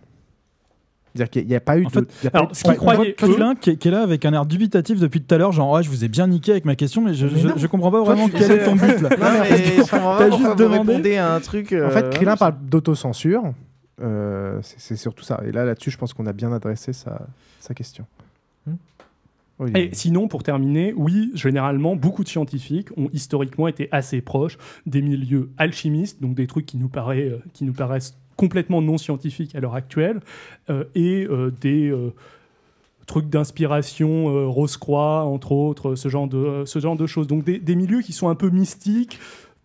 [1.14, 1.92] C'est-à-dire qu'il n'y a pas eu En de.
[1.92, 3.86] fait, il y a pas eu alors, de- ce qu'ils croyaient Krillin qui, est- qui
[3.86, 6.09] est là avec un air dubitatif depuis tout à l'heure, genre ouais, je vous ai
[6.09, 8.74] bien niqué avec ma question, mais je, Mais je, comprends pas vraiment quel est ton
[8.74, 9.11] but là.
[9.11, 11.16] Non, mais je comprends pas juste demandé.
[11.16, 11.72] à un truc.
[11.72, 13.42] En euh, fait, Krillin ouais, parle d'autocensure.
[14.02, 15.40] Euh, c'est surtout ça.
[15.46, 17.28] Et là, là-dessus, je pense qu'on a bien adressé sa,
[17.61, 18.07] sa question.
[18.66, 18.74] Hmm.
[19.76, 25.01] Et sinon, pour terminer, oui, généralement, beaucoup de scientifiques ont historiquement été assez proches des
[25.01, 29.55] milieux alchimistes, donc des trucs qui nous, paraît, euh, qui nous paraissent complètement non scientifiques
[29.55, 30.20] à l'heure actuelle,
[30.70, 32.12] euh, et euh, des, euh,
[33.06, 37.27] trucs d'inspiration, Rose-Croix, entre autres, ce genre de, ce genre de choses.
[37.27, 39.19] Donc des, des milieux qui sont un peu mystiques,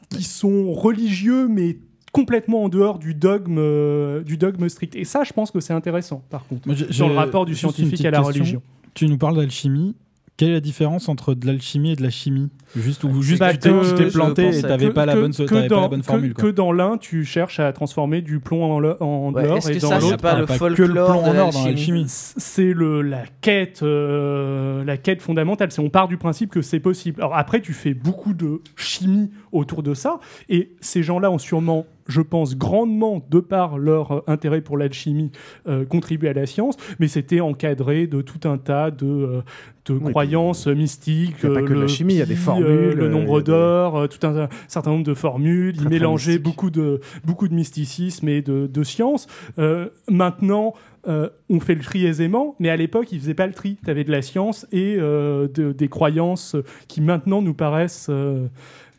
[0.10, 1.78] qui sont religieux, mais
[2.12, 4.96] complètement en dehors du dogme, du dogme strict.
[4.98, 8.04] Et ça, je pense que c'est intéressant, par contre, Moi, sur le rapport du scientifique
[8.04, 8.34] à la question.
[8.34, 8.62] religion.
[8.94, 9.96] Tu nous parles d'alchimie.
[10.40, 12.48] Quelle est la différence entre de l'alchimie et de la chimie?
[12.76, 15.20] Juste ou juste Bah, tu t'es- que- tu planté et que- t'avais pas la que-
[15.20, 16.34] bonne, que t'avais pas la bonne que- formule.
[16.34, 16.44] quoi.
[16.46, 19.72] Que dans l'un, tu cherches à transformer du plomb en, le- en Ouais, or est-ce
[19.72, 21.34] et que dans ça, c'est l'autre, pas le Ah, pas que folklore le plomb en
[21.34, 22.06] de or dans l'alchimie l'alchimie.
[22.08, 26.80] c'est le la quête euh, la quête fondamentale c'est on part du principe que c'est
[26.80, 31.38] possible alors après tu fais beaucoup de chimie autour de ça et ces gens-là ont
[31.38, 35.32] sûrement je pense grandement de par leur euh, intérêt pour l'alchimie
[35.68, 39.42] euh, contribué à la science mais c'était encadré de tout un tas de euh,
[39.86, 42.26] de Oui, croyances mystiques il y a pas que de la chimie, il y a
[42.26, 45.90] des formules, le nombre des- d'or tout un, un certain nombre de formules Très, il
[45.90, 49.28] mélangeait beaucoup de beaucoup de mysticisme et de, de science
[49.58, 50.74] Euh, maintenant
[51.08, 53.78] euh, on fait le tri aisément, mais à l'époque, ils faisaient pas le tri.
[53.86, 56.58] Tu avais de la science et euh, de- des croyances
[56.90, 58.10] qui maintenant nous paraissent,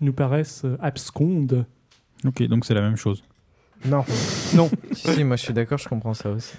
[0.01, 1.67] nous paraissent abscondes.
[2.27, 3.23] Ok, donc c'est la même chose.
[3.85, 4.05] Non.
[4.55, 4.69] Non.
[4.93, 6.55] si, si, moi je suis d'accord, je comprends ça aussi.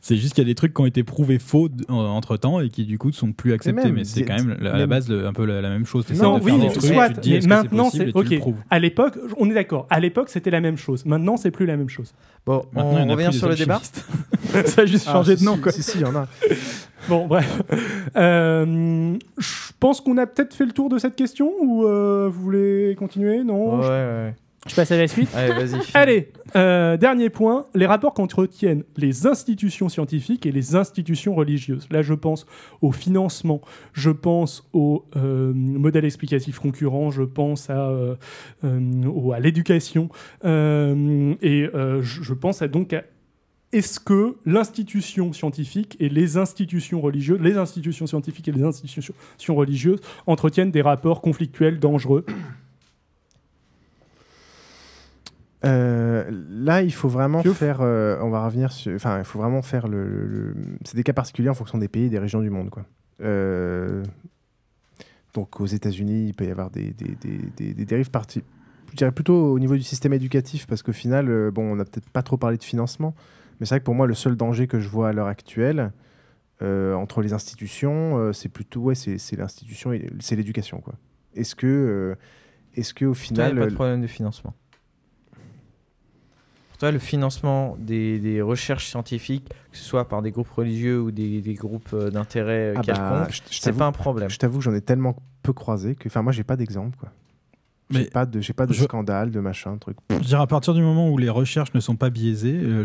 [0.00, 2.68] C'est juste qu'il y a des trucs qui ont été prouvés faux entre temps et
[2.68, 3.86] qui du coup ne sont plus acceptés.
[3.86, 5.68] même, Mais c'est quand même la- à la même- base le- un peu la, la
[5.68, 6.04] même chose.
[6.10, 8.12] Non, de oui, faire mais des trucs, soit, tu te dis, mais maintenant, c'est le
[8.16, 8.54] ok.
[8.70, 9.88] À l'époque, on est d'accord.
[9.90, 11.04] À l'époque, c'était la même chose.
[11.06, 12.14] Maintenant, c'est plus la même chose.
[12.44, 13.80] Bon, Maintenant, on revient sur le débat.
[14.66, 15.72] Ça a juste Ah, changé de nom, si, quoi.
[15.72, 16.28] Si, si, il y en a.
[17.08, 17.62] Bon, bref.
[18.16, 22.42] Euh, je pense qu'on a peut-être fait le tour de cette question ou euh, vous
[22.42, 23.44] voulez continuer?
[23.44, 24.34] Non Ouais, Je- ouais.
[24.66, 25.28] Je passe à la suite.
[25.34, 25.80] Allez, vas-y.
[25.94, 31.86] Allez, euh, dernier point, les rapports qu'entretiennent les institutions scientifiques et les institutions religieuses.
[31.90, 32.46] Là, je pense
[32.82, 33.60] au financement,
[33.92, 38.16] je pense au euh, modèle explicatif concurrent, je pense à, euh,
[38.62, 40.08] à l'éducation,
[40.44, 43.02] et je, je pense à donc à
[43.72, 50.00] est-ce que l'institution scientifique et les institutions religieuses, les institutions scientifiques et les institutions religieuses
[50.26, 52.24] entretiennent des rapports conflictuels dangereux?
[55.64, 57.78] Euh, là, il faut vraiment faire.
[57.80, 58.94] euh, on va revenir sur.
[58.94, 60.04] Enfin, il faut vraiment faire le.
[60.04, 60.54] le- le-
[60.84, 62.84] C'est des cas particuliers en fonction des pays et des régions du monde, quoi.
[63.22, 64.02] Euh,
[65.34, 68.42] donc, aux États-Unis, il peut y avoir des, des, des, des- des dérives parti-
[68.90, 71.84] Je dirais plutôt au niveau du système éducatif, parce qu'au final, euh, bon, on n'a
[71.84, 73.14] peut-être pas trop parlé de financement,
[73.58, 75.92] mais c'est vrai que pour moi, le seul danger que je vois à l'heure actuelle
[76.62, 80.94] euh, entre les institutions, euh, c'est plutôt ouais, c'est l'institution, c'est l'éducation, quoi.
[81.34, 82.14] Est-ce que, euh,
[82.74, 84.54] est-ce que au Toi, il final, n'y a pas de problème de financement.
[86.76, 91.00] Pour toi, le financement des, des recherches scientifiques, que ce soit par des groupes religieux
[91.00, 94.28] ou des, des groupes euh, d'intérêt euh, Ah bah, quelconques, c'est pas un problème.
[94.28, 97.08] Je t'avoue que j'en ai tellement peu croisé que, enfin, moi, j'ai pas d'exemple, quoi.
[97.90, 99.96] J'ai Mais pas de, j'ai pas de je- scandale, de machin, de truc.
[100.10, 102.82] Je dirais à partir du moment où les recherches ne sont pas biaisées, euh,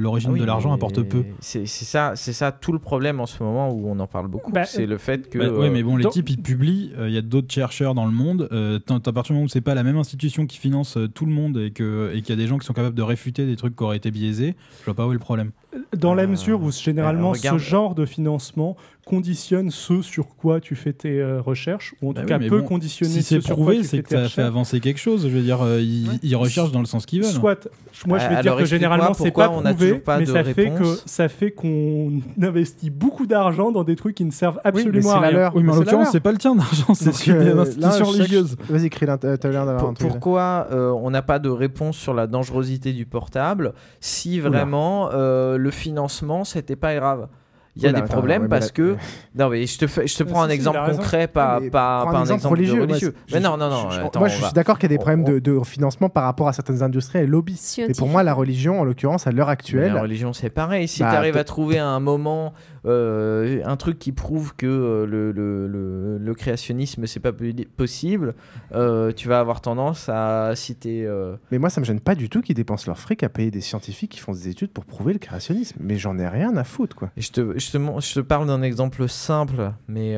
[0.00, 1.24] l'origine Ah oui, de l'argent mais apporte peu.
[1.40, 4.28] C'est c'est ça, c'est ça tout le problème en ce moment où on en parle
[4.28, 4.50] beaucoup.
[4.50, 5.38] Bah, c'est le fait que.
[5.38, 7.52] Bah, ouais, euh, mais bon, les dans- types ils publient, euh, il y a d'autres
[7.52, 8.48] chercheurs dans le monde.
[8.52, 11.26] Euh, à partir du moment où c'est pas la même institution qui finance euh, tout
[11.26, 13.44] le monde et que- et qu'il y a des gens qui sont capables de réfuter
[13.44, 15.50] des trucs qui auraient été biaisés, je vois pas où est le problème.
[15.96, 17.58] Dans la mesure où généralement euh, regarde.
[17.58, 18.76] ce genre de financement
[19.06, 22.48] conditionne ce sur quoi tu fais tes euh, recherches, ou en tout Bah oui, cas
[22.48, 24.38] peut bon, conditionner Si ce c'est sur prouvé, quoi tu c'est que ça fait recherches.
[24.46, 25.24] avancer quelque chose.
[25.28, 27.30] Je veux dire, euh, ils, ils recherchent dans le sens qu'ils veulent.
[27.30, 27.68] Soit,
[28.06, 30.42] moi je vais Alors, dire que généralement c'est pas on prouvé, pas mais de ça
[30.42, 35.10] fait, que, ça fait qu'on investit beaucoup d'argent dans des trucs qui ne servent absolument
[35.10, 35.52] à c'est la rien.
[35.54, 38.06] Oui, mais en l'occurrence, c'est pas le tien d'argent, c'est celui des euh, institutions chaque-
[38.06, 38.56] religieuses.
[38.70, 42.26] Vas-y, Krillin, t'as l'air d'avoir un pourquoi euh, on n'a pas de réponse sur la
[42.26, 47.28] dangerosité du portable si vraiment euh, le financement c'était pas grave
[47.76, 48.96] il y a des attends, problèmes ouais, parce là- que
[49.34, 52.02] non mais je te fais, je te prends un si, exemple concret pas Mais pas,
[52.02, 54.78] un exemple exemple religieux, je- mais non non non je- attends, moi, je suis d'accord
[54.78, 57.60] qu'il y a des problèmes de, de financement par rapport à certaines industries et lobbies.
[57.88, 59.92] Mais pour moi, la religion, en l'occurrence, à l'heure Mais actuelle.
[59.92, 60.86] la religion, c'est pareil.
[60.86, 62.52] Si Bah, tu arrives à trouver à un moment
[62.86, 67.32] euh, un truc qui prouve que euh, le, le, le, le créationnisme, c'est pas
[67.76, 68.34] possible,
[68.74, 71.04] euh, tu vas avoir tendance à citer.
[71.06, 73.50] euh, Mais moi, ça me gêne pas du tout qu'ils dépensent leur fric à payer
[73.50, 75.78] des scientifiques qui font des études pour prouver le créationnisme.
[75.80, 77.10] Mais j'en ai rien à foutre, quoi.
[77.16, 80.16] Et Je te, je, te, mon- je te parle d'un exemple simple, mais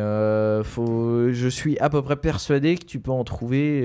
[0.64, 3.82] faut, je suis à peu près persuadé que tu peux en trouver.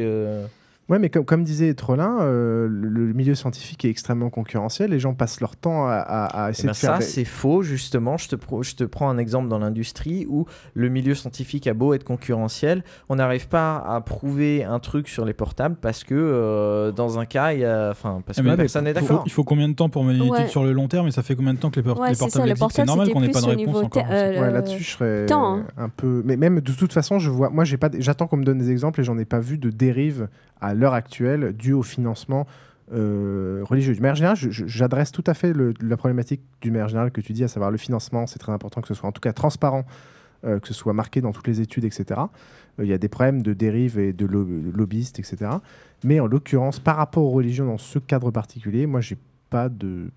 [0.91, 4.91] Ouais, mais comme, comme disait Trollin, euh, le, le milieu scientifique est extrêmement concurrentiel.
[4.91, 6.91] Les gens passent leur temps à, à- à Eh essayer ben de faire.
[6.93, 8.17] ça, des- c'est faux, justement.
[8.17, 11.73] Je te, pro- je te prends un exemple dans l'industrie où le milieu scientifique a
[11.73, 16.13] beau être concurrentiel, on n'arrive pas à prouver un truc sur les portables parce que
[16.13, 17.89] euh, dans un cas, il y a.
[17.91, 19.23] Enfin, parce Ah, que mais personne n'est faut- d'accord.
[19.25, 20.39] Il faut combien de temps pour mener une Ouais.
[20.39, 22.09] étude sur le long terme et ça fait combien de temps que les, por- Ouais,
[22.09, 24.03] les c'est portables existent C'est normal qu'on n'ait pas de réponse encore.
[24.11, 25.65] euh, Ouais, là-dessus, je serais temps, hein.
[25.77, 26.21] un peu.
[26.25, 27.49] Mais même de toute façon, je vois.
[27.49, 27.89] Moi, j'ai pas.
[27.97, 30.27] J'attends qu'on me donne des exemples et j'en ai pas vu de dérive
[30.63, 32.45] à l'heure actuelle due au financement
[32.93, 33.93] euh, religieux.
[33.93, 37.43] Du manière générale, j'adresse tout à fait la problématique du manière générale que tu dis,
[37.43, 38.27] à savoir le financement.
[38.27, 39.85] C'est très important que ce soit en tout cas transparent,
[40.43, 42.03] euh, que ce soit marqué dans toutes les études, etc.
[42.79, 44.45] Euh, Il y a des problèmes de dérive et de lo-
[44.75, 45.51] lobbyistes, etc.
[46.03, 49.17] Mais en l'occurrence, par rapport aux religions dans ce cadre particulier, moi, j'ai
[49.49, 50.09] pas de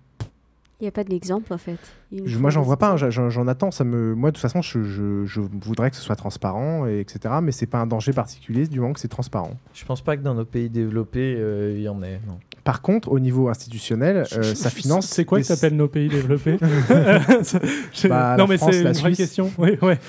[0.85, 1.77] n'y a pas d'exemple en fait.
[2.25, 2.91] Je- moi, j'en vois pas.
[2.91, 3.71] hein, j'en j'en attends.
[3.71, 6.99] Ça me, moi, de toute façon, je, je- je voudrais que ce soit transparent, et
[6.99, 7.35] etc.
[7.43, 9.57] Mais c'est pas un danger particulier du moment que c'est transparent.
[9.73, 12.19] Je pense pas que dans nos pays développés, euh, il y en ait.
[12.27, 12.37] Non.
[12.63, 15.07] Par contre, au niveau institutionnel, euh, ça finance.
[15.07, 16.57] C'est quoi des- qui s'appelle nos pays développés
[18.09, 19.17] Bah, Non, la mais France, c'est la une vraie Suisse.
[19.17, 19.51] question.
[19.57, 19.99] Oui, ouais.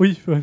[0.00, 0.18] oui.
[0.28, 0.42] ouais.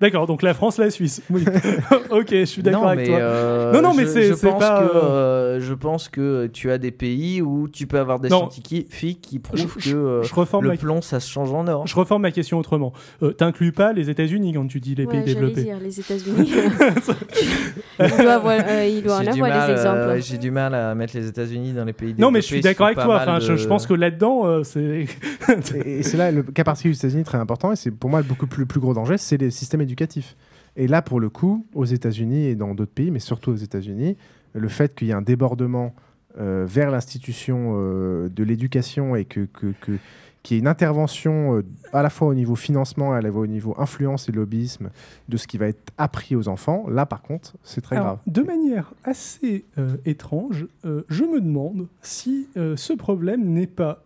[0.00, 1.22] D'accord, donc la France, la Suisse.
[1.30, 1.44] Oui.
[2.10, 3.16] ok, je suis d'accord avec toi.
[3.18, 4.86] euh, non, non, mais c'est pas.
[4.88, 8.28] que euh, euh, je pense que tu as des pays où tu peux avoir des
[8.28, 8.48] Non.
[8.50, 11.66] scientifiques qui prouvent Je- que euh, je reforme le ma- plomb ça se change en
[11.66, 11.86] or.
[11.86, 12.92] Je reforme ma question autrement.
[13.22, 15.62] Euh, T'inclus pas les États-Unis quand tu dis les Ouais, pays développés.
[15.64, 16.52] dire les États-Unis.
[18.00, 19.98] il doit avoir, euh, il doit en avoir mal, des exemples.
[19.98, 22.22] euh, J'ai du mal à mettre les États-Unis dans les pays développés.
[22.22, 23.16] Non, mais je suis d'accord avec toi.
[23.20, 25.06] Enfin, je, de- je pense que là-dedans, euh, c'est.
[25.84, 28.20] Et, et c'est là le cas particulier des États-Unis très important, et c'est pour moi
[28.20, 30.36] le beaucoup plus, plus gros danger, c'est les systèmes éducatifs.
[30.76, 34.16] Et là, pour le coup, aux États-Unis et dans d'autres pays, mais surtout aux États-Unis,
[34.52, 35.94] le fait qu'il y ait un débordement
[36.38, 39.98] euh, vers l'institution euh, de l'éducation et que, que, que-
[40.44, 43.30] qu'il y ait une intervention euh, à la fois au niveau financement et à la
[43.32, 44.90] fois au niveau influence et lobbyisme
[45.28, 48.18] de ce qui va être appris aux enfants, là par contre, c'est très Alors, grave.
[48.28, 54.04] De manière assez euh, étrange, euh, je me demande si ce problème n'est pas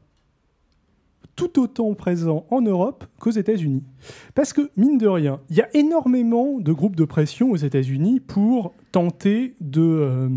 [1.37, 3.83] tout autant présent en Europe qu'aux États-Unis.
[4.35, 8.21] Parce que, mine de rien, il y a énormément de groupes de pression aux États-Unis
[8.21, 10.29] pour tenter de, euh,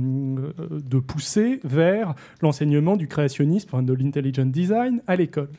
[0.70, 5.50] de pousser vers l'enseignement du créationnisme, de l'intelligent design à l'école.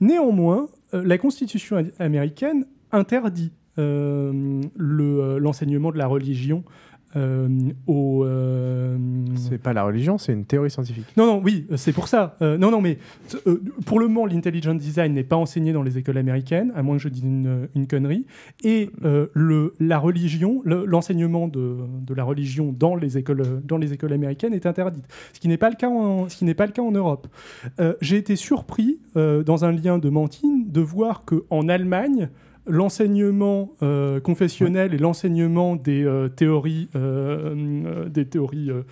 [0.00, 6.64] Néanmoins, euh, la Constitution américaine interdit euh, l'enseignement de la religion
[7.16, 7.48] euh,
[7.88, 8.96] euh,
[9.36, 11.06] C'est pas la religion, c'est une théorie scientifique.
[11.16, 12.36] non, non, oui, euh, c'est pour ça.
[12.40, 12.98] Non, non, mais
[13.86, 17.02] pour le moment, l'intelligent design n'est pas enseigné dans les écoles américaines, à moins que
[17.02, 18.26] je dise une, une connerie.
[18.64, 21.76] Et le, la religion, le- l'enseignement de,
[22.06, 25.56] de la religion dans les écoles, dans les écoles américaines est interdite, ce qui n'est
[25.58, 27.26] pas le cas en, ce qui n'est pas le cas en Europe.
[28.00, 32.28] J'ai été surpris dans un lien de Mantine de voir que en Allemagne
[32.70, 37.54] l'enseignement euh, confessionnel et l'enseignement des euh, théories, euh,
[37.86, 38.82] euh, des théories euh,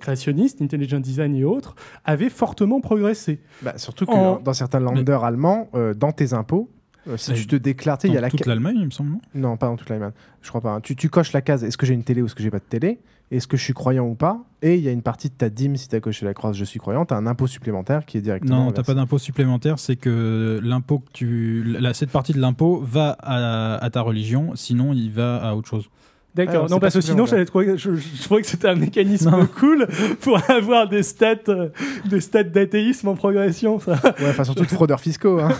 [0.00, 1.74] créationnistes, intelligent design et autres,
[2.04, 3.40] avaient fortement progressé.
[3.62, 6.70] Bah, surtout que En- dans certains landers allemands, euh, dans tes impôts,
[7.16, 8.90] si tu te déclares, tu il y a dans la toute ca- l'Allemagne, il me
[8.90, 9.10] semble.
[9.12, 9.20] non?
[9.34, 10.12] Non, pas dans toute l'Allemagne.
[10.42, 10.72] Je crois pas.
[10.72, 10.80] hein.
[10.80, 12.58] Tu, tu coches la case est-ce que j'ai une télé ou est-ce que j'ai pas
[12.58, 12.98] de télé?
[13.30, 14.38] Est-ce que je suis croyant ou pas?
[14.62, 16.52] Et il y a une partie de ta dîme, si tu as coché la croix
[16.52, 18.64] je suis croyant, tu as un impôt supplémentaire qui est directement.
[18.64, 18.92] Non, t'as versé.
[18.92, 23.74] pas d'impôt supplémentaire, c'est que l'impôt que tu, la, cette partie de l'impôt va à,
[23.84, 25.90] à ta religion, sinon il va à autre chose.
[26.34, 28.76] D'accord, Ah, non, parce que sinon, j'allais trouver- je, je, je trouvais que c'était un
[28.76, 29.88] mécanisme cool
[30.20, 31.70] pour avoir des stats, euh,
[32.08, 33.80] des stats d'athéisme en progression.
[33.80, 33.92] Ça.
[34.20, 35.40] Ouais, enfin surtout de fraudeurs fiscaux.
[35.40, 35.50] hein.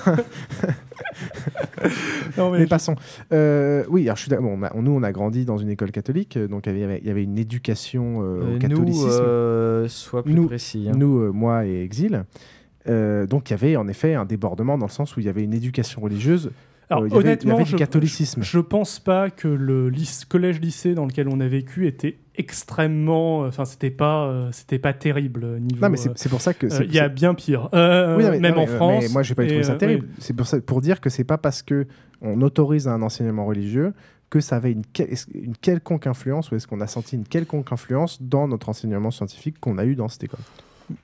[2.37, 2.95] Non, mais mais je- passons.
[3.33, 4.31] Euh, oui, alors je suis.
[4.31, 6.85] Bon, on a- nous, on a grandi dans une école catholique, euh, donc il y
[6.85, 9.07] avait, il y avait une éducation euh, Euh, au catholicisme.
[9.09, 10.87] nous, euh, sois plus nous, précis.
[10.89, 10.95] hein.
[10.97, 12.25] nous, euh, moi et Exil.
[12.89, 15.29] Euh, donc il y avait en effet un débordement dans le sens où il y
[15.29, 16.51] avait une éducation religieuse.
[16.91, 18.43] Alors, Euh, il y avait- il y honnêtement, avait du je, catholicisme.
[18.43, 23.41] je pense pas que le lyc- collège-lycée dans lequel on a vécu était extrêmement.
[23.41, 25.81] Enfin, c'était pas, euh, c'était pas terrible euh, niveau.
[25.83, 26.67] Non, mais c'est euh, pour ça que.
[26.67, 27.69] euh, Il y a bien pire.
[27.75, 29.05] Euh, Oui, non, mais- même non, en mais, euh, France.
[29.07, 30.07] mais moi, j'ai pas trouvé ça euh, terrible.
[30.09, 30.15] oui.
[30.19, 31.87] C'est pour, ça- pour dire que c'est pas parce que
[32.23, 33.93] on autorise un enseignement religieux
[34.31, 34.83] que ça avait une
[35.61, 39.79] quelconque influence ou est-ce qu'on a senti une quelconque influence dans notre enseignement scientifique qu'on
[39.79, 40.41] a eu dans cette école.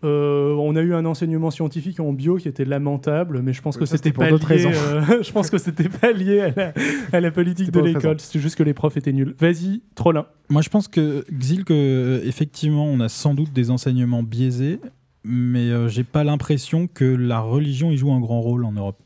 [0.02, 3.76] Euh, on a eu un enseignement scientifique en bio qui était lamentable, mais je pense
[3.76, 4.64] que c'était pas d'autres lié.
[4.66, 4.80] raisons.
[4.86, 6.72] euh, je pense que c'était pas lié à la,
[7.12, 8.16] à la politique de l'école.
[8.20, 9.34] C'est juste que les profs étaient nuls.
[9.38, 10.26] Vas-y, Trollin.
[10.48, 14.80] Moi, je pense que Xil, que euh, effectivement, on a sans doute des enseignements biaisés,
[15.24, 18.98] mais euh, j'ai pas l'impression que la religion y joue un grand rôle en Europe.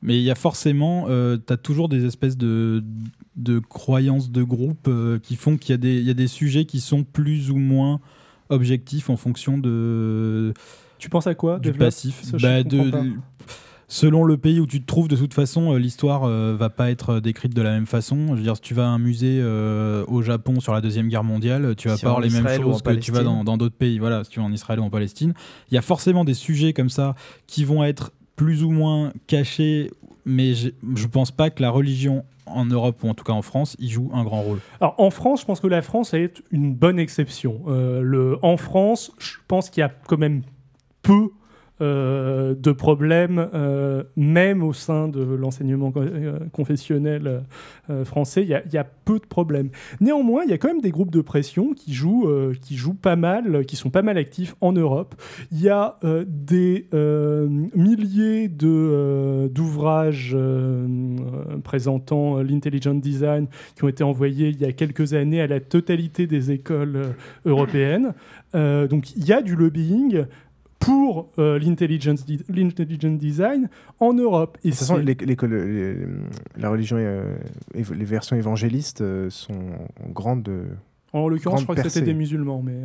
[0.00, 2.84] Mais il y a forcément, euh, tu as toujours des espèces de,
[3.36, 6.28] de croyances de groupe euh, qui font qu'il y, a des- il y a des
[6.28, 8.00] sujets qui sont plus ou moins
[8.48, 10.52] objectifs en fonction de,
[10.98, 12.22] Tu penses à quoi du passif.
[12.34, 12.90] Je Bah, de-
[13.90, 16.90] selon le pays où tu te trouves, de toute façon, euh, l'histoire euh, va pas
[16.90, 18.28] être décrite de la même façon.
[18.28, 21.08] Je veux dire, si tu vas à un musée euh, au Japon sur la deuxième
[21.08, 23.44] guerre mondiale, tu vas Si pas avoir les mêmes choses que tu vas Palestine.
[23.44, 23.98] dans d'autres pays.
[23.98, 25.32] Voilà, si tu vas en Israël ou en Palestine,
[25.70, 27.14] il y a forcément des sujets comme ça
[27.46, 29.90] qui vont être plus ou moins cachés,
[30.24, 33.42] mais j'ai- je pense pas que la religion en Europe ou en tout cas en
[33.42, 34.60] France y joue un grand rôle.
[34.80, 37.62] Alors en France, je pense que la France est une bonne exception.
[37.68, 40.42] Euh, le, en France, je pense qu'il y a quand même
[41.02, 41.30] peu
[41.80, 47.44] euh, de problèmes, euh, même au sein de l'enseignement euh, confessionnel
[48.04, 49.70] français, il y, y a peu de problèmes.
[50.00, 52.28] Néanmoins, il y a quand même des groupes de pression qui jouent,
[52.60, 55.14] qui jouent pas mal, qui sont pas mal actifs en Europe.
[55.52, 55.96] Il y a
[56.26, 60.36] des milliers d'ouvrages
[61.64, 66.26] présentant l'intelligent design qui ont été envoyés il y a quelques années à la totalité
[66.26, 67.14] des écoles
[67.46, 68.12] européennes.
[68.52, 70.26] Donc il y a du lobbying
[70.78, 72.40] pour euh, l'intelligence di-
[73.18, 73.68] design
[74.00, 74.58] en Europe.
[74.64, 75.96] Et De toute façon, les-
[76.56, 77.36] la religion, euh,
[77.74, 79.58] les versions évangélistes euh, sont
[80.04, 80.48] en grande.
[81.12, 82.76] En l'occurrence, je crois que c'était des musulmans, mais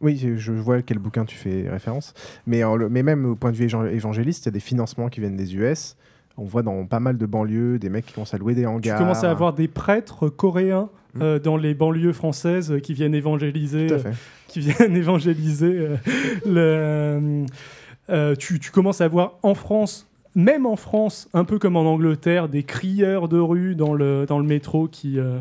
[0.00, 2.14] Oui, je- vois à quel bouquin tu fais référence.
[2.46, 4.60] Mais, en le- mais même au point de vue évan- évangéliste, il y a des
[4.60, 5.96] financements qui viennent des US.
[6.36, 8.66] On voit dans pas mal de banlieues des mecs qui commencent à louer des tu
[8.68, 8.98] hangars.
[8.98, 10.88] commences à avoir des prêtres coréens
[11.20, 13.98] euh, dans les banlieues françaises euh, qui viennent évangéliser, euh,
[14.46, 15.88] qui viennent évangéliser.
[16.46, 17.44] le,
[18.38, 20.06] tu, tu commences à voir en France.
[20.36, 24.38] Même en France, un peu comme en Angleterre, des crieurs de rue dans le, dans
[24.38, 25.38] le métro qui, qui, euh,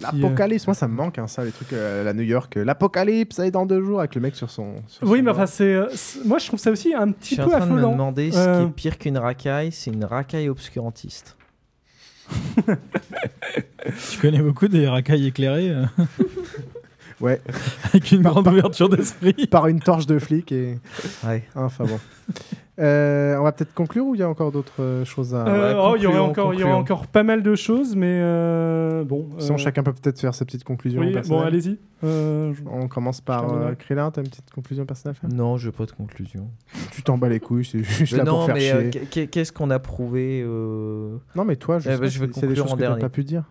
[0.00, 2.56] L'apocalypse, moi ça me manque hein, ça, les trucs euh, à la New York.
[2.56, 4.74] euh, L'apocalypse, ça est dans deux jours avec le mec sur son.
[4.88, 7.12] sur Oui, son mais enfin, c'est, euh, c'est- moi je trouve ça aussi un Je
[7.12, 7.92] petit suis en peu train de me affolant.
[7.92, 11.36] demander ce Euh, qui est pire qu'une racaille, c'est une racaille obscurantiste.
[14.10, 15.84] Tu connais beaucoup des racailles éclairées euh,
[17.20, 17.40] Ouais.
[17.84, 19.46] avec une grande ouverture d'esprit.
[19.50, 20.78] Par une torche de flic et.
[21.26, 21.42] Ouais.
[21.54, 21.98] Enfin bon.
[22.80, 25.46] Euh, on va peut-être conclure ou il y a encore d'autres euh, choses à.
[25.46, 26.96] euh, oh, il y aurait encore, il y aurait concluons.
[26.96, 29.28] encore pas mal de choses, mais euh, bon.
[29.38, 31.00] Sinon, euh, chacun peut peut-être faire ses petites conclusions.
[31.00, 31.78] Oui, bon, allez-y.
[32.02, 35.56] Euh, je- On commence par euh, Krillin, t'as une petite conclusion personnelle à faire Non,
[35.56, 36.48] je veux pas de conclusion.
[36.90, 39.28] Tu t'en bats les couilles, c'est juste Mais là non, pour faire mais euh, chier.
[39.28, 42.56] qu'est-ce qu'on a prouvé euh, Non, mais toi, je, eh sais pas je des conclure
[42.64, 43.00] choses en que dernier.
[43.00, 43.44] pas pu dire.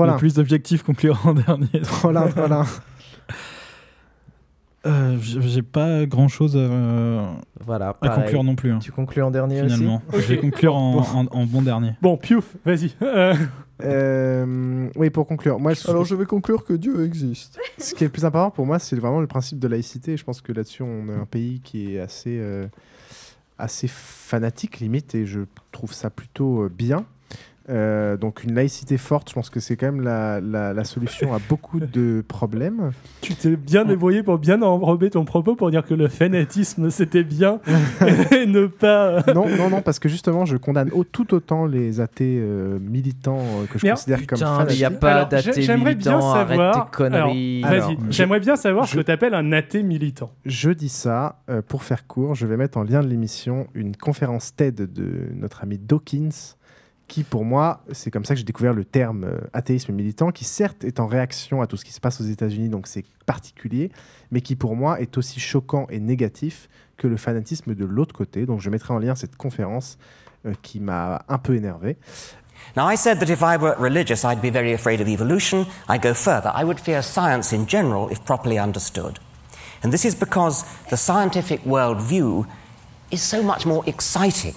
[0.00, 1.68] Le plus d'objectifs conclure en dernier.
[1.82, 2.64] Trollin, Trollin.
[4.84, 8.22] Euh, j- J'ai pas grand chose à, Voilà, à pareil.
[8.24, 8.72] conclure non plus.
[8.72, 10.02] hein, Tu conclus en dernier finalement.
[10.12, 11.92] aussi Je vais conclure en, en- en bon dernier.
[12.02, 12.92] Bon, Piouf, vas-y.
[13.02, 13.34] Euh,
[13.84, 15.58] Euh, oui, pour conclure.
[15.58, 17.58] Moi, je- Alors je vais conclure que Dieu existe.
[17.78, 20.16] Ce qui est le plus important pour moi, c'est vraiment le principe de laïcité.
[20.16, 22.66] Je pense que là-dessus, on est un pays qui est assez, euh,
[23.58, 25.40] assez fanatique, limite, et je
[25.72, 27.04] trouve ça plutôt euh, bien.
[27.72, 31.32] Euh, donc une laïcité forte, je pense que c'est quand même la, la- la solution
[31.34, 32.90] à beaucoup de problèmes.
[33.22, 37.24] tu t'es bien débrouillé pour bien enrober ton propos pour dire que le fanatisme c'était
[37.24, 37.60] bien
[38.30, 39.22] et ne pas.
[39.34, 43.38] non, non, non, parce que justement, je condamne au- tout autant les athées euh, militants
[43.40, 45.00] euh, que je Mais considère comme putain, a fanatiques.
[45.00, 46.90] pas Alors, d'athée j'ai- J'aimerais bien militant, arrête savoir.
[46.90, 47.64] tes conneries.
[48.10, 50.30] J'aimerais bien savoir ce que tu appelles un athée militant.
[50.44, 52.34] Je dis ça euh, pour faire court.
[52.34, 56.56] Je vais mettre en lien de l'émission une conférence TED de notre ami Dawkins,
[57.12, 60.46] qui pour moi, c'est comme ça que j'ai découvert le terme euh, athéisme militant, qui
[60.46, 63.92] certes est en réaction à tout ce qui se passe aux États-Unis, donc c'est particulier,
[64.30, 68.46] mais qui pour moi est aussi choquant et négatif que le fanatisme de l'autre côté.
[68.46, 69.98] Donc je mettrai en lien cette conférence
[70.46, 71.98] euh, qui m'a un peu énervé.
[72.78, 75.66] Now, I said that if I were religious, I'd be very afraid of evolution.
[75.90, 76.50] I go further.
[76.54, 79.18] I would fear science in general if properly understood.
[79.82, 82.46] And this is because the scientific worldview
[83.10, 84.54] is so much more exciting,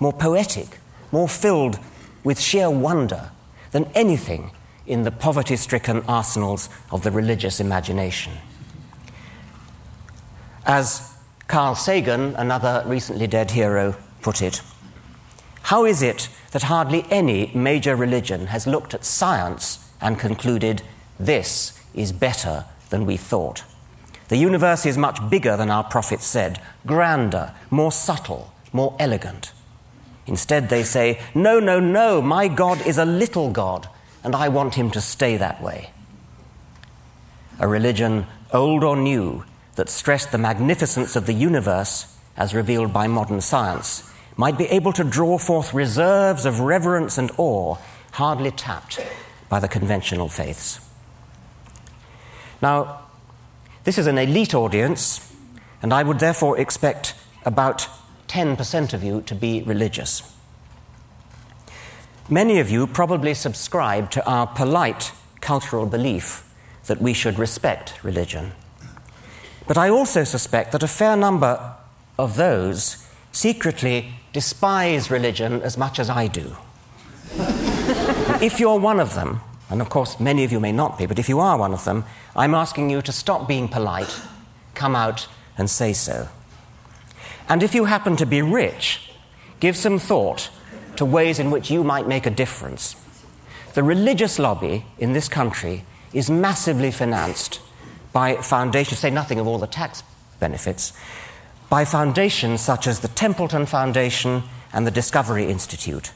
[0.00, 0.78] more poetic,
[1.12, 1.78] more filled
[2.24, 3.30] with sheer wonder
[3.70, 4.50] than anything
[4.86, 8.32] in the poverty stricken arsenals of the religious imagination.
[10.64, 11.14] As
[11.46, 14.62] Carl Sagan, another recently dead hero, put it,
[15.62, 20.82] how is it that hardly any major religion has looked at science and concluded
[21.20, 23.64] this is better than we thought?
[24.28, 29.52] The universe is much bigger than our prophets said, grander, more subtle, more elegant.
[30.28, 33.88] Instead, they say, No, no, no, my God is a little God,
[34.22, 35.90] and I want him to stay that way.
[37.58, 39.44] A religion, old or new,
[39.76, 44.92] that stressed the magnificence of the universe, as revealed by modern science, might be able
[44.92, 47.76] to draw forth reserves of reverence and awe
[48.12, 49.00] hardly tapped
[49.48, 50.80] by the conventional faiths.
[52.60, 53.00] Now,
[53.84, 55.34] this is an elite audience,
[55.80, 57.14] and I would therefore expect
[57.44, 57.88] about
[58.28, 60.22] 10% of you to be religious.
[62.28, 66.44] Many of you probably subscribe to our polite cultural belief
[66.86, 68.52] that we should respect religion.
[69.66, 71.74] But I also suspect that a fair number
[72.18, 76.56] of those secretly despise religion as much as I do.
[78.42, 79.40] if you're one of them,
[79.70, 81.84] and of course many of you may not be, but if you are one of
[81.84, 82.04] them,
[82.36, 84.20] I'm asking you to stop being polite,
[84.74, 86.28] come out and say so.
[87.48, 89.10] And if you happen to be rich,
[89.60, 90.50] give some thought
[90.96, 92.96] to ways in which you might make a difference.
[93.74, 97.60] The religious lobby in this country is massively financed
[98.12, 100.02] by foundations, say nothing of all the tax
[100.40, 100.92] benefits,
[101.70, 104.42] by foundations such as the Templeton Foundation
[104.72, 106.12] and the Discovery Institute.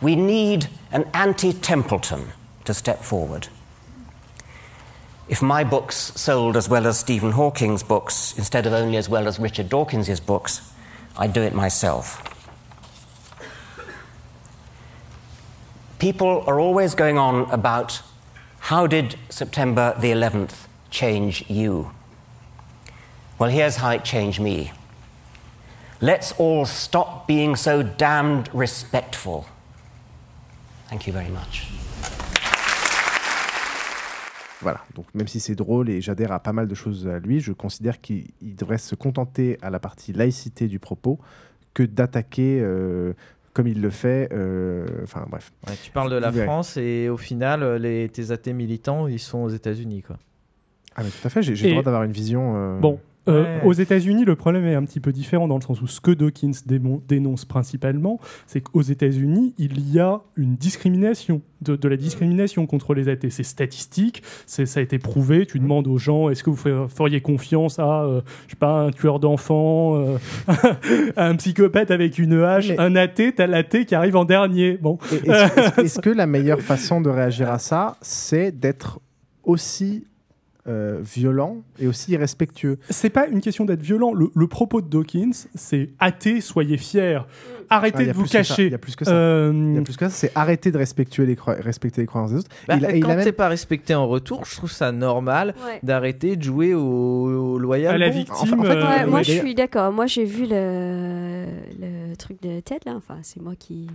[0.00, 2.32] We need an anti Templeton
[2.64, 3.48] to step forward.
[5.30, 9.28] If my books sold as well as Stephen Hawking's books, instead of only as well
[9.28, 10.72] as Richard Dawkins's books,
[11.16, 12.20] I'd do it myself.
[16.00, 18.02] People are always going on about
[18.58, 21.92] how did September the 11th change you?
[23.38, 24.72] Well, here's how it changed me.
[26.00, 29.46] Let's all stop being so damned respectful.
[30.88, 31.68] Thank you very much.
[34.62, 37.40] Voilà, donc même si c'est drôle et j'adhère à pas mal de choses à lui,
[37.40, 41.18] je considère qu'il il devrait se contenter à la partie laïcité du propos
[41.72, 43.14] que d'attaquer euh,
[43.54, 44.28] comme il le fait.
[44.32, 45.52] euh, Enfin bref.
[45.66, 46.44] Ouais, tu parles de la Ouais.
[46.44, 50.02] France et au final, les, tes athées militants, ils sont aux États-Unis.
[50.02, 50.18] Quoi.
[50.96, 52.54] Ah mais tout à fait, j'ai le droit d'avoir une vision.
[52.56, 53.00] euh, Bon,
[53.30, 56.00] euh, aux États-Unis, le problème est un petit peu différent dans le sens où ce
[56.00, 56.52] que Dawkins
[57.08, 62.94] dénonce principalement, c'est qu'aux États-Unis, il y a une discrimination, de, de la discrimination contre
[62.94, 63.30] les athées.
[63.30, 65.46] C'est statistique, ça a été prouvé.
[65.46, 68.80] Tu demandes aux gens, est-ce que vous fer- feriez confiance à, euh, je sais pas,
[68.80, 70.16] un tueur d'enfants, euh,
[71.16, 74.78] un psychopathe avec une hache, un athée, t'as l'athée qui arrive en dernier?
[74.80, 74.98] Bon.
[75.78, 79.00] Est-ce que la meilleure façon de réagir à ça, c'est d'être
[79.44, 80.04] aussi
[80.68, 84.12] euh, violent et aussi irrespectueux C'est pas une question d'être violent.
[84.12, 87.20] Le, le propos de Dawkins, c'est athée, soyez fiers.
[87.72, 88.66] Arrêtez Ah, y de vous cacher.
[88.66, 89.12] Il y a plus que ça.
[89.12, 90.10] Euh, Il y a plus que ça.
[90.10, 92.50] C'est arrêter de respecter les, croi- respecter les croyances des autres.
[92.66, 95.78] Bah, il quand même- t'es pas respecté en retour, je trouve ça normal Ouais.
[95.84, 97.94] d'arrêter de jouer au, au loyal.
[97.94, 98.16] À la bon.
[98.16, 99.92] victime, en fait, euh, Ouais, moi, ouais, je suis d'accord.
[99.92, 101.46] Moi, j'ai vu le,
[101.80, 102.94] le truc de Ted, là.
[102.96, 103.86] Enfin, c'est moi qui.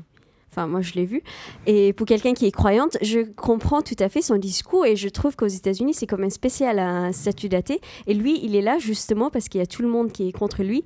[0.56, 1.22] Enfin, moi, je l'ai vu.
[1.68, 5.10] Et pour quelqu'un qui est croyante, je comprends tout à fait son discours et je
[5.10, 7.82] trouve qu'aux États-Unis, c'est comme un spécial, un statut d'athée.
[8.08, 10.32] Et lui, il est là justement parce qu'il y a tout le monde qui est
[10.32, 10.86] contre lui.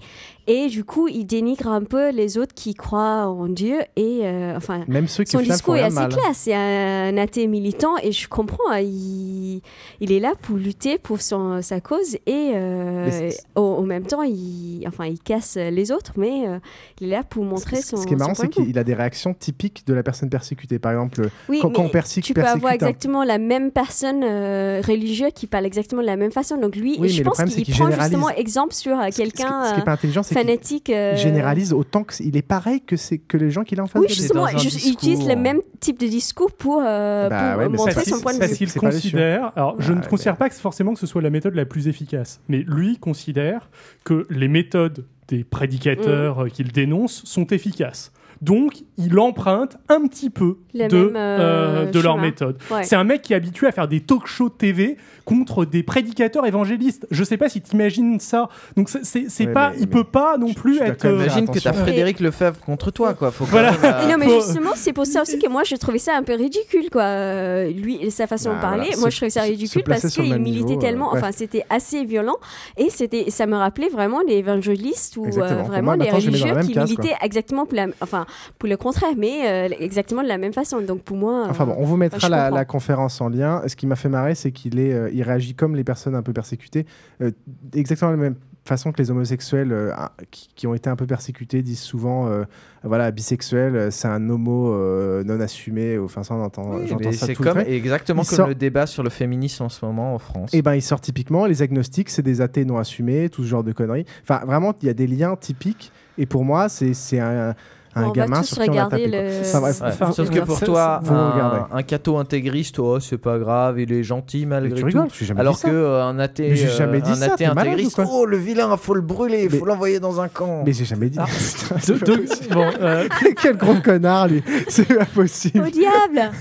[0.52, 3.78] Et du coup, il dénigre un peu les autres qui croient en Dieu.
[3.96, 6.10] Et euh, enfin, Même ceux qui son discours est assez mal.
[6.12, 6.32] clair.
[6.34, 8.72] C'est un, athée militant et je comprends.
[8.72, 9.62] hein, il,
[10.02, 14.24] il est là pour lutter pour son, sa cause et euh, au, au même temps,
[14.24, 16.58] il, enfin, il casse les autres, mais euh,
[17.00, 17.98] il est là pour montrer son.
[17.98, 20.80] Ce qui est marrant, c'est qu'il a des réactions typiques de la personne persécutée.
[20.80, 24.24] Par exemple, Oui, quand, quand on persécute, tu peux avoir un- exactement la même personne
[24.24, 26.58] euh, religieuse qui parle exactement de la même façon.
[26.58, 28.12] Donc lui, Oui, je pense qu'il qu'il prend généralise.
[28.18, 30.90] justement exemple sur Ce qui- quelqu'un ce qui est pas intelligent, c'est fanatique.
[30.90, 33.88] euh, il généralise autant qu'il est pareil que, c'est que les gens qu'il a en
[33.88, 34.20] face Oui, de lui.
[34.20, 37.78] justement, juste- il utilise le même type de discours pour, euh, Bah pour ouais, mais
[37.78, 38.58] montrer son point de parce vue.
[38.58, 41.66] qu'il considère, alors je ne considère pas que forcément que ce soit la méthode la
[41.66, 43.70] plus efficace, mais lui considère
[44.04, 46.42] que les méthodes des prédicateurs Mm.
[46.42, 48.12] euh, qu'il dénonce sont efficaces.
[48.42, 52.58] Donc, il emprunte un petit peu de, euh, euh, de leur méthode.
[52.70, 52.84] Ouais.
[52.84, 56.46] C'est un mec qui est habitué à faire des talk shows TV contre des prédicateurs
[56.46, 57.08] évangélistes.
[57.12, 58.50] Je sais pas si tu imagines ça.
[58.76, 61.02] Donc, c'est- Ouais, pas, mais- il peut pas non plus dois être.
[61.02, 61.74] quand même euh, Imagine que t'as.
[61.74, 63.32] Frédéric Lefebvre contre toi, quoi.
[63.32, 63.72] Faut Voilà.
[63.72, 66.24] même, euh, non, mais justement, c'est pour ça aussi que moi, je trouvais ça un
[66.24, 67.04] peu ridicule, quoi.
[67.04, 68.98] Euh, lui, et sa façon Bah, de parler, voilà.
[69.00, 71.20] moi, je trouvais ça ridicule parce qu'il militait niveau, tellement, ouais.
[71.20, 72.36] enfin, c'était assez violent.
[72.78, 75.30] Et c'était, ça me rappelait vraiment les évangélistes ou euh,
[75.64, 78.26] vraiment moi, les je religieux qui militaient exactement pour la, enfin,
[78.58, 80.82] pour le contraire, mais euh, exactement de la même façon.
[80.82, 81.46] Donc, pour moi.
[81.50, 83.62] Enfin bon, on vous mettra je la, conférence en lien.
[83.68, 86.24] Ce qui m'a fait marrer, c'est qu'il est, euh, il réagit comme les personnes un
[86.24, 86.86] peu persécutées,
[87.22, 87.32] euh,
[87.74, 88.36] exactement de la même
[88.66, 92.28] façon que les homosexuels euh, ah, qui, qui ont été un peu persécutés disent souvent,
[92.28, 92.44] euh,
[92.84, 95.98] voilà, bisexuel, euh, c'est un homo euh, non assumé.
[95.98, 98.48] Enfin, ça, on entend, Oui, j'entends mais ça c'est tout comme exactement Il comme sort-
[98.48, 100.54] le débat sur le féminisme en ce moment en France.
[100.54, 103.64] Et ben, il sort typiquement les agnostiques, c'est des athées non assumés, tout ce genre
[103.64, 104.06] de conneries.
[104.24, 105.92] Enfin, vraiment, il y a des liens typiques.
[106.18, 107.56] Et pour moi, c'est c'est un,
[107.96, 109.10] un On va gamin tous sur qui on a regarder tapé.
[109.12, 109.22] quoi.
[109.22, 112.80] le- Enfin, bref, Ouais, enfin, Sauf que ça- pour ça- toi, un, un catho intégriste,
[112.80, 114.86] oh, c'est pas grave, il est gentil malgré tu tout.
[114.88, 115.70] rigoles, j'ai jamais Alors ça.
[115.70, 119.02] que euh, un athée, euh, un ça, athée malade intégriste, oh le vilain, faut le
[119.02, 120.64] brûler, Mais- faut l'envoyer dans un camp.
[120.66, 121.18] Mais j'ai jamais dit.
[121.18, 123.08] de- de- bon, euh,
[123.42, 124.44] quel gros connard, lui.
[124.68, 125.60] C'est pas possible.
[125.60, 126.32] Au diable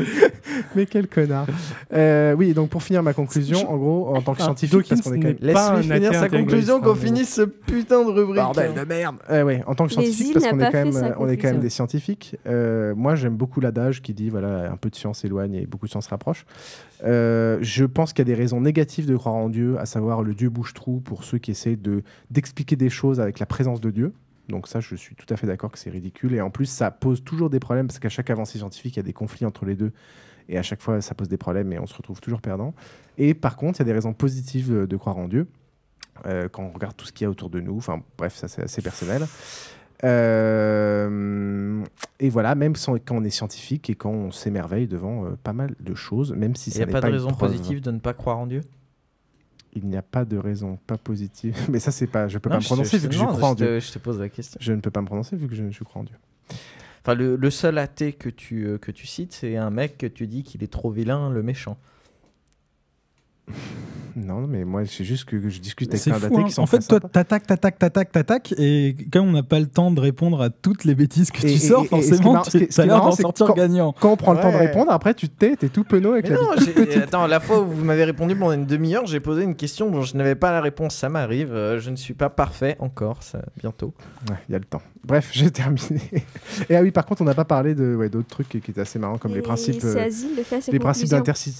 [0.74, 1.46] Mais quel connard.
[1.92, 5.00] Euh, oui, donc pour finir ma conclusion, en gros, en tant que Ah, scientifique, parce
[5.00, 5.36] qu'on est quand même.
[5.40, 8.42] Laisse-lui finir sa conclusion, qu'on finisse ce putain de rubrique.
[8.42, 9.16] Bordel de merde.
[9.30, 10.92] Euh, ouais, en tant que Mais scientifique, il parce qu'on pas est, quand fait même,
[10.92, 12.36] sa on est quand même des scientifiques.
[12.46, 15.86] euh, moi, j'aime beaucoup l'adage qui dit voilà, un peu de science éloigne et beaucoup
[15.86, 16.46] de science rapproche.
[17.04, 20.22] Euh, je pense qu'il y a des raisons négatives de croire en Dieu, à savoir
[20.22, 23.90] le Dieu bouche-trou pour ceux qui essaient de d'expliquer des choses avec la présence de
[23.90, 24.12] Dieu.
[24.48, 26.34] Donc ça, je suis tout à fait d'accord que c'est ridicule.
[26.34, 29.00] Et en plus, ça pose toujours des problèmes parce qu'à chaque avancée scientifique, il y
[29.00, 29.92] a des conflits entre les deux.
[30.48, 32.72] Et à chaque fois, ça pose des problèmes et on se retrouve toujours perdant.
[33.18, 35.48] Et par contre, il y a des raisons positives euh, de croire en Dieu.
[36.24, 37.76] euh, quand on regarde tout ce qu'il y a autour de nous.
[37.76, 39.26] Enfin, bref, ça c'est assez personnel.
[40.04, 41.82] Euh,
[42.20, 45.52] et voilà, même sans- quand on est scientifique et quand on s'émerveille devant euh, pas
[45.52, 47.50] mal de choses, même si Il ça n'y a n'est pas pas de raison preuve.
[47.50, 48.60] positive de ne pas croire en Dieu?
[49.74, 51.54] Il n'y a pas de raison pas positive.
[51.70, 52.28] Mais ça, c'est pas.
[52.28, 53.80] Je peux Non, pas me prononcer te vu que je crois en te- Dieu.
[53.80, 54.58] je te pose la question.
[54.60, 56.16] Je ne peux pas me prononcer vu que je, je crois en Dieu.
[57.02, 60.06] Enfin, le, le seul athée que tu, euh, que tu cites, c'est un mec que
[60.06, 61.76] tu dis qu'il est trop vilain, le méchant.
[64.16, 66.44] Non, mais moi, c'est juste que, je discute avec plein d'athées hein.
[66.44, 69.66] qui sont En fait, toi, t'attaques, t'attaques, t'attaques, t'attaques, et comme on n'a pas le
[69.66, 72.32] temps de répondre à toutes les bêtises que Et- tu et- sors, et- et forcément,
[72.32, 73.94] mar- ce qui est- tu as l'air d'en sortir quand- gagnant.
[74.00, 76.24] Quand on prend le temps de répondre, après, tu te tais, t'es tout penaud avec
[76.30, 79.20] Mais la non, toute attends, la fois où vous m'avez répondu pendant une demi-heure, j'ai
[79.20, 80.94] posé une question dont je n'avais pas la réponse.
[80.96, 81.52] Ça m'arrive.
[81.52, 83.22] euh, je ne suis pas parfait encore.
[83.22, 83.92] Ça, bientôt.
[84.30, 84.80] Ouais, il y a le temps.
[85.04, 86.00] Bref, j'ai terminé.
[86.70, 88.70] Et ah oui, par contre, on n'a pas parlé de ouais, d'autres trucs qui, qui
[88.70, 91.10] étaient assez marrants, comme les Et principes, euh, Asile, le fait à cette les principes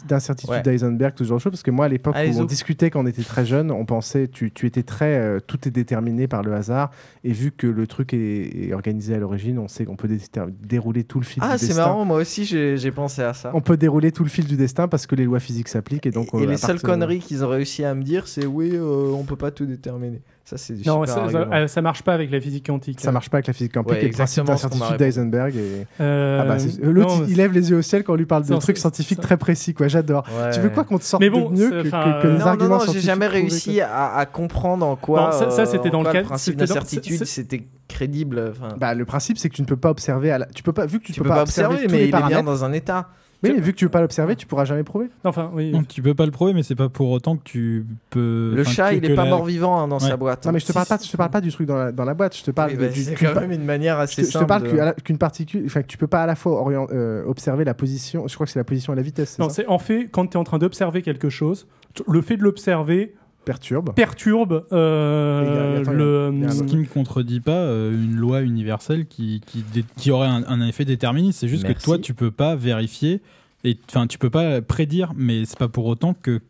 [0.08, 1.42] d'incertitude d'Eisenberg, de choses.
[1.44, 2.18] Parce que moi, à l'époque où.
[2.46, 5.70] Discutait quand on était très jeune, on pensait tu, tu étais très euh, tout est
[5.70, 6.90] déterminé par le hasard.
[7.24, 10.18] Et vu que le truc est, est organisé à l'origine, on sait qu'on peut dé-
[10.62, 11.82] dérouler tout le fil Ah, du c'est destin.
[11.86, 12.04] marrant.
[12.04, 13.50] Moi aussi, j'ai pensé à ça.
[13.54, 16.10] On peut dérouler tout le fil du destin parce que les lois physiques s'appliquent et
[16.10, 19.10] donc Et euh, les seules conneries qu'ils ont réussi à me dire, c'est oui, euh,
[19.12, 20.20] on peut pas tout déterminer.
[20.48, 21.56] Ça, c'est du Non, super ça, ça, argument.
[21.56, 23.00] euh, ça marche pas avec la physique quantique.
[23.00, 24.98] Ça marche pas avec la physique quantique Ouais, et le principe exactement d'incertitude répondu.
[24.98, 25.56] d'Eisenberg.
[25.56, 25.86] Et...
[26.00, 28.16] Euh, Ah bah, c'est- L'autre, non, il, il lève les yeux au ciel quand on
[28.16, 29.74] lui parle de Non, trucs scientifiques très précis.
[29.74, 29.88] quoi.
[29.88, 30.24] J'adore.
[30.40, 30.50] Ouais.
[30.52, 32.38] Tu veux quoi qu'on te sorte Mais bon, de mieux que, que- que les non,
[32.38, 35.62] non, arguments non, j'ai scientifiques jamais réussi à, à comprendre en quoi, Non, ça- ça,
[35.62, 38.52] euh, c'était dans le quoi cadre- principe d'incertitude, c'était crédible.
[38.78, 40.30] Bah, le principe, c'est que tu ne peux pas observer.
[40.30, 40.46] À la...
[40.46, 42.64] Tu peux pas, vu que tu, tu peux pas observer, mais il est bien dans
[42.64, 43.08] un état.
[43.42, 45.08] Oui, mais vu que tu peux pas l'observer, tu pourras jamais prouver.
[45.24, 45.70] Enfin, oui.
[45.70, 48.52] Donc, tu peux pas le prouver, mais c'est pas pour autant que tu peux.
[48.56, 50.08] Le chat, il est pas la- mort-vivant hein, dans Ouais.
[50.08, 50.46] sa boîte.
[50.46, 51.92] Non, mais je te Si, parle pas, je te parle pas du truc dans la,
[51.92, 52.36] dans la boîte.
[52.36, 54.32] Je te parle Oui, bah, du- c'est quand même une manière Je assez te, je
[54.32, 54.46] te simple.
[54.46, 56.52] parle de- que- à la- qu'une particule, enfin que tu peux pas à la fois
[56.60, 58.26] orient- euh, observer la position.
[58.26, 59.38] Je crois que c'est la position et la vitesse.
[59.38, 61.66] Non, c'est en fait quand tu es en train d'observer quelque chose,
[62.08, 63.14] le fait de l'observer
[63.46, 63.94] Perturbe.
[63.94, 66.30] perturbe euh, y a- y a- le.
[66.42, 70.10] y a Ce qui ne contredit pas euh, une loi universelle qui, qui, dé- qui
[70.10, 71.38] aurait un, un effet déterministe.
[71.40, 71.78] C'est juste Merci.
[71.78, 73.22] que toi, tu peux pas vérifier
[73.64, 76.40] et enfin, tu peux pas prédire, mais c'est pas pour autant que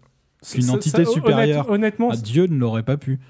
[0.52, 3.20] qu'une entité ça- supérieure honnête- honnêtement, à Dieu ne l'aurait pas pu.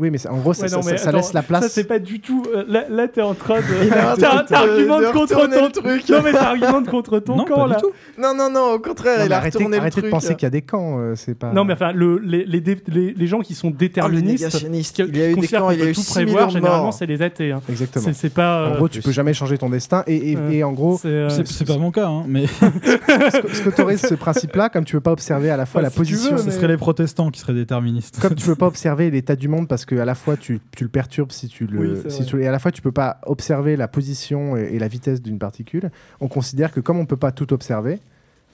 [0.00, 1.62] Oui, mais en gros, ça, Ouais, non, ça- mais ça attends, laisse la place.
[1.62, 2.42] Ça, c'est pas du tout.
[2.52, 4.18] euh, là, là t'es en train de.
[4.48, 6.08] T'argumentes de contre ton le truc.
[6.08, 7.74] Non, mais t'argumentes contre ton Non, camp, pas là.
[7.76, 7.92] du tout.
[8.20, 10.04] Non, non, non, au contraire, Non, il a arrêtez, retourné le arrêtez truc.
[10.06, 10.98] de penser qu'il y a des camps.
[10.98, 11.52] euh, c'est pas.
[11.52, 14.48] Non, mais enfin, le, les, les, les, les gens qui sont Oh, le déterministes.
[14.50, 16.18] qui- Il y a eu qui des considèrent camps, il y a eu tout 6
[16.18, 17.52] millions prévoir, généralement, c'est les athées.
[17.52, 17.60] hein.
[17.68, 18.08] Exactement.
[18.12, 18.68] C'est- pas.
[18.68, 20.02] En euh, gros, tu peux jamais changer ton destin.
[20.08, 22.46] Et, euh, en gros, c'est, euh, C'est pas mon cas, hein, mais
[22.92, 25.94] ce qu'autorise ce principe-là, comme tu peux pas observer à la fois Bah, la veux,
[25.94, 26.36] position.
[26.36, 28.18] ce seraient les protestants qui seraient déterministes.
[28.20, 30.84] Comme tu peux pas observer l'état du monde parce que à la fois tu, tu
[30.84, 33.18] le perturbes si tu le Oui, si tu, et à la fois tu peux pas
[33.26, 35.90] observer la position et, et la vitesse d'une particule.
[36.20, 38.00] On considère que comme on peut pas tout observer,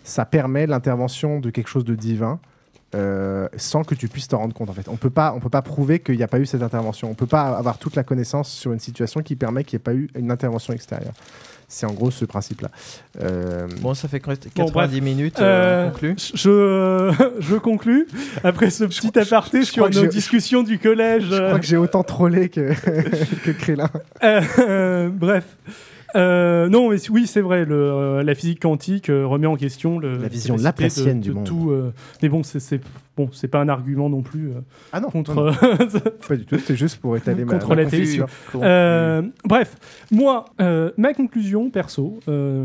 [0.04, 2.40] ça permet l'intervention de quelque chose de divin.
[2.96, 4.88] euh, sans que tu puisses t'en rendre compte en fait.
[4.88, 7.08] On peut pas, on peut pas prouver qu'il n'y a pas eu cette intervention.
[7.08, 9.84] On peut pas avoir toute la connaissance sur une situation qui permet qu'il n'y ait
[9.84, 11.12] pas eu une intervention extérieure.
[11.72, 12.68] C'est en gros ce principe-là.
[13.22, 15.38] Euh, Bon, ça fait 90 Bon, minutes.
[15.38, 16.16] Euh, euh, on conclut.
[16.34, 18.08] Je, je conclus
[18.42, 21.26] après ce petit aparté sur crois que nos discussions du collège.
[21.30, 22.74] je crois que j'ai autant trollé que,
[23.44, 23.88] que Krillin.
[24.22, 25.44] Euh, euh, bref.
[26.16, 27.64] Euh, non, mais oui, c'est vrai.
[27.64, 31.28] Le, euh, la physique quantique euh, remet en question le, La vision laplacienne de- du
[31.30, 31.44] de monde.
[31.46, 31.92] Tout, euh,
[32.22, 32.80] mais bon, c'est c'est
[33.16, 34.60] bon, c'est pas un argument non plus euh,
[34.92, 35.34] Ah non, contre.
[35.34, 35.52] non,
[36.28, 38.22] Pas du tout, c'était juste pour étaler ma, Contre l'athéisme.
[38.50, 38.60] confusion.
[38.62, 39.76] Euh, bref,
[40.10, 42.64] moi, euh, ma conclusion perso, euh,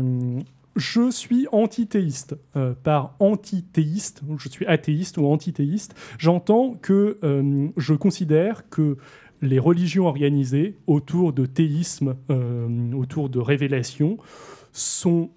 [0.74, 2.36] je suis antithéiste.
[2.56, 8.96] Euh, par antithéiste, je suis athéiste ou antithéiste, j'entends que euh, je considère que
[9.42, 14.18] les religions organisées autour de théisme, euh, autour de révélation,
[14.72, 15.30] sont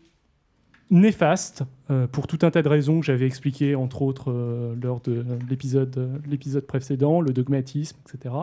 [0.91, 5.01] néfastes euh, pour tout un tas de raisons que j'avais expliquées, entre autres euh, lors
[5.01, 8.35] de l'épisode l'épisode précédent, le dogmatisme, etc.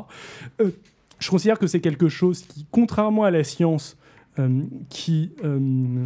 [1.18, 3.96] Je considère que c'est quelque chose qui, contrairement à la science,
[4.90, 5.32] qui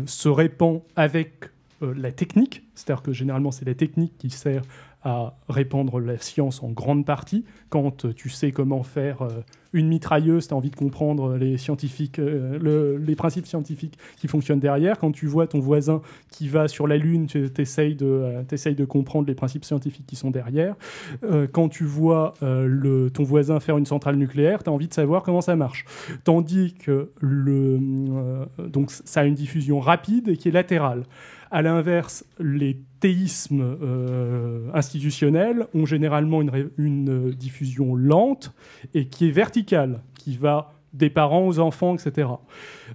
[0.07, 1.51] se répand avec
[1.81, 4.63] la technique, c'est-à-dire que généralement c'est la technique qui sert
[5.03, 7.45] à répandre la science en grande partie.
[7.71, 9.29] Quand euh, tu sais comment faire euh,
[9.73, 14.29] une mitrailleuse, tu as envie de comprendre les, scientifiques, euh, le- les principes scientifiques qui
[14.29, 14.99] fonctionnent derrière.
[14.99, 18.75] Quand tu vois ton voisin qui va sur la Lune, tu essayes de, euh, t'essayes
[18.75, 20.75] de comprendre les principes scientifiques qui sont derrière.
[21.23, 24.89] Euh, quand tu vois euh, le, ton voisin faire une centrale nucléaire, tu as envie
[24.89, 25.85] de savoir comment ça marche.
[26.25, 31.05] Tandis que le, euh, donc ça a une diffusion rapide et qui est latérale.
[31.51, 38.55] À l'inverse, les théismes euh, institutionnels ont généralement une, euh, diffusion lente
[38.95, 42.29] et qui est verticale, qui va des parents aux enfants, etc.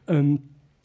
[0.09, 0.37] Euh,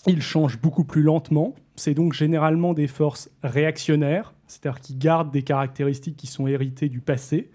[0.07, 1.55] ils changent beaucoup plus lentement.
[1.77, 7.01] C'est donc généralement des forces réactionnaires, c'est-à-dire qui gardent des caractéristiques qui sont héritées du
[7.01, 7.51] passé.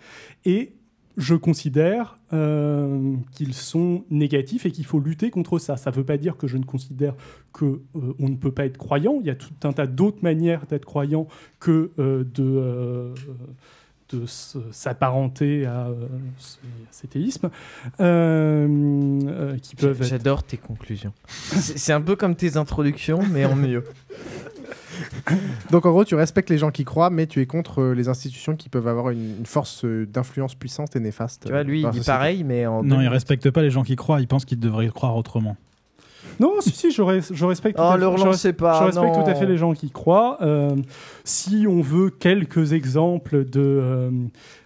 [1.17, 5.77] Je considère euh, qu'ils sont négatifs et qu'il faut lutter contre ça.
[5.77, 7.13] Ça ne veut pas dire que je ne considère
[7.53, 7.65] que
[7.95, 9.17] euh, on ne peut pas être croyant.
[9.21, 11.27] Il y a tout un tas d'autres manières d'être croyant
[11.59, 13.13] que euh, de, euh,
[14.09, 14.23] de
[14.71, 17.49] s'apparenter à, euh, ce- à ces théismes,
[17.99, 18.67] euh,
[19.27, 21.13] euh, qui peuvent être- J'adore tes conclusions.
[21.31, 23.83] C'est un peu comme tes introductions, mais en mieux.
[25.71, 28.09] Donc en gros, tu respectes les gens qui croient, mais tu es contre euh, les
[28.09, 31.43] institutions qui peuvent avoir une, une force euh, d'influence puissante et néfaste.
[31.45, 32.83] Tu vois, lui, euh, il dit pareil, mais en.
[32.83, 35.57] Non, il respecte pas les gens qui croient, il pense qu'ils devraient croire autrement.
[36.39, 38.79] Non, si, si, je, res- je respecte, Oh, tout, à le fait, je relancez pas,
[38.79, 39.23] je respecte non.
[39.23, 40.37] tout à fait les gens qui croient.
[40.41, 40.75] Euh,
[41.23, 44.09] si on veut quelques exemples de, euh,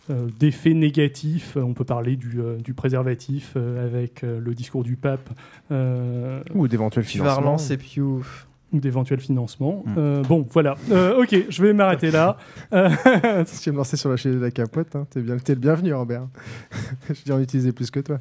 [0.10, 4.84] euh, d'effets négatifs, on peut parler du, euh, du préservatif euh, avec euh, le discours
[4.84, 5.30] du pape.
[5.72, 7.42] euh, Ou d'éventuels Tu vas financements.
[7.50, 8.48] relancer Piouf.
[8.72, 9.84] Ou d'éventuels financements.
[9.86, 9.96] Hmm.
[9.98, 10.76] Euh, bon, voilà.
[10.92, 12.38] Euh, ok, je vais m'arrêter là.
[12.74, 12.90] Euh,
[13.46, 15.54] Si tu veux me lancer sur la chaîne de la capote, hein, t'es, bien, t'es
[15.54, 16.28] le bienvenu, Robert.
[17.10, 18.20] je vais en utiliser plus que toi.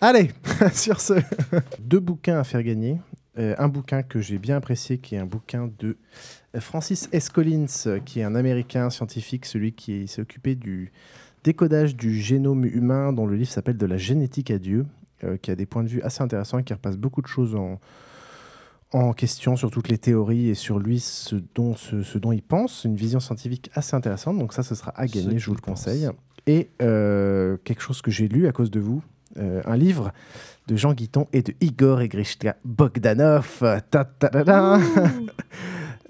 [0.00, 0.30] Allez,
[0.72, 1.14] sur ce,
[1.80, 2.98] deux bouquins à faire gagner.
[3.38, 5.96] Euh, un bouquin que j'ai bien apprécié, qui est un bouquin de
[6.58, 7.30] Francis S.
[7.30, 10.92] Collins, qui est un Américain scientifique, celui qui s'est occupé du
[11.44, 14.86] décodage du génome humain, dont le livre s'appelle De la génétique à Dieu,
[15.24, 17.54] euh, qui a des points de vue assez intéressants et qui repasse beaucoup de choses
[17.54, 17.80] en,
[18.92, 22.42] en question sur toutes les théories et sur lui, ce dont, ce, ce dont il
[22.42, 22.84] pense.
[22.84, 24.38] Une vision scientifique assez intéressante.
[24.38, 25.84] Donc ça, ce sera à Ce gagner, je vous le pense.
[25.84, 26.08] conseille.
[26.46, 29.02] Et euh, quelque chose que j'ai lu à cause de vous,
[29.36, 30.12] euh, un livre
[30.66, 33.58] de Jean Guiton et de Igor et Grishka Bogdanov.
[33.90, 34.78] Ta ta ta ta.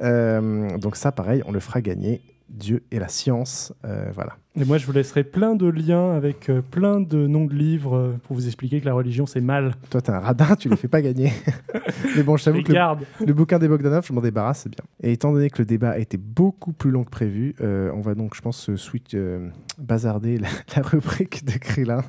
[0.01, 2.21] Euh, donc ça, pareil, on le fera gagner.
[2.49, 4.37] Dieu et la science, euh, voilà.
[4.61, 7.97] Et moi, je vous laisserai plein de liens avec euh, plein de noms de livres
[7.97, 9.75] euh, pour vous expliquer que la religion, c'est mal.
[9.89, 11.33] Toi, t'es un radin, tu les fais pas gagner.
[12.17, 14.69] Mais bon, je t'avoue Les que le, le bouquin des Bogdanov, je m'en débarrasse, c'est
[14.69, 14.85] bien.
[15.01, 18.01] Et étant donné que le débat a été beaucoup plus long que prévu, euh, on
[18.01, 19.49] va donc, je pense, se switch, euh,
[19.79, 22.03] bazarder la, la rubrique de Krillin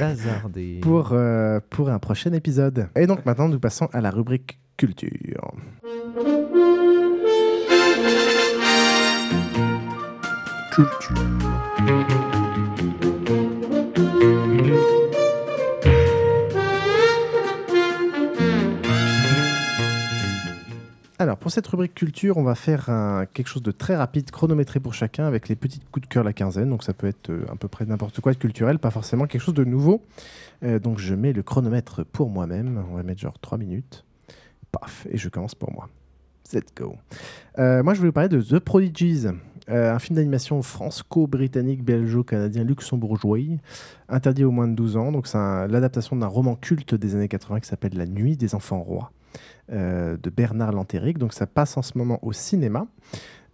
[0.00, 0.78] Bazarder.
[0.80, 2.88] pour, euh, pour un prochain épisode.
[2.96, 5.52] Et donc maintenant, nous passons à la rubrique culture.
[10.72, 10.86] Alors,
[21.36, 22.86] pour cette rubrique culture, on va faire
[23.34, 26.32] quelque chose de très rapide, chronométré pour chacun, avec les petits coups de cœur la
[26.32, 26.70] quinzaine.
[26.70, 29.42] Donc, ça peut être euh, à peu près n'importe quoi de culturel, pas forcément quelque
[29.42, 30.02] chose de nouveau.
[30.62, 32.82] Euh, donc, je mets le chronomètre pour moi-même.
[32.90, 34.06] On va mettre genre 3 minutes.
[34.70, 35.90] Paf, et je commence pour moi.
[36.52, 36.96] Let's go.
[37.58, 39.26] Euh, moi, je voulais vous parler de The Prodigies,
[39.68, 43.58] un film d'animation franco-britannique, belgeo-canadien, luxembourgeois,
[44.08, 45.12] interdit aux moins de 12 ans.
[45.12, 48.82] Donc, c'est l'adaptation d'un roman culte des années 80 qui s'appelle La Nuit des enfants
[48.82, 49.12] rois
[49.72, 51.18] euh, de Bernard Lantéric.
[51.18, 52.86] Donc, ça passe en ce moment au cinéma.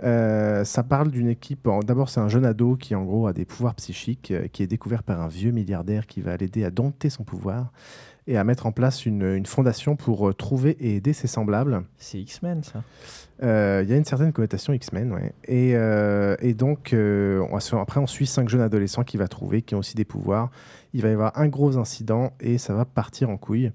[0.03, 1.69] Euh, ça parle d'une équipe.
[1.85, 4.67] D'abord, c'est un jeune ado qui, en gros, a des pouvoirs psychiques, euh, qui est
[4.67, 7.73] découvert par un vieux milliardaire qui va l'aider à dompter son pouvoir
[8.29, 11.83] et à mettre en place une, une fondation pour euh, trouver et aider ses semblables.
[11.97, 12.85] C'est X-Men, ça.
[13.43, 15.33] Euh, Il y a une certaine connotation X-Men, ouais.
[15.47, 19.75] Et, euh, et donc, on après, on suit cinq jeunes adolescents qu'il va trouver, qui
[19.75, 20.51] ont aussi des pouvoirs.
[20.93, 23.73] Il va y avoir un gros incident et ça va partir en couille.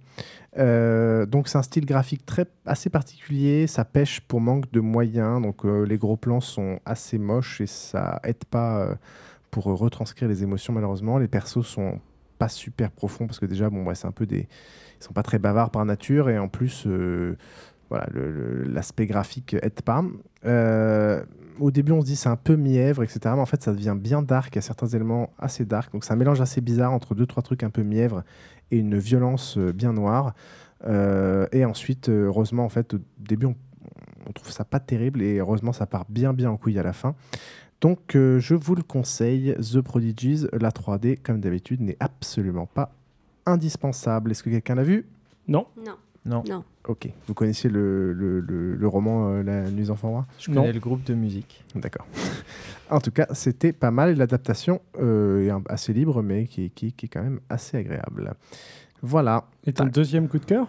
[0.57, 3.65] Euh, donc, c'est un style graphique très, assez particulier.
[3.67, 5.41] Ça pêche pour manque de moyens.
[5.41, 8.95] Donc, euh, les gros plans sont assez moches et ça aide pas euh,
[9.49, 11.17] pour retranscrire les émotions, malheureusement.
[11.17, 11.99] Les persos sont
[12.47, 14.47] super profonds parce que déjà, bon, ouais, c'est un peu des.
[14.99, 16.85] Ils sont pas très bavards par nature et en plus.
[16.87, 17.35] euh,
[17.89, 18.07] voilà,
[18.65, 20.03] l'aspect graphique aide pas.
[20.45, 21.23] Euh,
[21.59, 23.19] au début, on se dit c'est un peu mièvre, etc.
[23.25, 24.55] Mais en fait, ça devient bien dark.
[24.55, 25.93] Il y a certains éléments assez dark.
[25.93, 28.23] Donc, c'est un mélange assez bizarre entre deux, trois trucs un peu mièvre
[28.71, 30.33] et une violence euh, bien noire.
[31.53, 33.55] Et ensuite, heureusement, en fait, au début, on,
[34.27, 36.93] on trouve ça pas terrible et heureusement, ça part bien, bien en couille à la
[36.93, 37.15] fin.
[37.83, 39.55] Donc, euh, je vous le conseille.
[39.57, 42.93] The Prodigies, la 3D, comme d'habitude, n'est absolument pas
[43.45, 44.31] indispensable.
[44.31, 45.05] Est-ce que quelqu'un l'a vu?
[45.49, 45.67] Non.
[45.85, 45.95] Non.
[46.25, 46.43] Non.
[46.47, 46.63] Non.
[46.87, 47.09] Ok.
[47.27, 50.25] Vous connaissiez le, le- le- le roman euh, La Nuit enfants rois?
[50.39, 51.65] Je connais le groupe de musique.
[51.75, 52.07] D'accord.
[52.89, 54.15] en tout cas, c'était pas mal.
[54.15, 58.33] L'adaptation euh, est un- assez libre, mais qui, qui- qui est quand même assez agréable.
[59.01, 59.43] Voilà.
[59.65, 60.67] Et ton deuxième coup de cœur?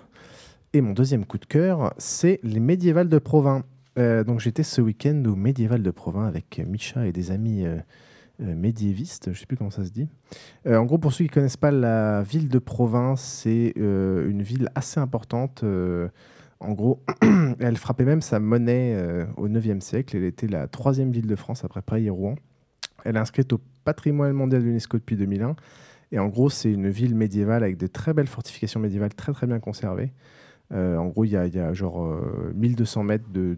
[0.72, 3.62] Et mon deuxième coup de cœur, c'est les médiévales de Provins.
[3.98, 7.78] Euh, donc j'étais ce week-end au médiéval de Provins avec Micha et des amis euh,
[8.42, 10.08] euh, médiévistes, je sais plus comment ça se dit.
[10.66, 14.98] En gros, pour ceux qui connaissent pas la ville de Provins, c'est une ville assez
[14.98, 15.64] importante.
[16.60, 17.02] en gros,
[17.60, 18.98] elle frappait même sa monnaie
[19.36, 20.16] au 9e siècle.
[20.16, 22.34] Elle était la troisième ville de France après Paris et Rouen.
[23.04, 25.54] Elle est inscrite au patrimoine mondial de l'UNESCO depuis 2001.
[26.10, 29.46] Et en gros, c'est une ville médiévale avec de très belles fortifications médiévales très très
[29.46, 30.12] bien conservées.
[30.74, 33.56] Euh, en gros, il y, a- genre euh, 1200 mètres de,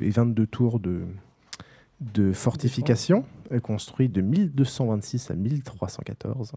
[0.00, 1.02] et 22 tours de,
[2.00, 6.52] de fortifications euh, construites de 1226 à 1314.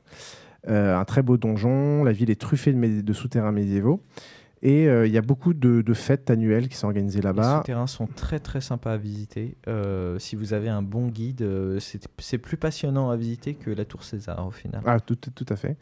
[0.70, 2.04] Euh, un très beau donjon.
[2.04, 4.02] La ville est truffée de souterrains médiévaux.
[4.66, 7.58] Et euh, il y a beaucoup de, de fêtes annuelles qui sont organisées Les là-bas.
[7.58, 9.58] souterrains sont très très sympas à visiter.
[9.68, 11.80] Euh, si vous avez un bon guide, euh,
[12.18, 14.82] c'est plus passionnant à visiter que la Tour César au final.
[14.86, 15.76] Ah, tout, tout à fait.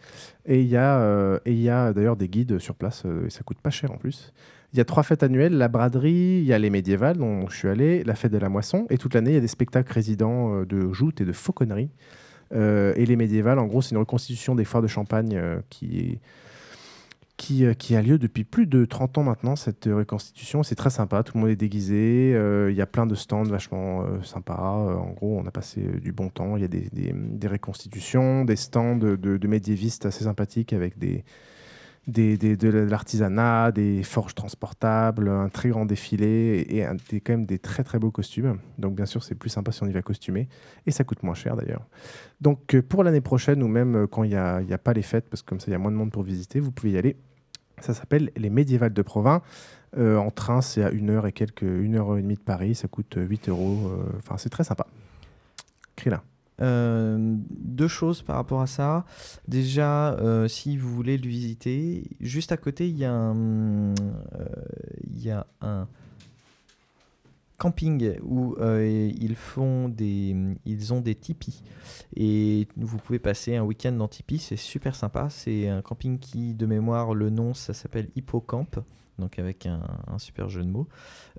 [0.48, 3.70] Et il y a, euh, a d'ailleurs des guides sur place, et ça coûte pas
[3.70, 4.34] cher en plus.
[4.74, 7.56] Il y a trois fêtes annuelles, la braderie, il y a les médiévales dont je
[7.58, 9.94] suis allé, la fête de la moisson, et toute l'année il y a des spectacles
[9.94, 11.92] résidents de joutes et de fauconnerie.
[12.54, 15.40] Euh, et les médiévales, en gros, c'est une reconstitution des foires de Champagne
[15.70, 16.20] qui est
[17.42, 20.62] qui, euh, qui a lieu depuis plus de 30 ans maintenant, cette reconstitution.
[20.62, 23.42] C'est très sympa, tout le monde est déguisé, euh, il y a plein de stands
[23.44, 24.62] vachement euh, sympas.
[24.62, 26.56] En gros, on a passé du bon temps.
[26.56, 31.00] Il y a des, des- des reconstitutions, des stands de, de médiévistes assez sympathiques avec
[31.00, 31.24] des,
[32.06, 37.58] des, de l'artisanat, des forges transportables, un très grand défilé et, des, quand même des
[37.58, 38.60] très très beaux costumes.
[38.78, 40.48] Donc bien sûr, c'est plus sympa si on y va costumé
[40.86, 41.88] et ça coûte moins cher d'ailleurs.
[42.40, 45.28] Donc pour l'année prochaine ou même quand il n'y a, y a pas les fêtes,
[45.28, 46.98] parce que comme ça il y a moins de monde pour visiter, vous pouvez y
[47.00, 47.18] aller.
[47.82, 49.42] Ça s'appelle les médiévales de Provins.
[49.98, 52.76] Euh, en train, c'est à une heure et quelques, une heure et demie de Paris.
[52.76, 53.90] Ça coûte euh, 8 euros.
[53.90, 54.88] euh, Enfin, c'est très sympa.
[55.96, 56.22] Krillin.
[56.62, 57.18] Euh,
[57.50, 59.06] deux choses par rapport à ça.
[59.48, 63.94] Déjà, euh, si vous voulez le visiter, juste à côté, euh,
[65.10, 65.88] il y a un
[67.62, 70.36] camping où euh, ils font des,
[70.66, 71.62] ils ont des tipis
[72.16, 75.28] et vous pouvez passer un week-end dans tipi, c'est super sympa.
[75.30, 78.66] C'est un camping qui, de mémoire, le nom, ça s'appelle Hippocamp.
[79.20, 80.88] Donc avec un, super jeu de mots.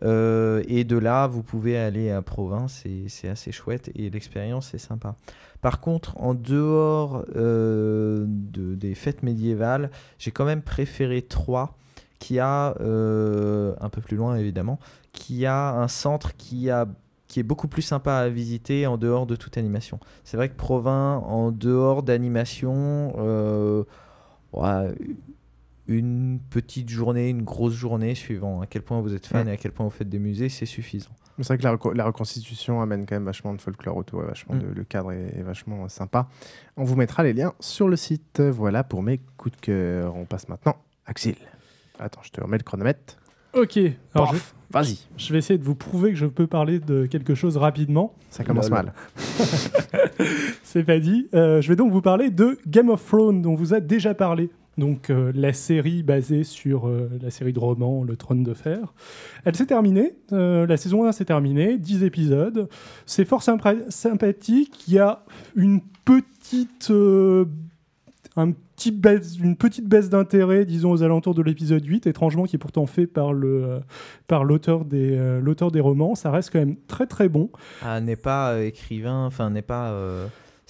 [0.04, 4.72] Euh, et de là, vous pouvez aller à Provins, c'est c'est assez chouette et l'expérience
[4.74, 5.16] est sympa.
[5.60, 9.90] Par contre, en dehors euh, de, des fêtes médiévales,
[10.20, 11.74] j'ai quand même préféré Troyes,
[12.22, 14.78] qui a, euh, un peu plus loin évidemment,
[15.12, 16.86] qui a un centre qui, a,
[17.26, 19.98] qui est beaucoup plus sympa à visiter en dehors de toute animation.
[20.22, 23.82] C'est vrai que Provins, en dehors d'animation, euh,
[24.52, 24.94] ouais,
[25.88, 29.52] une petite journée, une grosse journée, suivant à quel point vous êtes fan Ouais.
[29.52, 31.10] et à quel point vous faites des musées, c'est suffisant.
[31.38, 34.26] C'est vrai que la, reco- la reconstitution amène quand même vachement de folklore autour, et
[34.26, 34.60] vachement Mm.
[34.60, 36.28] de- le cadre est, est vachement sympa.
[36.76, 38.40] On vous mettra les liens sur le site.
[38.40, 40.14] Voilà pour mes coups de cœur.
[40.14, 41.34] On passe maintenant à Axil.
[41.98, 43.16] Attends, je te remets le chronomètre.
[43.54, 43.78] Ok,
[44.14, 44.40] alors je,
[44.70, 44.98] vas-y.
[45.18, 48.14] je vais essayer de vous prouver que je peux parler de quelque chose rapidement.
[48.30, 48.84] Ça commence Lol.
[48.84, 48.92] mal.
[50.62, 51.28] C'est pas dit.
[51.34, 54.14] Euh, je vais donc vous parler de Game of Thrones, dont on vous a déjà
[54.14, 54.50] parlé.
[54.78, 58.94] Donc euh, la série basée sur euh, la série de romans Le Trône de Fer.
[59.44, 62.70] Elle s'est terminée, euh, la saison 1 s'est terminée, 10 épisodes.
[63.04, 65.24] C'est fort sympa- sympathique, il y a
[65.56, 66.90] une petite...
[66.90, 67.44] euh,
[68.36, 68.52] un
[68.90, 72.86] baisse, une petite baisse d'intérêt, disons, aux alentours de l'épisode 8, étrangement, qui est pourtant
[72.86, 73.80] fait par euh,
[74.30, 76.14] l'auteur des, euh, des romans.
[76.14, 77.50] Ça reste quand même très très bon.
[77.82, 79.94] Ah, n'est pas euh, écrivain, enfin n'est pas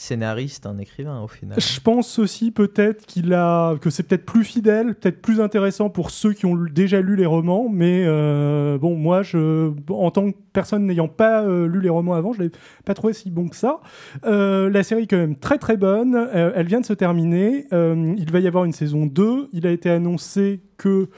[0.03, 1.59] scénariste, un écrivain au final.
[1.61, 6.11] Je pense aussi peut-être qu'il a que c'est peut-être plus fidèle, peut-être plus intéressant pour
[6.11, 7.69] ceux qui ont déjà lu les romans.
[7.71, 12.15] Mais euh, bon, moi, je, en tant que personne n'ayant pas euh, lu les romans
[12.15, 12.51] avant, je l'ai
[12.85, 13.81] pas trouvé si bon que ça.
[14.25, 16.29] Euh, la série est quand même très très bonne.
[16.33, 17.67] Elle vient de se terminer.
[17.73, 19.49] Il va y avoir une saison 2.
[19.53, 21.09] Il a été annoncé que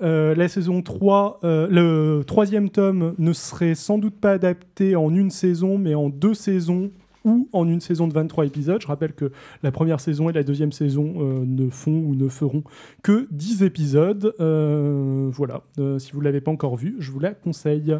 [0.00, 5.30] la saison 3, euh, le troisième tome ne serait sans doute pas adapté en une
[5.30, 6.90] saison, mais en deux saisons
[7.24, 8.80] ou en une saison de 23 épisodes.
[8.80, 9.32] Je rappelle que
[9.62, 12.62] la première saison et la deuxième saison euh, ne font ou ne feront
[13.02, 14.34] que 10 épisodes.
[14.40, 17.98] Euh, voilà, Euh, si vous ne l'avez pas encore vu, je vous la conseille.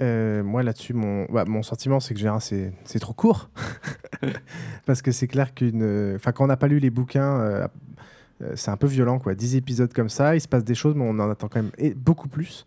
[0.00, 3.48] Moi là-dessus, mon, bah, mon sentiment, c'est que généralement, c'est trop court.
[4.86, 6.14] Parce que c'est clair qu'une.
[6.16, 7.68] Enfin, quand on n'a pas lu les bouquins,
[8.54, 9.34] c'est un peu violent, quoi.
[9.34, 11.70] 10 épisodes comme ça, il se passe des choses, mais on en attend quand même
[11.78, 12.66] et beaucoup plus.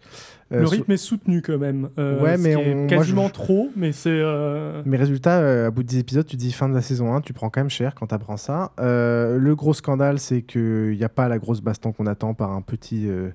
[0.54, 1.90] Euh, le rythme est soutenu quand même.
[2.00, 4.10] Euh, Ouais, mais est on- moi, quasiment je- trop, mais c'est.
[4.10, 7.14] euh, Mais résultat, euh, à bout de 10 épisodes, tu dis fin de la saison
[7.14, 8.72] 1, tu prends quand même cher quand tu apprends ça.
[8.80, 12.52] Euh, le gros scandale, c'est qu'il n'y a pas la grosse baston qu'on attend par
[12.52, 13.32] un petit, euh,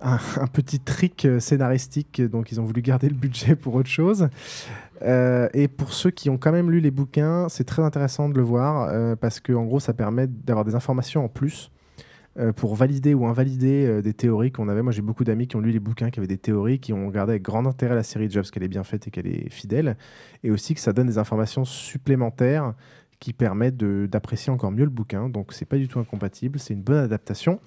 [0.00, 3.88] un, un petit trick euh, scénaristique, donc ils ont voulu garder le budget pour autre
[3.88, 4.28] chose.
[5.02, 8.34] Euh, et pour ceux qui ont quand même lu les bouquins, c'est très intéressant de
[8.36, 11.75] le voir, euh, parce que en gros, ça permet d'avoir des informations en plus euh,
[12.52, 14.82] pour valider ou invalider euh, des théories qu'on avait.
[14.82, 17.06] Moi, j'ai beaucoup d'amis qui ont lu les bouquins, qui avaient des théories, qui ont
[17.06, 19.48] regardé avec grand intérêt la série déjà parce qu'elle est bien faite et qu'elle est
[19.50, 19.96] fidèle,
[20.44, 22.74] et aussi que ça donne des informations supplémentaires
[23.18, 25.28] qui permettent d'apprécier encore mieux le bouquin.
[25.28, 27.60] Donc, c'est pas du tout incompatible, c'est une bonne adaptation.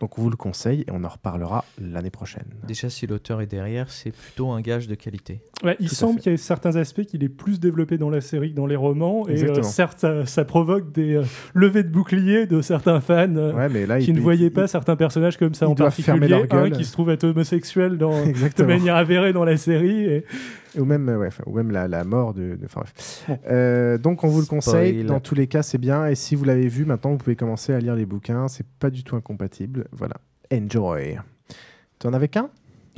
[0.00, 2.44] Donc, on vous le conseille et on en reparlera l'année prochaine.
[2.66, 5.40] Déjà, si l'auteur est derrière, c'est plutôt un gage de qualité.
[5.64, 8.20] Ouais, il Tout semble qu'il y ait certains aspects qu'il est plus développé dans la
[8.20, 9.26] série que dans les romans.
[9.28, 13.52] Et euh, certes, ça, ça provoque des euh, levées de boucliers de certains fans euh,
[13.54, 16.34] Ouais, mais là, qui il- ne voyaient il- pas certains personnages comme ça en particulier.
[16.50, 18.12] Un qui se trouve être homosexuel dans,
[18.56, 20.04] de manière avérée dans la série.
[20.04, 20.24] Et...
[20.78, 22.54] Ou même, euh, ouais, ou même la, la mort de.
[22.54, 23.26] de- enfin, bref.
[23.50, 24.92] Euh, donc, on vous le conseille.
[25.00, 25.06] Spoil.
[25.06, 26.06] Dans tous les cas, c'est bien.
[26.06, 28.46] Et si vous l'avez vu, maintenant, vous pouvez commencer à lire les bouquins.
[28.48, 29.87] C'est pas du tout incompatible.
[29.92, 30.14] Voilà.
[30.52, 31.18] Enjoy.
[31.98, 32.50] Tu en avais qu'un?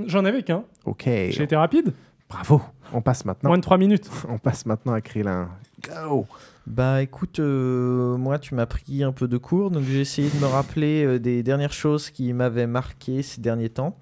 [0.07, 0.65] J'en avais qu'un.
[0.85, 1.05] Ok.
[1.05, 1.93] J'ai été rapide?
[2.29, 2.63] Bravo.
[2.93, 3.51] On passe maintenant.
[3.51, 4.11] Moins de 3 minutes.
[4.29, 5.49] On passe maintenant à Krillin.
[5.89, 6.27] Go
[6.67, 10.37] Bah écoute, euh, moi tu m'as pris un peu de cours, donc j'ai essayé de
[10.41, 13.97] me rappeler euh, des dernières choses qui m'avaient marqué ces derniers temps.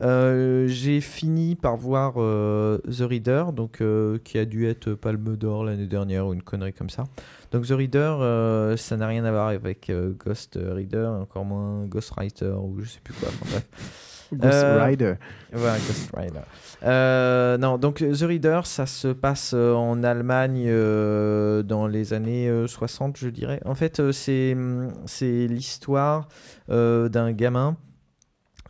[0.00, 5.36] Euh, j'ai fini par voir euh, The Reader, donc euh, qui a dû être Palme
[5.36, 7.04] d'Or l'année dernière ou une connerie comme ça.
[7.50, 11.84] Donc The Reader, euh, ça n'a rien à voir avec euh, Ghost Reader, encore moins
[11.86, 13.28] Ghost Writer ou je sais plus quoi.
[13.28, 13.66] enfin, bref.
[14.32, 15.14] Ghost Rider.
[15.52, 16.40] Voilà, Ghost Rider.
[16.84, 22.48] Euh, non, donc The Reader, ça se passe euh, en Allemagne euh, dans les années
[22.48, 23.60] euh, 60, je dirais.
[23.64, 26.28] En fait, euh, c'est hum, c'est l'histoire
[26.70, 27.76] euh, d'un gamin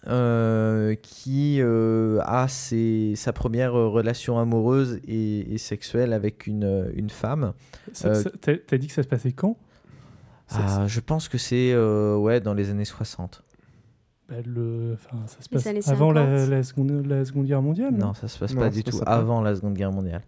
[0.06, 6.90] euh, qui euh, a ses- sa première euh, relation amoureuse et, et sexuelle avec une,
[6.94, 7.52] une femme.
[8.04, 9.56] Euh, T'as dit que ça se passait quand?
[10.50, 13.42] Ah, je pense que c'est euh, ouais, dans les années 60.
[14.28, 14.96] Bah, le...
[15.26, 16.50] ça se passe avant la, 50.
[16.50, 19.40] la seconde, la Seconde Guerre mondiale Non, ça se passe Non, pas du tout avant
[19.42, 20.22] la Seconde Guerre mondiale.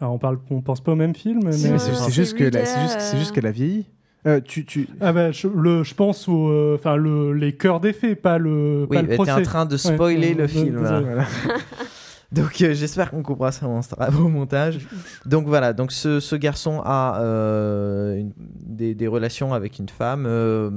[0.00, 3.86] Alors, on parle, on pense pas au même film, mais C'est juste qu'elle a vieilli.
[4.26, 4.86] Euh, tu, tu...
[5.00, 8.36] Ah bah, je, le, je pense au, euh, enfin le, les cœurs des faits, pas
[8.38, 8.86] le.
[8.90, 10.82] Oui, pas le mais t'es en train de spoiler Ouais, le euh, film.
[10.82, 11.02] là.
[12.32, 13.80] donc euh, j'espère qu'on coupera ça au
[14.22, 14.86] au montage.
[15.24, 20.26] Donc voilà, donc ce, ce garçon a euh, une- des, des relations avec une femme.
[20.26, 20.70] euh,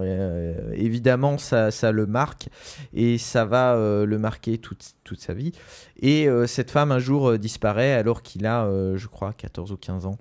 [0.00, 2.48] euh, évidemment, ça, ça le marque
[2.94, 5.52] et ça va euh, le marquer toute, toute sa vie.
[6.00, 9.70] Et euh, cette femme un jour euh, disparaît alors qu'il a, euh, je crois, 14
[9.72, 10.16] ou 15 ans.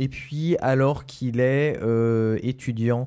[0.00, 3.06] Et puis alors qu'il est euh, étudiant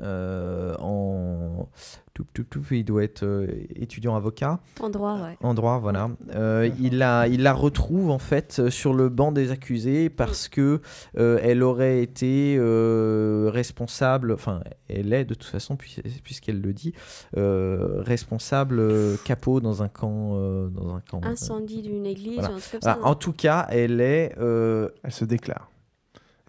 [0.00, 1.68] euh, en...
[2.14, 3.46] Tout, tout, tout, il doit être euh,
[3.76, 4.58] étudiant avocat.
[4.80, 5.36] En droit, ouais.
[5.42, 6.10] En droit, voilà.
[6.34, 10.80] Euh, il, la, il la retrouve en fait sur le banc des accusés parce que
[11.16, 16.72] euh, elle aurait été euh, responsable, enfin elle est de toute façon puis- puisqu'elle le
[16.74, 16.92] dit,
[17.36, 21.20] euh, responsable euh, capot dans un camp, euh, dans un camp.
[21.24, 22.50] Incendie d'une église Voilà.
[22.54, 22.98] ou un truc comme Voilà.
[23.02, 23.06] ça.
[23.08, 24.34] En tout cas, elle est.
[24.40, 25.70] euh, Elle se déclare.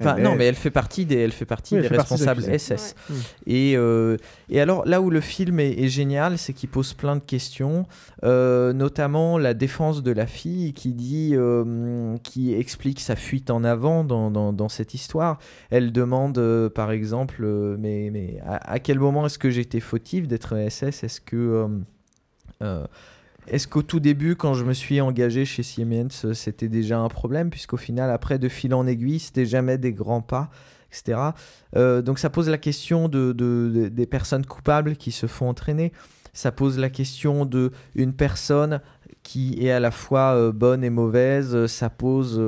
[0.01, 2.15] Enfin, non, mais elle fait partie des, elle fait partie Oui, elle des fait partie
[2.15, 2.59] des responsables.
[2.59, 2.95] SS.
[3.09, 3.15] Ouais.
[3.47, 4.17] Et, euh,
[4.49, 7.85] et alors, là où le film est, est génial, c'est qu'il pose plein de questions,
[8.23, 13.63] euh, notamment la défense de la fille qui dit, euh, qui explique sa fuite en
[13.63, 15.39] avant dans, dans, dans cette histoire.
[15.69, 19.79] Elle demande, euh, par exemple, euh, mais, mais à, à quel moment est-ce que j'étais
[19.79, 21.35] fautive d'être SS Est-ce que.
[21.35, 21.67] euh,
[22.63, 22.85] euh,
[23.47, 27.07] est-ce qu'au tout début, quand je me suis engagé chez Siemens, euh, c'était déjà un
[27.09, 30.49] problème Puisqu'au final, après, de fil en aiguille, c'était jamais des grands pas,
[30.91, 31.19] etc.
[31.75, 35.49] Euh, donc ça pose la question de, de- de- des personnes coupables qui se font
[35.49, 35.91] entraîner.
[36.33, 38.79] Ça pose la question de une personne
[39.23, 41.65] qui est à la fois euh, bonne et mauvaise.
[41.65, 42.39] Ça pose,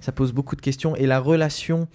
[0.00, 0.94] ça pose beaucoup de questions.
[0.96, 1.88] Et la relation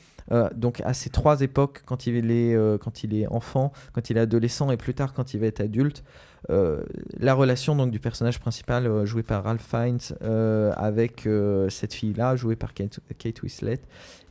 [0.54, 4.20] donc à ces trois époques, quand il est, quand il est enfant, quand il est
[4.20, 6.04] adolescent et plus tard quand il va être adulte,
[6.50, 6.82] euh,
[7.20, 11.28] la relation donc du personnage principal euh, joué par Ralph Fiennes euh, avec
[11.70, 13.80] cette fille-là jouée par Kate, Kate Winslet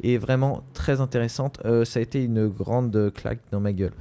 [0.02, 1.60] est vraiment très intéressante.
[1.84, 3.92] Ça a été une grande claque dans ma gueule.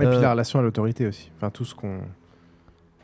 [0.00, 1.30] Et puis la relation à l'autorité aussi.
[1.36, 1.98] Enfin, tout ce qu'on.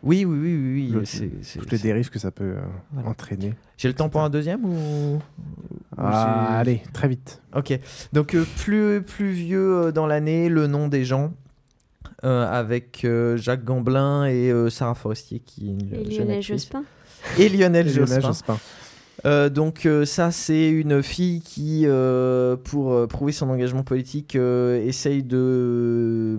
[0.03, 0.93] Oui, oui, oui, oui.
[0.95, 2.55] oui, Le- toutes les dérives que ça peut
[2.93, 3.09] Voilà.
[3.11, 3.55] entraîner.
[3.77, 5.21] J'ai le temps pour un deuxième ou
[5.99, 7.43] Ah, allez, très vite.
[7.55, 7.79] Ok.
[8.13, 11.33] Donc plus plus vieux dans l'année, le nom des gens.
[12.25, 16.39] Euh, avec euh, Jacques Gamblin et euh, Sarah Forestier qui est une Et jeune Lionel
[16.39, 16.47] actrice.
[16.47, 16.85] Jospin.
[17.39, 18.29] Et Lionel Et Lionel Jospin.
[18.29, 18.59] Jospin.
[19.27, 24.35] Euh, donc euh, ça c'est une fille qui euh, pour euh, prouver son engagement politique
[24.37, 26.37] euh, essaye de,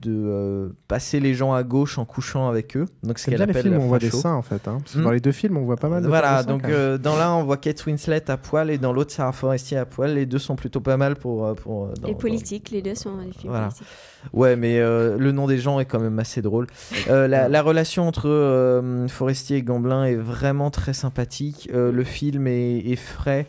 [0.00, 3.38] de euh, passer les gens à gauche en couchant avec eux donc ce C'est qu'elle
[3.46, 4.68] bien les films où la on voit des seins en fait.
[4.68, 4.78] hein.
[4.82, 5.04] Parce que Hmm.
[5.04, 7.32] Dans les deux films, on voit pas mal de Voilà, seins, donc euh, dans l'un
[7.34, 10.14] on voit Kate Winslet à poil et dans l'autre Sarah Forestier à poil.
[10.14, 11.54] Les deux sont plutôt pas mal pour.
[11.56, 13.68] pour euh, dans- Et dans- politique, les deux sont des films Voilà.
[13.68, 13.86] politiques.
[14.32, 16.66] Ouais, mais euh, le nom des gens est quand même assez drôle.
[17.08, 21.70] Euh, la, la relation entre euh, Forestier et Gamblin est vraiment très sympathique.
[21.72, 23.46] Euh, le film est, est frais.